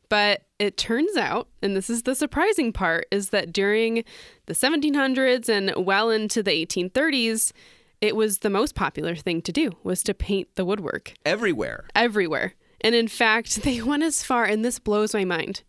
But 0.09 0.43
it 0.59 0.77
turns 0.77 1.17
out, 1.17 1.49
and 1.63 1.77
this 1.77 1.91
is 1.91 2.03
the 2.05 2.15
surprising 2.15 2.73
part, 2.73 3.07
is 3.11 3.31
that 3.31 3.53
during 3.53 4.05
the 4.47 4.55
1700s 4.55 5.49
and 5.49 5.73
well 5.85 6.11
into 6.11 6.43
the 6.43 6.53
1830s, 6.67 7.53
it 8.01 8.15
was 8.15 8.39
the 8.39 8.51
most 8.51 8.75
popular 8.75 9.17
thing 9.17 9.43
to 9.43 9.53
do 9.53 9.73
was 9.83 10.03
to 10.05 10.15
paint 10.15 10.49
the 10.55 10.65
woodwork. 10.65 11.15
Everywhere. 11.25 11.87
everywhere. 11.95 12.55
And 12.83 12.95
in 12.95 13.09
fact, 13.09 13.63
they 13.63 13.81
went 13.83 14.03
as 14.03 14.23
far, 14.23 14.45
and 14.45 14.65
this 14.65 14.79
blows 14.79 15.13
my 15.15 15.25
mind. 15.25 15.63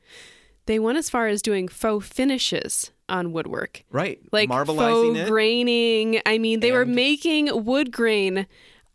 They 0.67 0.77
went 0.79 0.97
as 0.97 1.09
far 1.09 1.27
as 1.27 1.41
doing 1.41 1.67
faux 1.69 2.05
finishes 2.07 2.91
on 3.09 3.31
woodwork, 3.31 3.83
Right. 3.89 4.19
like 4.33 4.49
Marbleizing 4.49 4.77
faux 5.13 5.19
it. 5.19 5.29
graining. 5.29 6.21
I 6.25 6.37
mean, 6.37 6.59
they 6.59 6.73
were 6.73 6.85
making 6.85 7.63
wood 7.63 7.91
grain 7.93 8.45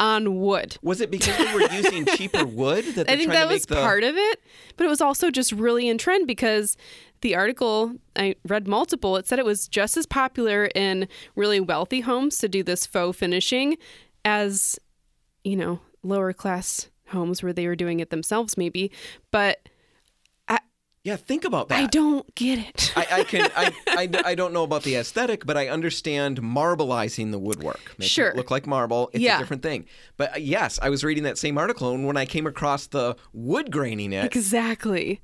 on 0.02 0.40
wood. 0.40 0.76
Was 0.82 1.00
it 1.00 1.12
because 1.12 1.38
they 1.38 1.54
were 1.54 1.72
using 1.72 2.04
cheaper 2.04 2.44
wood 2.60 2.84
that 2.96 3.08
I 3.08 3.16
think 3.16 3.30
trying 3.30 3.38
that 3.38 3.44
to 3.44 3.54
was 3.54 3.62
make 3.62 3.66
the 3.68 3.76
part 3.76 4.02
of 4.02 4.16
it, 4.16 4.40
but 4.76 4.84
it 4.84 4.88
was 4.88 5.00
also 5.00 5.30
just 5.30 5.52
really 5.52 5.88
in 5.88 5.96
trend 5.96 6.26
because 6.26 6.76
the 7.20 7.36
article 7.36 7.92
I 8.16 8.34
read 8.46 8.66
multiple. 8.66 9.16
It 9.16 9.28
said 9.28 9.38
it 9.38 9.44
was 9.44 9.68
just 9.68 9.96
as 9.96 10.04
popular 10.04 10.66
in 10.74 11.06
really 11.36 11.60
wealthy 11.60 12.00
homes 12.00 12.38
to 12.38 12.48
do 12.48 12.64
this 12.64 12.84
faux 12.84 13.16
finishing 13.16 13.78
as, 14.24 14.76
you 15.44 15.54
know, 15.54 15.78
lower 16.02 16.32
class 16.32 16.88
homes 17.06 17.40
where 17.40 17.52
they 17.52 17.68
were 17.68 17.76
doing 17.76 18.00
it 18.00 18.10
themselves, 18.10 18.56
maybe. 18.56 18.90
But 19.30 19.68
Yeah, 21.04 21.16
think 21.16 21.44
about 21.44 21.68
that. 21.68 21.80
I 21.80 21.86
don't 21.86 22.32
get 22.36 22.60
it. 22.60 22.92
I, 22.96 23.06
I 23.10 23.24
can 23.24 23.50
I, 23.56 23.72
I, 23.88 24.08
I 24.24 24.34
don't 24.36 24.52
know 24.52 24.62
about 24.62 24.84
the 24.84 24.94
aesthetic, 24.94 25.44
but 25.44 25.56
I 25.56 25.66
understand 25.68 26.40
marbleizing 26.40 27.32
the 27.32 27.40
woodwork. 27.40 27.80
Making 27.98 28.08
Sure. 28.08 28.28
it 28.28 28.36
look 28.36 28.52
like 28.52 28.68
marble. 28.68 29.10
It's 29.12 29.20
Yeah. 29.22 29.36
a 29.36 29.38
different 29.40 29.62
thing. 29.64 29.86
But 30.16 30.36
uh, 30.36 30.38
yes, 30.38 30.78
I 30.80 30.90
was 30.90 31.02
reading 31.02 31.24
that 31.24 31.38
same 31.38 31.58
article, 31.58 31.92
and 31.92 32.06
when 32.06 32.16
I 32.16 32.24
came 32.24 32.46
across 32.46 32.86
the 32.86 33.16
wood 33.32 33.72
graining 33.72 34.12
it, 34.12 34.24
exactly. 34.24 35.20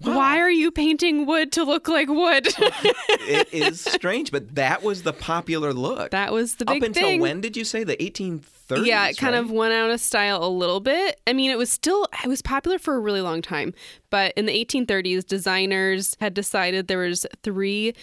Why 0.00 0.38
are 0.38 0.50
you 0.50 0.70
painting 0.70 1.26
wood 1.26 1.50
to 1.52 1.64
look 1.64 1.88
like 1.88 2.08
wood? 2.08 2.46
it 2.58 3.52
is 3.52 3.80
strange. 3.92 4.30
But 4.30 4.54
that 4.54 4.82
was 4.82 5.02
the 5.02 5.12
popular 5.12 5.72
look. 5.72 6.10
that 6.12 6.32
was 6.32 6.56
the 6.56 6.64
big 6.64 6.82
Up 6.82 6.86
until 6.88 7.02
thing. 7.02 7.20
when 7.20 7.40
did 7.40 7.56
you 7.56 7.64
say 7.64 7.84
the 7.84 7.96
1830s? 7.96 8.86
Yeah, 8.86 9.08
it 9.08 9.16
kind 9.16 9.34
right? 9.34 9.40
of 9.40 9.50
went 9.50 9.72
out 9.74 9.90
of 9.90 10.00
style 10.00 10.44
a 10.44 10.48
little 10.48 10.80
bit. 10.80 11.20
I 11.26 11.32
mean, 11.32 11.50
it 11.50 11.58
was 11.58 11.70
still 11.70 12.06
it 12.22 12.28
was 12.28 12.42
popular 12.42 12.78
for 12.78 12.94
a 12.94 12.98
really 13.00 13.20
long 13.22 13.42
time, 13.42 13.74
but 14.10 14.32
in 14.36 14.46
the 14.46 14.52
1830s, 14.64 15.26
designers 15.26 16.16
had 16.20 16.34
decided 16.34 16.86
there 16.86 16.98
was 16.98 17.26
three 17.42 17.94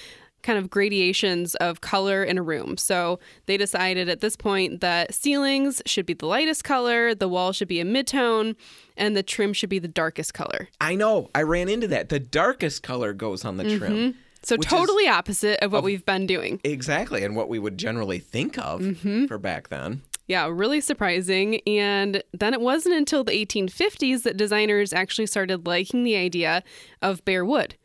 kind 0.46 0.60
of 0.60 0.70
gradations 0.70 1.56
of 1.56 1.82
color 1.82 2.24
in 2.24 2.38
a 2.38 2.42
room. 2.42 2.78
So 2.78 3.20
they 3.48 3.58
decided 3.58 4.08
at 4.08 4.22
this 4.22 4.38
point 4.38 4.80
that 4.82 5.14
ceilings 5.14 5.82
should 5.86 6.06
be 6.06 6.14
the 6.14 6.28
lightest 6.28 6.64
color, 6.64 7.14
the 7.16 7.28
wall 7.28 7.52
should 7.52 7.68
be 7.68 7.80
a 7.80 7.86
mid-tone, 7.86 8.56
and 8.96 9.18
the 9.18 9.24
trim 9.24 9.52
should 9.54 9.70
be 9.70 9.80
the 9.80 9.88
darkest 9.88 10.34
color. 10.34 10.70
I 10.80 10.96
know. 10.96 11.30
I 11.34 11.42
ran 11.42 11.68
into 11.68 11.88
that. 11.90 12.10
The 12.10 12.20
darkest 12.20 12.84
color 12.84 13.12
goes 13.12 13.44
on 13.44 13.58
the 13.58 13.78
trim. 13.78 14.16
So 14.44 14.56
totally 14.58 15.08
opposite 15.08 15.60
of 15.64 15.72
what 15.72 15.84
we've 15.84 16.06
been 16.06 16.28
doing. 16.28 16.62
Exactly, 16.64 17.24
and 17.24 17.36
what 17.36 17.50
we 17.50 17.58
would 17.58 17.80
generally 17.80 18.20
think 18.20 18.60
of 18.60 18.82
Mm-hmm. 18.82 19.26
for 19.26 19.40
back 19.40 19.70
then. 19.70 20.04
Yeah, 20.28 20.48
really 20.52 20.82
surprising. 20.82 21.62
And 21.68 22.24
then 22.32 22.54
it 22.54 22.62
wasn't 22.62 22.96
until 22.96 23.24
the 23.24 23.32
1850s 23.32 24.24
that 24.24 24.38
designers 24.38 24.94
actually 24.94 25.26
started 25.28 25.66
liking 25.66 26.04
the 26.04 26.16
idea 26.16 26.64
of 27.02 27.26
bare 27.26 27.44
wood. 27.46 27.76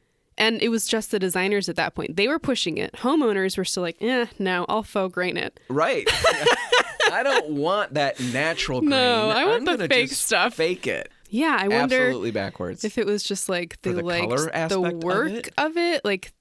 And 0.40 0.62
it 0.62 0.70
was 0.70 0.86
just 0.86 1.10
the 1.10 1.18
designers 1.18 1.68
at 1.68 1.76
that 1.76 1.94
point. 1.94 2.16
They 2.16 2.26
were 2.26 2.38
pushing 2.38 2.78
it. 2.78 2.94
Homeowners 2.94 3.58
were 3.58 3.64
still 3.66 3.82
like, 3.82 4.00
eh, 4.00 4.24
no, 4.38 4.64
I'll 4.70 4.82
faux 4.82 5.12
grain 5.12 5.36
it. 5.36 5.60
Right. 5.68 6.08
I 7.12 7.22
don't 7.22 7.50
want 7.50 7.92
that 7.94 8.18
natural 8.20 8.80
grain. 8.80 8.90
No, 8.90 9.28
I 9.28 9.44
want 9.44 9.68
I'm 9.68 9.76
the 9.76 9.86
fake 9.86 10.08
stuff. 10.10 10.54
Fake 10.54 10.86
it. 10.86 11.10
Yeah, 11.28 11.58
I 11.60 11.68
wonder 11.68 12.06
Absolutely 12.06 12.30
backwards. 12.30 12.84
if 12.84 12.96
it 12.96 13.04
was 13.04 13.22
just 13.22 13.50
like 13.50 13.80
the 13.82 13.92
liked 14.02 14.30
color 14.30 14.46
the 14.46 14.56
aspect 14.56 14.94
of 14.94 15.02
work 15.04 15.30
it? 15.30 15.54
of 15.58 15.76
it. 15.76 16.04
Like, 16.06 16.32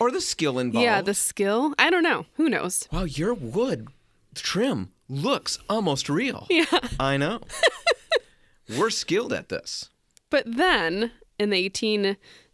or 0.00 0.10
the 0.10 0.20
skill 0.20 0.58
involved. 0.58 0.84
yeah, 0.84 1.00
the 1.00 1.14
skill. 1.14 1.74
I 1.78 1.90
don't 1.90 2.02
know. 2.02 2.26
Who 2.34 2.48
knows? 2.48 2.88
Wow, 2.90 3.04
your 3.04 3.34
wood 3.34 3.86
trim 4.34 4.90
looks 5.08 5.60
almost 5.70 6.08
real. 6.08 6.46
Yeah. 6.50 6.64
I 6.98 7.16
know. 7.16 7.40
We're 8.78 8.90
skilled 8.90 9.32
at 9.32 9.48
this. 9.48 9.90
But 10.28 10.44
then 10.56 11.12
in 11.38 11.50
the 11.50 11.68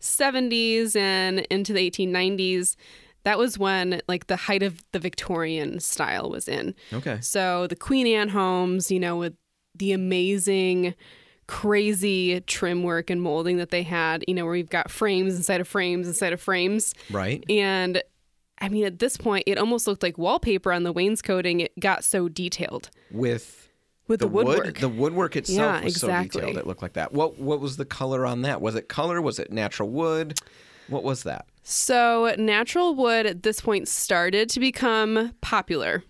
1870s 0.00 0.96
and 0.96 1.40
into 1.50 1.72
the 1.72 1.90
1890s, 1.90 2.76
that 3.24 3.38
was 3.38 3.58
when 3.58 4.00
like 4.08 4.26
the 4.26 4.36
height 4.36 4.62
of 4.62 4.82
the 4.92 4.98
Victorian 4.98 5.80
style 5.80 6.30
was 6.30 6.48
in. 6.48 6.74
Okay. 6.92 7.18
So 7.20 7.66
the 7.66 7.76
Queen 7.76 8.06
Anne 8.06 8.28
homes, 8.28 8.90
you 8.90 9.00
know, 9.00 9.16
with 9.16 9.34
the 9.76 9.92
amazing, 9.92 10.94
crazy 11.46 12.40
trim 12.42 12.82
work 12.82 13.10
and 13.10 13.20
molding 13.20 13.56
that 13.58 13.70
they 13.70 13.82
had, 13.82 14.24
you 14.26 14.34
know, 14.34 14.44
where 14.44 14.54
you've 14.54 14.70
got 14.70 14.90
frames 14.90 15.34
inside 15.34 15.60
of 15.60 15.68
frames 15.68 16.06
inside 16.06 16.32
of 16.32 16.40
frames. 16.40 16.94
Right. 17.10 17.44
And 17.48 18.02
I 18.60 18.68
mean, 18.68 18.84
at 18.84 18.98
this 18.98 19.16
point, 19.16 19.44
it 19.46 19.58
almost 19.58 19.86
looked 19.86 20.02
like 20.02 20.18
wallpaper 20.18 20.72
on 20.72 20.82
the 20.82 20.92
wainscoting. 20.92 21.60
It 21.60 21.72
got 21.80 22.04
so 22.04 22.28
detailed 22.28 22.90
With 23.10 23.69
with 24.10 24.20
the, 24.20 24.26
wood, 24.28 24.46
woodwork. 24.46 24.78
the 24.78 24.88
woodwork 24.88 25.36
itself 25.36 25.76
Yeah, 25.78 25.84
was 25.84 25.96
so 25.96 26.08
detailed. 26.08 26.58
It 26.58 26.66
looked 26.66 26.82
like 26.82 26.92
that. 26.94 27.12
What 27.14 27.38
What 27.38 27.60
was 27.60 27.78
the 27.78 27.86
color 27.86 28.26
on 28.26 28.42
that? 28.42 28.60
Was 28.60 28.74
it 28.74 28.88
color? 28.88 29.22
Was 29.22 29.38
it 29.38 29.50
natural 29.50 29.88
wood? 29.88 30.38
What 30.88 31.04
was 31.04 31.22
that? 31.22 31.46
So, 31.62 32.34
natural 32.36 32.94
wood 32.96 33.24
at 33.26 33.42
this 33.44 33.60
point 33.60 33.86
started 33.86 34.50
to 34.50 34.60
become 34.60 35.32
popular. 35.40 36.02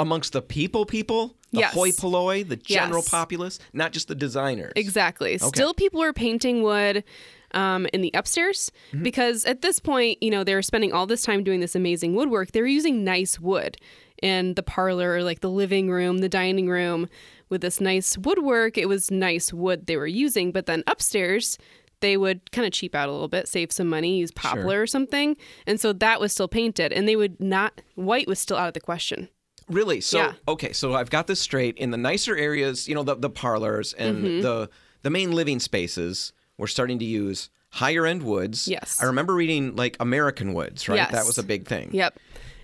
Amongst 0.00 0.32
the 0.32 0.40
people, 0.40 0.86
people, 0.86 1.36
the 1.52 1.60
Yes. 1.60 1.74
hoi 1.74 1.90
polloi, 1.92 2.42
the 2.44 2.56
general 2.56 3.02
Yes. 3.02 3.08
populace, 3.10 3.58
not 3.72 3.92
just 3.92 4.08
the 4.08 4.14
designers. 4.14 4.72
Exactly. 4.76 5.36
Still, 5.38 5.74
people 5.74 6.00
were 6.00 6.12
painting 6.12 6.62
wood 6.62 7.04
um, 7.52 7.86
in 7.92 8.00
the 8.02 8.10
upstairs 8.14 8.70
because 9.02 9.44
at 9.44 9.60
this 9.62 9.80
point, 9.80 10.22
you 10.22 10.30
know, 10.30 10.44
they 10.44 10.54
were 10.54 10.62
spending 10.62 10.92
all 10.92 11.06
this 11.06 11.22
time 11.22 11.42
doing 11.42 11.60
this 11.60 11.74
amazing 11.74 12.14
woodwork. 12.14 12.52
They 12.52 12.60
were 12.60 12.66
using 12.66 13.04
nice 13.04 13.40
wood 13.40 13.76
in 14.22 14.54
the 14.54 14.62
parlor, 14.62 15.22
like 15.22 15.40
the 15.40 15.50
living 15.50 15.90
room, 15.90 16.18
the 16.18 16.28
dining 16.28 16.68
room, 16.68 17.08
with 17.48 17.60
this 17.60 17.80
nice 17.80 18.18
woodwork. 18.18 18.76
It 18.78 18.88
was 18.88 19.10
nice 19.10 19.52
wood 19.52 19.86
they 19.86 19.96
were 19.96 20.06
using. 20.06 20.52
But 20.52 20.66
then 20.66 20.82
upstairs, 20.86 21.58
they 22.00 22.16
would 22.16 22.50
kind 22.52 22.66
of 22.66 22.72
cheap 22.72 22.94
out 22.94 23.08
a 23.08 23.12
little 23.12 23.28
bit, 23.28 23.48
save 23.48 23.72
some 23.72 23.88
money, 23.88 24.18
use 24.18 24.30
poplar 24.30 24.82
or 24.82 24.86
something. 24.86 25.36
And 25.66 25.80
so 25.80 25.92
that 25.94 26.20
was 26.20 26.32
still 26.32 26.48
painted. 26.48 26.92
And 26.92 27.08
they 27.08 27.16
would 27.16 27.40
not, 27.40 27.80
white 27.94 28.28
was 28.28 28.38
still 28.38 28.56
out 28.56 28.68
of 28.68 28.74
the 28.74 28.80
question. 28.80 29.28
Really? 29.68 30.00
So 30.00 30.18
Yeah. 30.18 30.32
okay, 30.46 30.72
so 30.72 30.94
I've 30.94 31.10
got 31.10 31.26
this 31.26 31.40
straight. 31.40 31.76
In 31.76 31.90
the 31.90 31.96
nicer 31.98 32.36
areas, 32.36 32.88
you 32.88 32.94
know, 32.94 33.02
the 33.02 33.16
the 33.16 33.28
parlors 33.30 33.92
and 33.94 34.24
Mm-hmm. 34.24 34.40
the 34.40 34.70
the 35.02 35.10
main 35.10 35.32
living 35.32 35.60
spaces, 35.60 36.32
we're 36.56 36.66
starting 36.68 36.98
to 37.00 37.04
use 37.04 37.50
higher 37.70 38.06
end 38.06 38.22
woods. 38.22 38.66
Yes. 38.66 38.98
I 39.02 39.04
remember 39.04 39.34
reading 39.34 39.76
like 39.76 39.96
American 40.00 40.54
woods, 40.54 40.88
right? 40.88 41.10
That 41.10 41.26
was 41.26 41.36
a 41.36 41.42
big 41.42 41.66
thing. 41.68 41.90
Yep. 41.92 42.18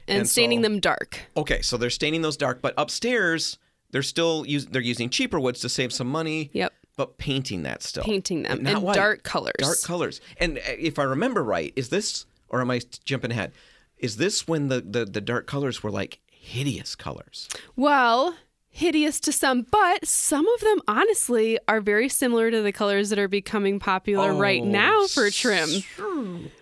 And, 0.08 0.28
staining 0.28 0.58
so- 0.58 0.62
them 0.62 0.80
dark. 0.80 1.20
Okay, 1.36 1.62
so 1.62 1.76
they're 1.76 1.90
staining 1.90 2.22
those 2.22 2.36
dark, 2.36 2.60
but 2.62 2.74
upstairs 2.76 3.58
they're 3.90 4.02
still 4.02 4.44
use, 4.44 4.66
they're 4.66 4.82
using 4.82 5.08
cheaper 5.08 5.38
woods 5.38 5.60
to 5.60 5.68
save 5.68 5.92
some 5.92 6.08
money. 6.08 6.50
Yep. 6.52 6.72
But 6.96 7.18
painting 7.18 7.64
that 7.64 7.82
still. 7.82 8.04
Painting 8.04 8.42
them 8.44 8.66
in 8.66 8.92
dark 8.92 9.22
colors. 9.24 9.54
Dark 9.58 9.82
colors. 9.82 10.20
And 10.38 10.58
uh, 10.58 10.62
if 10.78 10.98
I 10.98 11.02
remember 11.02 11.42
right, 11.42 11.72
is 11.74 11.88
this 11.88 12.26
or 12.48 12.60
am 12.60 12.70
I 12.70 12.80
jumping 13.04 13.32
ahead? 13.32 13.52
Is 13.98 14.16
this 14.16 14.46
when 14.46 14.68
the 14.68 14.80
the, 14.80 15.04
the 15.04 15.20
dark 15.20 15.46
colors 15.46 15.82
were 15.82 15.90
like 15.90 16.20
hideous 16.30 16.94
colors? 16.94 17.48
Well, 17.74 18.36
hideous 18.74 19.20
to 19.20 19.30
some, 19.32 19.62
but 19.70 20.04
some 20.06 20.46
of 20.48 20.60
them 20.60 20.80
honestly 20.88 21.58
are 21.68 21.80
very 21.80 22.08
similar 22.08 22.50
to 22.50 22.60
the 22.60 22.72
colors 22.72 23.08
that 23.10 23.18
are 23.20 23.28
becoming 23.28 23.78
popular 23.78 24.34
right 24.34 24.60
Oh, 24.62 24.66
now 24.66 25.06
for 25.06 25.30
trim. 25.30 25.68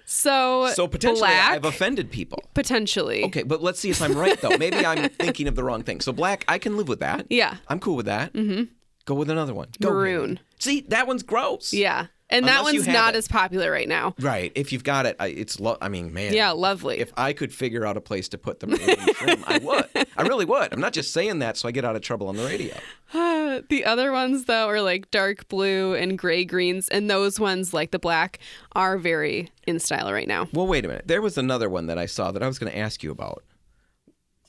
So, 0.04 0.70
So 0.74 0.86
potentially 0.88 1.20
black, 1.20 1.52
I've 1.52 1.64
offended 1.64 2.10
people. 2.10 2.44
potentially. 2.54 3.24
Okay, 3.24 3.42
but 3.42 3.62
let's 3.62 3.80
see 3.80 3.90
if 3.90 4.02
I'm 4.02 4.12
right 4.16 4.38
though. 4.40 4.56
Maybe 4.58 4.84
I'm 4.84 5.08
thinking 5.18 5.48
of 5.48 5.56
the 5.56 5.64
wrong 5.64 5.82
thing. 5.82 6.00
So 6.00 6.12
black, 6.12 6.44
I 6.48 6.58
can 6.58 6.76
live 6.76 6.86
with 6.88 7.00
that. 7.00 7.26
Yeah. 7.30 7.56
I'm 7.68 7.80
cool 7.80 7.96
with 7.96 8.06
that. 8.06 8.32
Mm-hmm. 8.34 8.64
Go 9.06 9.14
with 9.14 9.30
another 9.30 9.54
one. 9.54 9.68
Go, 9.80 9.90
Maroon. 9.90 10.36
Haley. 10.36 10.40
See, 10.58 10.80
that 10.88 11.06
one's 11.06 11.22
gross. 11.22 11.72
Yeah. 11.72 12.06
And 12.32 12.46
that 12.48 12.62
one's 12.62 12.86
not 12.86 13.14
it. 13.14 13.18
as 13.18 13.28
popular 13.28 13.70
right 13.70 13.88
now. 13.88 14.14
Right. 14.18 14.50
If 14.54 14.72
you've 14.72 14.84
got 14.84 15.06
it, 15.06 15.16
I, 15.20 15.28
it's. 15.28 15.60
Lo- 15.60 15.76
I 15.80 15.88
mean, 15.88 16.12
man. 16.12 16.32
Yeah, 16.32 16.50
lovely. 16.50 16.98
If 16.98 17.12
I 17.16 17.32
could 17.32 17.52
figure 17.52 17.84
out 17.86 17.96
a 17.96 18.00
place 18.00 18.28
to 18.30 18.38
put 18.38 18.60
the 18.60 18.66
maroon 18.68 18.96
trim, 19.14 19.44
I 19.46 19.58
would. 19.58 20.06
I 20.16 20.22
really 20.22 20.44
would. 20.44 20.72
I'm 20.72 20.80
not 20.80 20.92
just 20.92 21.12
saying 21.12 21.40
that 21.40 21.56
so 21.56 21.68
I 21.68 21.72
get 21.72 21.84
out 21.84 21.94
of 21.94 22.02
trouble 22.02 22.28
on 22.28 22.36
the 22.36 22.44
radio. 22.44 22.74
the 23.68 23.84
other 23.84 24.10
ones 24.10 24.46
though 24.46 24.66
are 24.66 24.80
like 24.80 25.10
dark 25.10 25.46
blue 25.48 25.94
and 25.94 26.18
gray 26.18 26.44
greens 26.44 26.88
and 26.88 27.10
those 27.10 27.38
ones 27.38 27.74
like 27.74 27.90
the 27.90 27.98
black 27.98 28.38
are 28.72 28.98
very 28.98 29.50
in 29.66 29.78
style 29.78 30.12
right 30.12 30.28
now. 30.28 30.48
Well, 30.52 30.66
wait 30.66 30.84
a 30.84 30.88
minute. 30.88 31.06
There 31.06 31.22
was 31.22 31.36
another 31.36 31.68
one 31.68 31.86
that 31.86 31.98
I 31.98 32.06
saw 32.06 32.32
that 32.32 32.42
I 32.42 32.46
was 32.46 32.58
going 32.58 32.72
to 32.72 32.78
ask 32.78 33.02
you 33.02 33.10
about. 33.10 33.44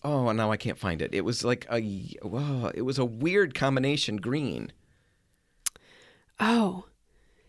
Oh, 0.03 0.27
and 0.27 0.37
now 0.37 0.51
I 0.51 0.57
can't 0.57 0.77
find 0.77 1.01
it. 1.01 1.13
It 1.13 1.21
was 1.21 1.43
like 1.43 1.65
a. 1.71 2.15
Well, 2.23 2.71
it 2.75 2.81
was 2.81 2.97
a 2.97 3.05
weird 3.05 3.53
combination 3.53 4.17
green. 4.17 4.71
Oh. 6.39 6.85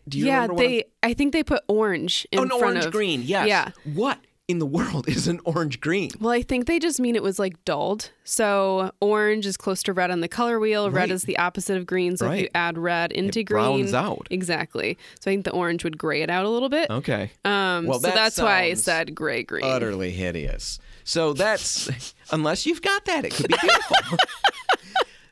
Do 0.07 0.17
you 0.19 0.25
yeah, 0.27 0.41
I'm- 0.41 0.55
they 0.55 0.85
I 1.03 1.13
think 1.13 1.33
they 1.33 1.43
put 1.43 1.63
orange 1.67 2.27
in 2.31 2.39
Oh, 2.39 2.43
an 2.43 2.49
front 2.49 2.63
orange 2.63 2.85
of 2.85 2.91
green. 2.91 3.21
Yes. 3.23 3.47
Yeah. 3.47 3.71
What 3.93 4.19
in 4.47 4.59
the 4.59 4.65
world 4.67 5.07
is 5.09 5.27
an 5.27 5.39
orange 5.43 5.79
green? 5.81 6.11
Well, 6.19 6.31
I 6.31 6.43
think 6.43 6.67
they 6.67 6.77
just 6.77 6.99
mean 6.99 7.15
it 7.15 7.23
was 7.23 7.39
like 7.39 7.63
dulled. 7.65 8.11
So 8.23 8.91
orange 9.01 9.47
is 9.47 9.57
close 9.57 9.81
to 9.83 9.93
red 9.93 10.11
on 10.11 10.21
the 10.21 10.27
color 10.27 10.59
wheel. 10.59 10.91
Red 10.91 11.09
is 11.09 11.23
the 11.23 11.37
opposite 11.39 11.77
of 11.77 11.87
green. 11.87 12.15
So 12.17 12.29
if 12.29 12.41
you 12.41 12.49
add 12.53 12.77
red 12.77 13.11
into 13.11 13.39
It 13.39 13.45
green, 13.45 13.63
browns 13.81 13.93
out. 13.95 14.27
Exactly. 14.29 14.97
So 15.19 15.31
I 15.31 15.33
think 15.33 15.45
the 15.45 15.51
orange 15.51 15.83
would 15.83 15.97
gray 15.97 16.21
it 16.21 16.29
out 16.29 16.45
a 16.45 16.49
little 16.49 16.69
bit. 16.69 16.91
Okay. 16.91 17.31
Um, 17.43 17.87
Well, 17.87 17.99
so 17.99 18.07
that 18.07 18.13
that's 18.15 18.37
why 18.39 18.61
I 18.65 18.73
said 18.75 19.15
gray 19.15 19.41
green. 19.41 19.65
utterly 19.65 20.11
hideous. 20.11 20.77
So 21.03 21.33
that's 21.33 22.13
unless 22.31 22.67
you've 22.67 22.83
got 22.83 23.05
that, 23.05 23.25
it 23.25 23.33
could 23.33 23.47
be 23.47 23.55
beautiful. 23.61 23.95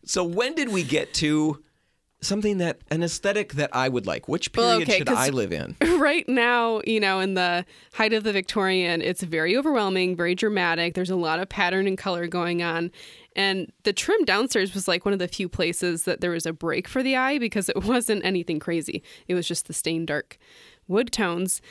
so 0.06 0.24
when 0.24 0.56
did 0.56 0.70
we 0.70 0.84
get 0.84 1.14
to 1.16 1.64
something 2.26 2.58
that 2.58 2.80
an 2.90 3.04
aesthetic 3.04 3.54
that 3.54 3.70
I 3.74 3.90
would 3.90 4.08
like? 4.08 4.28
Which 4.28 4.50
Well, 4.56 4.80
period 4.80 4.90
okay, 4.90 4.98
should 5.00 5.10
I 5.10 5.30
live 5.30 5.52
in? 5.52 5.76
right 6.00 6.28
now, 6.28 6.82
you 6.86 7.00
know, 7.00 7.20
in 7.20 7.34
the 7.34 7.66
height 7.94 8.14
of 8.14 8.24
the 8.24 8.34
Victorian, 8.34 9.02
it's 9.02 9.24
very 9.24 9.56
overwhelming, 9.56 10.16
very 10.16 10.36
dramatic. 10.36 10.94
There's 10.94 11.10
a 11.10 11.16
lot 11.16 11.40
of 11.40 11.50
pattern 11.50 11.88
and 11.88 11.98
color 11.98 12.28
going 12.28 12.62
on. 12.64 12.92
And 13.36 13.72
the 13.84 13.94
trim 13.94 14.26
downstairs 14.26 14.74
was 14.74 14.88
like 14.88 15.06
one 15.06 15.14
of 15.14 15.20
the 15.20 15.28
few 15.28 15.50
places 15.50 16.04
that 16.06 16.22
there 16.22 16.32
was 16.32 16.46
a 16.46 16.54
break 16.54 16.88
for 16.88 17.02
the 17.04 17.16
eye 17.16 17.38
because 17.40 17.70
it 17.70 17.84
wasn't 17.84 18.26
anything 18.26 18.60
crazy. 18.60 19.04
It 19.28 19.36
was 19.36 19.48
just 19.48 19.68
the 19.68 19.74
stained 19.74 20.08
dark 20.08 20.38
wood 20.88 21.12
tones. 21.12 21.62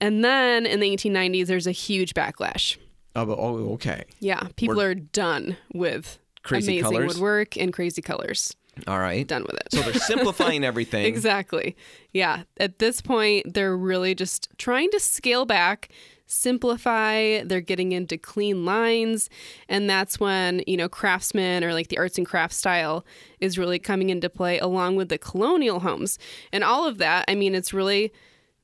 And 0.00 0.24
then 0.24 0.66
in 0.66 0.80
the 0.80 0.96
1890s, 0.96 1.46
there's 1.46 1.66
a 1.66 1.72
huge 1.72 2.14
backlash. 2.14 2.76
Oh, 3.16 3.28
oh, 3.30 3.72
okay. 3.74 4.04
Yeah, 4.20 4.48
people 4.56 4.80
are 4.80 4.94
done 4.94 5.56
with 5.72 6.18
Crazy 6.42 6.78
amazing 6.78 6.98
colors? 6.98 7.14
woodwork 7.14 7.56
and 7.56 7.72
crazy 7.72 8.02
colors. 8.02 8.54
All 8.86 8.98
right. 8.98 9.26
Done 9.26 9.44
with 9.44 9.56
it. 9.56 9.68
So 9.72 9.82
they're 9.82 9.94
simplifying 9.94 10.64
everything. 10.64 11.04
Exactly. 11.04 11.76
Yeah. 12.12 12.42
At 12.58 12.78
this 12.78 13.00
point, 13.00 13.54
they're 13.54 13.76
really 13.76 14.14
just 14.14 14.48
trying 14.58 14.90
to 14.90 15.00
scale 15.00 15.44
back, 15.44 15.88
simplify. 16.26 17.42
They're 17.42 17.60
getting 17.60 17.92
into 17.92 18.16
clean 18.16 18.64
lines. 18.64 19.28
And 19.68 19.88
that's 19.88 20.20
when, 20.20 20.62
you 20.66 20.76
know, 20.76 20.88
craftsmen 20.88 21.64
or 21.64 21.72
like 21.72 21.88
the 21.88 21.98
arts 21.98 22.18
and 22.18 22.26
crafts 22.26 22.56
style 22.56 23.04
is 23.40 23.58
really 23.58 23.78
coming 23.78 24.10
into 24.10 24.30
play 24.30 24.58
along 24.58 24.96
with 24.96 25.08
the 25.08 25.18
colonial 25.18 25.80
homes. 25.80 26.18
And 26.52 26.62
all 26.62 26.86
of 26.86 26.98
that, 26.98 27.24
I 27.28 27.34
mean, 27.34 27.54
it's 27.54 27.72
really 27.72 28.12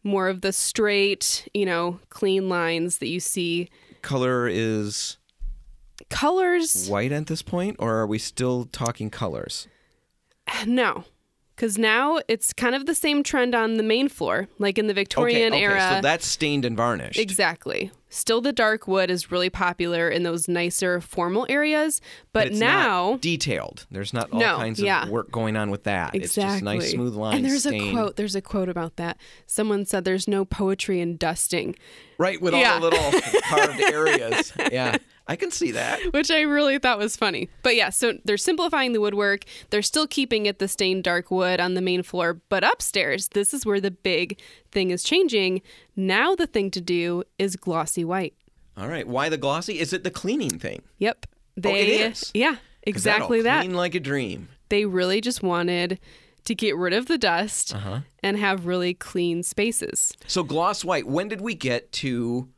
more 0.02 0.28
of 0.28 0.42
the 0.42 0.52
straight, 0.52 1.48
you 1.54 1.64
know, 1.64 1.98
clean 2.10 2.48
lines 2.48 2.98
that 2.98 3.08
you 3.08 3.20
see. 3.20 3.70
Color 4.02 4.48
is 4.48 5.16
Colors, 6.10 6.88
white 6.88 7.12
at 7.12 7.26
this 7.26 7.42
point, 7.42 7.76
or 7.78 7.96
are 7.96 8.06
we 8.06 8.18
still 8.18 8.64
talking 8.66 9.10
colors? 9.10 9.68
no. 10.66 11.04
Because 11.56 11.78
now 11.78 12.18
it's 12.26 12.52
kind 12.52 12.74
of 12.74 12.86
the 12.86 12.96
same 12.96 13.22
trend 13.22 13.54
on 13.54 13.74
the 13.76 13.84
main 13.84 14.08
floor, 14.08 14.48
like 14.58 14.76
in 14.76 14.88
the 14.88 14.92
Victorian 14.94 15.52
okay, 15.52 15.64
okay. 15.64 15.72
era. 15.72 15.94
So 15.96 16.00
that's 16.00 16.26
stained 16.26 16.64
and 16.64 16.76
varnished. 16.76 17.16
Exactly. 17.16 17.92
Still, 18.08 18.40
the 18.40 18.52
dark 18.52 18.88
wood 18.88 19.08
is 19.08 19.30
really 19.30 19.50
popular 19.50 20.08
in 20.08 20.24
those 20.24 20.48
nicer 20.48 21.00
formal 21.00 21.46
areas, 21.48 22.00
but, 22.32 22.48
it's 22.48 22.58
now. 22.58 23.10
not 23.12 23.20
detailed. 23.20 23.86
There's 23.88 24.12
not 24.12 24.32
all 24.32 24.40
No, 24.40 24.56
kinds 24.56 24.80
yeah. 24.80 25.04
of 25.04 25.10
work 25.10 25.30
going 25.30 25.56
on 25.56 25.70
with 25.70 25.84
that. 25.84 26.16
It's 26.16 26.36
Exactly. 26.36 26.54
just 26.54 26.64
nice 26.64 26.90
smooth 26.90 27.14
lines. 27.14 27.36
And 27.36 27.44
there's 27.44 27.62
stained. 27.62 27.90
a 27.96 28.00
quote. 28.00 28.16
There's 28.16 28.34
a 28.34 28.42
quote 28.42 28.68
about 28.68 28.96
that. 28.96 29.16
Someone 29.46 29.84
said, 29.86 30.04
"There's 30.04 30.26
no 30.26 30.44
poetry 30.44 31.00
in 31.00 31.16
dusting," 31.16 31.76
Right, 32.18 32.40
with 32.40 32.54
Yeah. 32.54 32.74
all 32.74 32.80
the 32.80 32.90
little 32.90 33.20
carved 33.44 33.80
areas. 33.92 34.52
Yeah, 34.72 34.96
I 35.26 35.36
can 35.36 35.50
see 35.50 35.70
that. 35.72 36.00
which 36.12 36.30
I 36.30 36.42
really 36.42 36.78
thought 36.78 36.98
was 36.98 37.16
funny. 37.16 37.48
But 37.62 37.76
yeah, 37.76 37.90
so 37.90 38.14
they're 38.24 38.36
simplifying 38.36 38.92
the 38.92 39.00
woodwork. 39.00 39.44
They're 39.70 39.80
still 39.82 40.06
keeping 40.06 40.46
it 40.46 40.58
the 40.58 40.68
stained 40.68 41.04
dark 41.04 41.30
wood 41.30 41.60
on 41.60 41.74
the 41.74 41.80
main 41.80 42.02
floor, 42.02 42.40
but 42.50 42.62
upstairs, 42.62 43.28
this 43.28 43.54
is 43.54 43.64
where 43.64 43.80
the 43.80 43.90
big 43.90 44.38
thing 44.70 44.90
is 44.90 45.02
changing. 45.02 45.62
Now 45.96 46.34
the 46.34 46.46
thing 46.46 46.70
to 46.72 46.80
do 46.80 47.22
is 47.38 47.56
glossy 47.56 48.04
white. 48.04 48.34
All 48.76 48.88
right, 48.88 49.06
why 49.06 49.28
the 49.28 49.38
glossy? 49.38 49.78
Is 49.78 49.92
it 49.92 50.04
the 50.04 50.10
cleaning 50.10 50.58
thing? 50.58 50.82
Yep. 50.98 51.26
They, 51.56 51.72
Oh, 51.72 51.76
it 51.76 51.88
is? 51.88 52.30
Yeah, 52.34 52.56
exactly 52.82 53.40
that. 53.42 53.60
Clean 53.60 53.74
like 53.74 53.94
a 53.94 54.00
dream. 54.00 54.48
they 54.68 54.84
really 54.84 55.20
just 55.20 55.42
wanted 55.42 55.98
to 56.44 56.54
get 56.54 56.76
rid 56.76 56.92
of 56.92 57.06
the 57.06 57.16
dust 57.16 57.74
Uh-huh. 57.74 58.00
and 58.22 58.36
have 58.36 58.66
really 58.66 58.92
clean 58.92 59.42
spaces. 59.42 60.12
So 60.26 60.42
gloss 60.42 60.84
white. 60.84 61.06
When 61.06 61.28
did 61.28 61.40
we 61.40 61.54
get 61.54 61.90
to, 61.92 62.48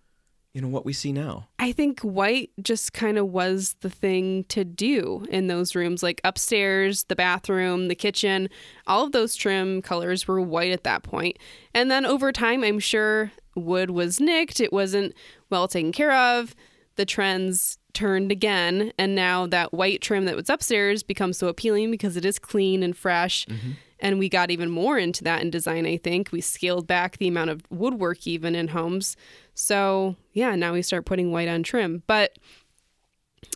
you 0.56 0.62
know, 0.62 0.68
what 0.68 0.86
we 0.86 0.94
see 0.94 1.12
now? 1.12 1.48
I 1.58 1.70
think 1.70 2.00
white 2.00 2.48
just 2.62 2.94
kind 2.94 3.18
of 3.18 3.28
was 3.28 3.76
the 3.82 3.90
thing 3.90 4.44
to 4.44 4.64
do 4.64 5.26
in 5.28 5.48
those 5.48 5.74
rooms, 5.74 6.02
like 6.02 6.18
upstairs, 6.24 7.04
the 7.04 7.14
bathroom, 7.14 7.88
the 7.88 7.94
kitchen. 7.94 8.48
All 8.86 9.04
of 9.04 9.12
those 9.12 9.36
trim 9.36 9.82
colors 9.82 10.26
were 10.26 10.40
white 10.40 10.72
at 10.72 10.82
that 10.84 11.02
point. 11.02 11.36
And 11.74 11.90
then 11.90 12.06
over 12.06 12.32
time, 12.32 12.64
I'm 12.64 12.78
sure 12.78 13.32
wood 13.54 13.90
was 13.90 14.18
nicked, 14.18 14.58
it 14.58 14.72
wasn't 14.72 15.12
well 15.50 15.68
taken 15.68 15.92
care 15.92 16.14
of. 16.14 16.54
The 16.94 17.04
trends 17.04 17.76
turned 17.92 18.32
again, 18.32 18.94
and 18.98 19.14
now 19.14 19.46
that 19.48 19.74
white 19.74 20.00
trim 20.00 20.24
that 20.24 20.36
was 20.36 20.48
upstairs 20.48 21.02
becomes 21.02 21.36
so 21.36 21.48
appealing 21.48 21.90
because 21.90 22.16
it 22.16 22.24
is 22.24 22.38
clean 22.38 22.82
and 22.82 22.96
fresh. 22.96 23.44
Mm-hmm. 23.44 23.72
And 23.98 24.18
we 24.18 24.28
got 24.28 24.50
even 24.50 24.70
more 24.70 24.98
into 24.98 25.24
that 25.24 25.40
in 25.42 25.50
design, 25.50 25.86
I 25.86 25.96
think. 25.96 26.30
We 26.30 26.40
scaled 26.40 26.86
back 26.86 27.16
the 27.16 27.28
amount 27.28 27.50
of 27.50 27.62
woodwork 27.70 28.26
even 28.26 28.54
in 28.54 28.68
homes. 28.68 29.16
So, 29.54 30.16
yeah, 30.32 30.54
now 30.54 30.74
we 30.74 30.82
start 30.82 31.06
putting 31.06 31.32
white 31.32 31.48
on 31.48 31.62
trim. 31.62 32.02
But 32.06 32.38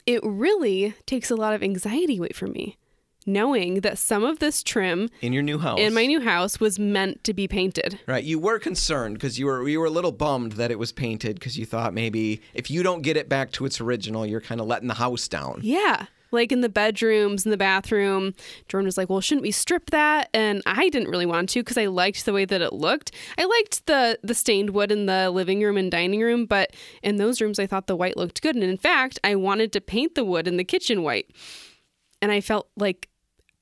it 0.07 0.21
really 0.25 0.95
takes 1.07 1.31
a 1.31 1.37
lot 1.37 1.55
of 1.55 1.63
anxiety 1.63 2.17
away 2.19 2.31
from 2.35 2.53
me, 2.53 2.79
knowing 3.27 3.81
that 3.81 3.99
some 3.99 4.25
of 4.25 4.39
this 4.39 4.63
trim 4.63 5.11
In 5.21 5.33
your 5.33 5.43
new 5.43 5.59
house. 5.59 5.79
in 5.79 5.93
my 5.93 6.07
new 6.07 6.21
house 6.21 6.59
was 6.61 6.79
meant 6.79 7.23
to 7.25 7.35
be 7.35 7.47
painted. 7.47 8.01
Right, 8.07 8.25
you 8.25 8.39
were 8.39 8.59
concerned 8.59 9.15
because 9.17 9.39
you 9.39 9.47
were 9.47 9.69
you 9.69 9.79
were 9.81 9.87
a 9.87 9.91
little 9.91 10.13
bummed 10.13 10.53
that 10.53 10.71
it 10.71 10.79
was 10.79 10.93
painted 10.93 11.35
because 11.35 11.59
you 11.59 11.67
thought 11.67 11.93
maybe 11.93 12.41
if 12.55 12.71
you 12.71 12.83
don't 12.83 13.03
get 13.03 13.17
it 13.17 13.29
back 13.29 13.53
to 13.53 13.67
its 13.67 13.81
original, 13.81 14.25
you're 14.25 14.41
kind 14.41 14.61
of 14.61 14.67
letting 14.67 14.89
the 14.89 14.95
house 14.95 15.29
down. 15.29 15.61
Yeah. 15.63 16.07
Like 16.33 16.53
in 16.53 16.61
the 16.61 16.69
bedrooms, 16.69 17.45
in 17.45 17.51
the 17.51 17.57
bathroom, 17.57 18.35
Jordan 18.69 18.87
was 18.87 18.97
like, 18.97 19.11
"Well, 19.11 19.21
shouldn't 19.21 19.43
we 19.43 19.51
strip 19.51 19.91
that?" 19.91 20.31
And 20.33 20.63
I 20.67 20.89
didn't 20.89 21.11
really 21.11 21.27
want 21.27 21.51
to 21.51 21.61
because 21.61 21.79
I 21.79 21.87
liked 21.87 22.25
the 22.25 22.33
way 22.33 22.45
that 22.45 22.61
it 22.61 22.73
looked. 22.73 23.13
I 23.37 23.45
liked 23.45 23.87
the 23.87 24.19
the 24.23 24.35
stained 24.35 24.71
wood 24.71 24.91
in 24.93 25.07
the 25.07 25.31
living 25.31 25.63
room 25.63 25.77
and 25.77 25.91
dining 25.91 26.21
room, 26.21 26.47
but 26.47 26.73
in 27.03 27.17
those 27.17 27.41
rooms, 27.41 27.59
I 27.59 27.67
thought 27.67 27.87
the 27.87 27.97
white 27.97 28.17
looked 28.17 28.43
good. 28.43 28.55
And 28.55 28.65
in 28.65 28.79
fact, 28.79 29.19
I 29.23 29.35
wanted 29.35 29.73
to 29.73 29.81
paint 29.81 30.15
the 30.15 30.25
wood 30.25 30.49
in 30.49 30.57
the 30.57 30.65
kitchen 30.65 31.03
white, 31.03 31.31
and 32.23 32.33
I 32.33 32.41
felt 32.41 32.69
like 32.77 33.10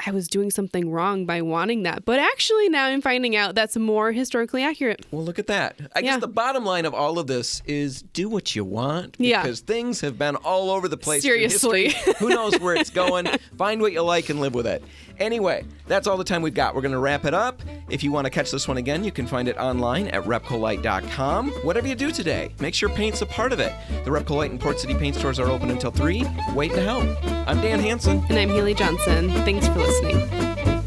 I 0.06 0.12
was 0.12 0.28
doing 0.28 0.50
something 0.52 0.90
wrong 0.90 1.26
by 1.26 1.42
wanting 1.42 1.82
that. 1.82 2.04
But 2.04 2.20
actually, 2.20 2.68
now 2.68 2.86
I'm 2.86 3.02
finding 3.02 3.34
out 3.34 3.56
that's 3.56 3.76
more 3.76 4.12
historically 4.12 4.62
accurate. 4.62 5.04
Well, 5.10 5.24
look 5.24 5.40
at 5.40 5.48
that. 5.48 5.74
I 5.94 5.98
Yeah. 6.00 6.12
guess 6.12 6.20
the 6.20 6.28
bottom 6.28 6.64
line 6.64 6.86
of 6.86 6.94
all 6.94 7.18
of 7.18 7.26
this 7.26 7.62
is 7.66 8.02
do 8.02 8.28
what 8.28 8.54
you 8.54 8.64
want 8.64 9.16
Yeah. 9.18 9.42
because 9.42 9.58
things 9.60 10.00
have 10.02 10.16
been 10.16 10.36
all 10.36 10.70
over 10.70 10.86
the 10.86 10.96
place. 10.96 11.22
Seriously. 11.22 11.94
Who 12.20 12.28
knows 12.28 12.58
where 12.60 12.76
it's 12.76 12.90
going? 12.90 13.26
Find 13.58 13.80
what 13.80 13.92
you 13.92 14.02
like 14.02 14.28
and 14.28 14.40
live 14.40 14.54
with 14.54 14.68
it. 14.68 14.84
Anyway, 15.18 15.64
that's 15.88 16.06
all 16.06 16.16
the 16.16 16.22
time 16.22 16.42
we've 16.42 16.54
got. 16.54 16.76
We're 16.76 16.80
going 16.80 16.92
to 16.92 16.98
wrap 17.00 17.24
it 17.24 17.34
up. 17.34 17.60
If 17.90 18.04
you 18.04 18.12
want 18.12 18.26
to 18.26 18.30
catch 18.30 18.52
this 18.52 18.68
one 18.68 18.76
again, 18.76 19.02
you 19.02 19.10
can 19.10 19.26
find 19.26 19.48
it 19.48 19.56
online 19.58 20.06
at 20.08 20.22
repcolite.com. 20.22 21.50
Whatever 21.64 21.88
you 21.88 21.96
do 21.96 22.12
today, 22.12 22.54
make 22.60 22.72
sure 22.72 22.88
paint's 22.88 23.20
a 23.20 23.26
part 23.26 23.52
of 23.52 23.58
it. 23.58 23.72
The 24.04 24.10
Repcolite 24.12 24.50
and 24.50 24.60
Port 24.60 24.78
City 24.78 24.94
paint 24.94 25.16
stores 25.16 25.40
are 25.40 25.48
open 25.48 25.70
until 25.70 25.90
3. 25.90 26.24
Wait 26.54 26.70
to 26.72 26.80
help. 26.80 27.02
I'm 27.48 27.60
Dan 27.60 27.80
Hansen. 27.80 28.22
And 28.28 28.38
I'm 28.38 28.48
Healy 28.50 28.74
Johnson. 28.74 29.30
Thanks 29.44 29.66
for 29.66 29.84
listening. 29.88 30.77